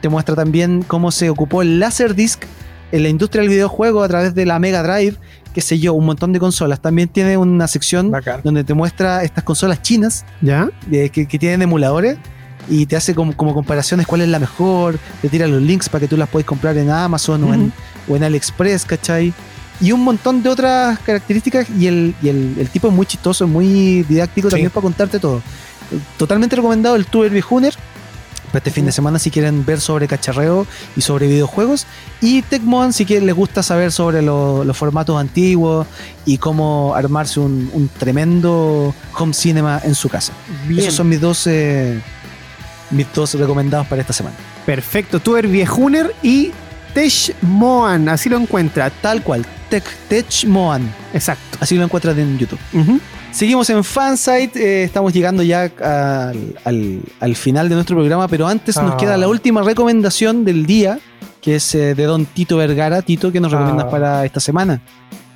[0.00, 2.44] Te muestra también cómo se ocupó el Laserdisc
[2.92, 5.16] en la industria del videojuego a través de la Mega Drive,
[5.54, 6.80] qué sé yo, un montón de consolas.
[6.80, 8.40] También tiene una sección Bacán.
[8.42, 10.68] donde te muestra estas consolas chinas Ya.
[10.90, 12.16] que tienen emuladores
[12.68, 16.00] y te hace como, como comparaciones cuál es la mejor, te tira los links para
[16.02, 17.72] que tú las puedas comprar en Amazon o, en,
[18.08, 19.32] o en AliExpress, ¿cachai?
[19.80, 23.44] Y un montón de otras características y el, y el, el tipo es muy chistoso,
[23.44, 24.52] es muy didáctico Sí.
[24.52, 25.40] también para contarte todo.
[26.18, 27.74] Totalmente recomendado el Tuber Viejuner
[28.48, 30.66] para este fin de semana si quieren ver sobre cacharreo
[30.96, 31.86] y sobre videojuegos.
[32.20, 35.86] Y Tecmoan si quieren les gusta saber sobre lo- los formatos antiguos
[36.26, 40.32] y cómo armarse un, un tremendo home cinema en su casa.
[40.66, 40.80] Bien.
[40.80, 42.00] Esos son mis dos, eh,
[42.90, 44.36] mis dos recomendados para esta semana.
[44.66, 45.20] Perfecto.
[45.20, 46.50] Tuber Viejuner y
[46.92, 48.08] Tesh Moan.
[48.08, 48.90] Así lo encuentra.
[48.90, 50.92] Tal cual, Tech, Tech Moan.
[51.14, 51.58] Exacto.
[51.60, 52.58] Así lo encuentras en YouTube.
[53.32, 58.46] Seguimos en Fansite, eh, estamos llegando ya al, al- al final de nuestro programa, pero
[58.48, 58.96] antes nos Ah.
[58.96, 60.98] queda la última recomendación del día,
[61.40, 63.02] que es eh, de don Tito Vergara.
[63.02, 63.56] Tito, ¿qué nos Ah.
[63.58, 64.82] recomiendas para esta semana?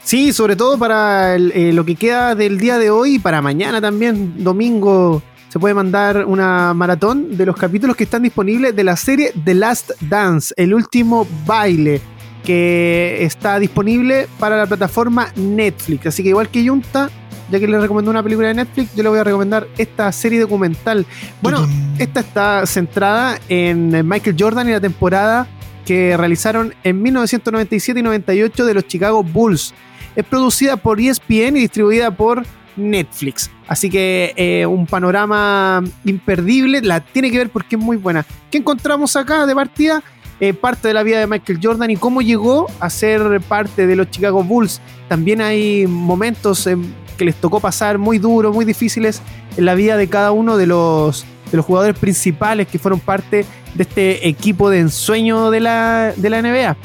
[0.02, 3.40] Sí, sobre todo para el- eh, lo que queda del día de hoy y para
[3.40, 8.82] mañana también, domingo se puede mandar una maratón de los capítulos que están disponibles de
[8.82, 12.01] la serie The Last Dance, el último baile,
[12.45, 16.07] que está disponible para la plataforma Netflix.
[16.07, 17.11] Así que igual que Junta,
[17.51, 20.41] ya que le recomendó una película de Netflix, yo le voy a recomendar esta serie
[20.41, 21.07] documental.
[21.41, 21.66] Bueno,
[21.99, 25.49] esta está centrada en Michael Jordan y la temporada
[25.85, 29.75] que realizaron en 1997 y 98 de los Chicago Bulls.
[30.16, 32.45] Es producida por ESPN y distribuida por
[32.77, 33.51] Netflix.
[33.66, 36.81] Así que eh, un panorama imperdible.
[36.83, 38.25] La tiene que ver porque es muy buena.
[38.51, 40.03] ¿Qué encontramos acá de partida?
[40.40, 43.94] Eh, parte de la vida de Michael Jordan y cómo llegó a ser parte de
[43.94, 44.81] los Chicago Bulls.
[45.09, 46.69] También hay momentos
[47.16, 49.23] que les tocó pasar muy duros, muy difíciles
[49.56, 53.47] en la vida de cada uno de los, de los jugadores principales que fueron parte
[53.74, 56.77] de este equipo de ensueño de la, de la NBA.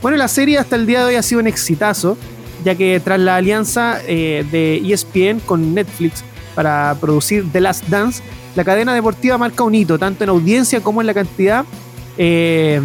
[0.00, 2.16] Bueno, la serie hasta el día de hoy ha sido un exitazo,
[2.64, 6.24] ya que tras la alianza eh, de ESPN con Netflix
[6.54, 8.22] para producir The Last Dance,
[8.54, 11.64] la cadena deportiva marca un hito, tanto en audiencia como en la cantidad
[12.18, 12.80] eh,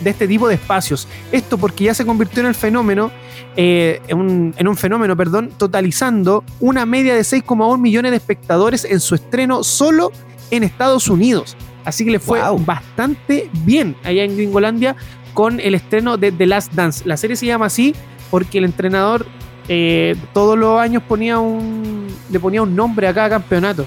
[0.00, 1.08] de este tipo de espacios.
[1.32, 3.10] Esto porque ya se convirtió en el fenómeno,
[3.56, 8.84] eh, en, un, en, un, fenómeno, perdón, totalizando una media de 6,1 millones de espectadores
[8.84, 10.12] en su estreno solo
[10.50, 11.56] en Estados Unidos.
[11.84, 14.96] Así que le fue bastante bien allá en Gringolandia
[15.34, 17.04] con el estreno de The Last Dance.
[17.06, 17.94] La serie se llama así
[18.30, 19.26] porque el entrenador
[19.68, 23.86] eh, todos los años ponía un, le ponía un nombre a cada campeonato.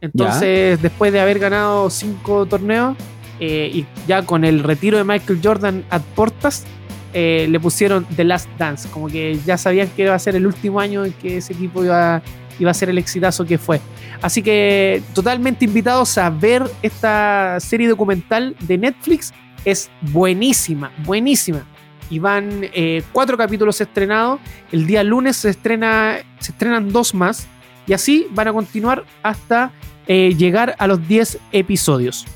[0.00, 2.96] Entonces, después de haber ganado cinco torneos,
[3.40, 6.64] eh, y ya con el retiro de Michael Jordan a portas,
[7.12, 10.46] eh, le pusieron The Last Dance, como que ya sabían que iba a ser el
[10.46, 12.22] último año en que ese equipo iba,
[12.58, 13.80] iba a ser el exitazo que fue.
[14.22, 19.32] Así que totalmente invitados a ver esta serie documental de Netflix,
[19.64, 21.64] es buenísima, buenísima.
[22.10, 24.38] Y van eh, cuatro capítulos estrenados.
[24.70, 27.46] El día lunes se, estrena, se estrenan dos más.
[27.86, 29.72] Y así van a continuar hasta
[30.06, 32.26] llegar a los 10 episodios.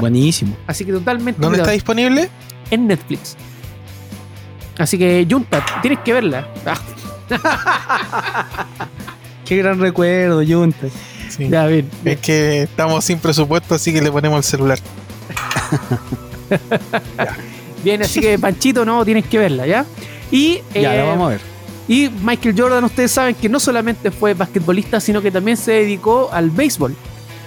[0.00, 0.56] Buenísimo.
[0.66, 1.40] Así que totalmente.
[1.40, 2.30] ¿Dónde está disponible?
[2.70, 3.36] En Netflix.
[4.78, 6.48] Así que, Junta, tienes que verla.
[9.44, 10.88] Qué gran recuerdo, Junta.
[11.38, 14.78] Ya, bien, Es que estamos sin presupuesto, así que le ponemos el celular.
[17.84, 19.86] bien, así que, Panchito, no, tienes que verla, ¿ya?
[20.30, 20.62] Y.
[20.74, 21.40] Ya, la eh, vamos a ver.
[21.88, 26.30] Y Michael Jordan, ustedes saben que no solamente fue basquetbolista, sino que también se dedicó
[26.32, 26.94] al béisbol.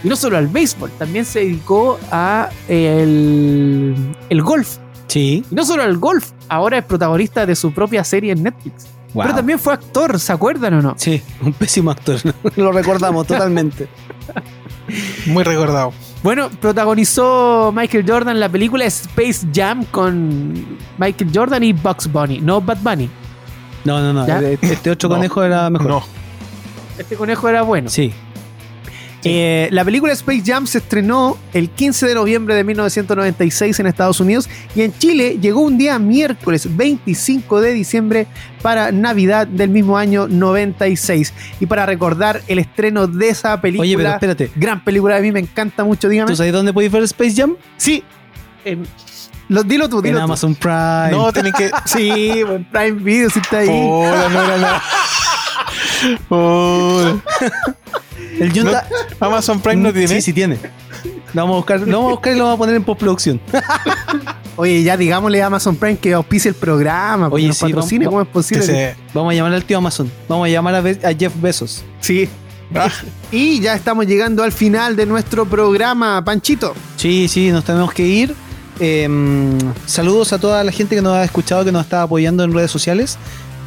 [0.06, 3.96] Y no solo al béisbol, también se dedicó a el,
[4.30, 4.78] el golf.
[5.08, 5.44] Sí.
[5.50, 8.86] Y no solo al golf, ahora es protagonista de su propia serie en Netflix.
[9.14, 10.94] Pero también fue actor, ¿se acuerdan o no?
[10.98, 12.20] Sí, un pésimo actor.
[12.56, 13.88] Lo recordamos totalmente.
[15.26, 15.92] Muy recordado.
[16.22, 22.62] Bueno, protagonizó Michael Jordan la película Space Jam con Michael Jordan y Bugs Bunny, no
[22.62, 23.10] Bad Bunny.
[23.86, 24.26] No, no, no.
[24.38, 25.88] Este otro conejo era mejor.
[25.88, 26.04] No.
[26.98, 27.90] Este conejo era bueno.
[27.90, 28.14] Sí.
[29.28, 34.20] Eh, la película Space Jam se estrenó el 15 de noviembre de 1996 en Estados
[34.20, 38.28] Unidos y en Chile llegó un día miércoles 25 de diciembre
[38.62, 41.34] para Navidad del mismo año 96.
[41.60, 43.88] Y para recordar el estreno de esa película.
[43.88, 44.52] Oye, pero espérate.
[44.56, 46.30] Gran película, a mí me encanta mucho, dígame.
[46.30, 47.56] ¿Tú sabes dónde podéis ver Space Jam?
[47.78, 48.04] Sí.
[49.48, 51.10] lo, dilo tú, dilo en Amazon Prime.
[51.10, 51.72] No, tenés que.
[51.86, 53.70] sí, Prime Video, si está ahí.
[53.72, 54.84] Hola, no era nada.
[58.40, 58.52] El
[59.20, 60.08] Amazon Prime no tiene.
[60.08, 60.58] Sí, sí tiene.
[61.34, 63.42] Lo vamos a buscar, lo vamos a buscar y lo vamos a poner en postproducción.
[64.58, 67.28] Oye, ya digámosle a Amazon Prime que auspice el programa.
[67.28, 68.96] Oye, sí, patrocine, ¿cómo es posible?
[69.14, 70.10] Vamos a llamar al tío Amazon.
[70.30, 71.84] Vamos a llamar a, Jeff Bezos.
[72.00, 72.30] Sí.
[72.74, 72.90] Ah.
[73.32, 76.74] Y ya estamos llegando al final de nuestro programa, Panchito.
[76.96, 78.36] Sí, sí, nos tenemos que ir.
[78.80, 82.54] Em, saludos a toda la gente que nos ha escuchado, que nos está apoyando en
[82.54, 83.18] redes sociales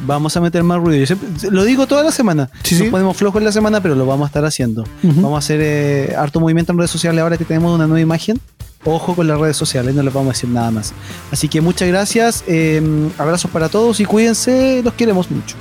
[0.05, 1.05] vamos a meter más ruido.
[1.51, 2.49] lo digo toda la semana.
[2.63, 4.83] Sí, Nos ponemos flojos en la semana, pero lo vamos a estar haciendo.
[5.03, 8.39] Vamos a hacer eh, harto movimiento en redes sociales ahora que tenemos una nueva imagen.
[8.85, 10.93] Ojo con las redes sociales, no les vamos a decir nada más.
[11.31, 15.57] Así que muchas gracias, em, abrazos para todos y cuídense, los queremos mucho.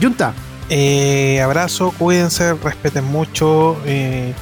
[0.00, 0.32] Junta.
[0.68, 3.76] Eh, abrazo, cuídense, respeten mucho.
[3.84, 4.32] Eh,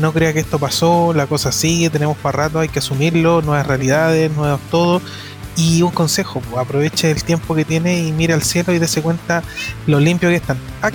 [0.00, 3.66] no crea que esto pasó, la cosa sigue, tenemos para rato, hay que asumirlo, nuevas
[3.66, 5.00] realidades, nuevos todo.
[5.56, 9.02] Y un consejo, pues, aproveche el tiempo que tiene y mire al cielo y dése
[9.02, 9.42] cuenta
[9.86, 10.56] lo limpio que están.
[10.80, 10.90] Ah,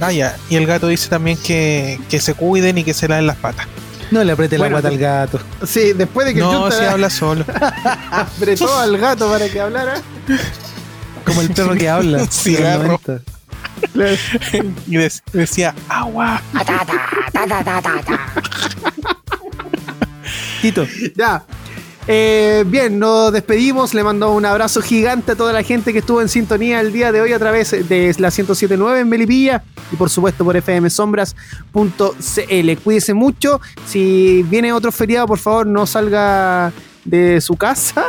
[0.00, 0.36] ah ya.
[0.48, 3.66] Y el gato dice también que, se cuiden y que se laven las patas.
[4.10, 5.40] No le apriete la pata al gato.
[5.66, 7.44] Sí, después de que No, si habla solo.
[8.10, 10.00] apretó al gato para que hablara.
[11.24, 12.26] Como el perro que habla.
[12.30, 13.00] Cigarro.
[14.86, 14.96] y
[15.32, 16.40] decía, agua.
[20.62, 20.86] Tito.
[21.14, 21.44] Ya.
[22.08, 23.92] Eh, bien, nos despedimos.
[23.94, 27.10] Le mando un abrazo gigante a toda la gente que estuvo en sintonía el día
[27.10, 32.72] de hoy a través de la 1079 en Melipilla y por supuesto por fmsombras.cl.
[32.84, 33.60] Cuídese mucho.
[33.86, 36.72] Si viene otro feriado, por favor, no salga
[37.04, 38.04] de su casa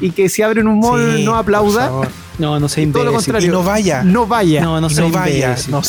[0.00, 1.90] y que si abren un mall Sí, no aplauda.
[2.38, 3.32] No, no sea Todo lo imbécil.
[3.32, 3.48] contrario.
[3.48, 4.02] Y no vaya.
[4.04, 4.60] No vaya.
[4.62, 5.48] No, no y sea no vaya.
[5.50, 5.70] imbécil.
[5.72, 5.82] no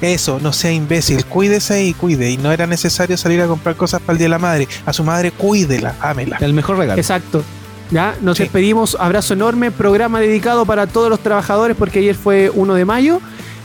[0.00, 1.24] eso, no sea imbécil.
[1.24, 2.30] Cuídese y cuide.
[2.30, 4.68] Y no era necesario salir a comprar cosas para el Día de la Madre.
[4.86, 6.36] A su madre, cuídela, ámela.
[6.40, 7.00] El mejor regalo.
[7.00, 7.42] Exacto.
[7.90, 8.44] Ya, nos Sí.
[8.44, 8.96] despedimos.
[9.00, 9.70] Abrazo enorme.
[9.70, 13.20] Programa dedicado para todos los trabajadores porque ayer fue 1 de mayo.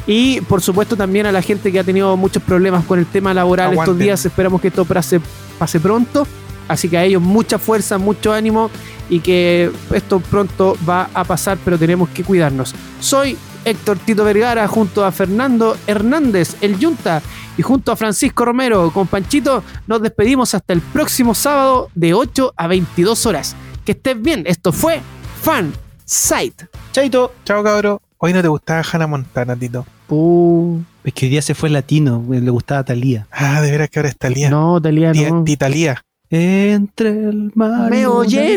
[0.08, 3.34] Y por supuesto también a la gente que ha tenido muchos problemas con el tema
[3.34, 4.26] laboral estos días.
[4.26, 5.22] Esperamos que esto pase,
[5.58, 6.28] pase pronto.
[6.68, 8.72] Así que a ellos mucha fuerza, mucho ánimo
[9.10, 12.74] y que esto pronto va a pasar, pero tenemos que cuidarnos.
[13.02, 17.22] Soy Héctor Tito Vergara junto a Fernando Hernández, el Yunta,
[17.58, 22.54] y junto a Francisco Romero con Panchito, nos despedimos hasta el próximo sábado de 8
[22.58, 23.56] a 22 horas.
[23.86, 25.02] Que estés bien, esto fue
[25.42, 25.72] Fan
[26.06, 26.68] Site.
[26.92, 27.34] Chaito.
[27.46, 28.02] Chao, cabro.
[28.18, 29.86] Hoy no te gustaba Hannah Montana, Tito.
[30.10, 33.28] Uh, Es que hoy día se fue latino, le gustaba Talía.
[33.32, 34.50] Ah, de veras que ahora está Lía.
[34.50, 35.44] no, Talia, Tía- no.
[35.44, 36.02] Tita Lía.
[36.30, 37.90] Entre el mar.
[37.92, 38.56] ¿Me y oyen?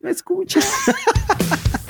[0.00, 0.64] ¿Me escuchas?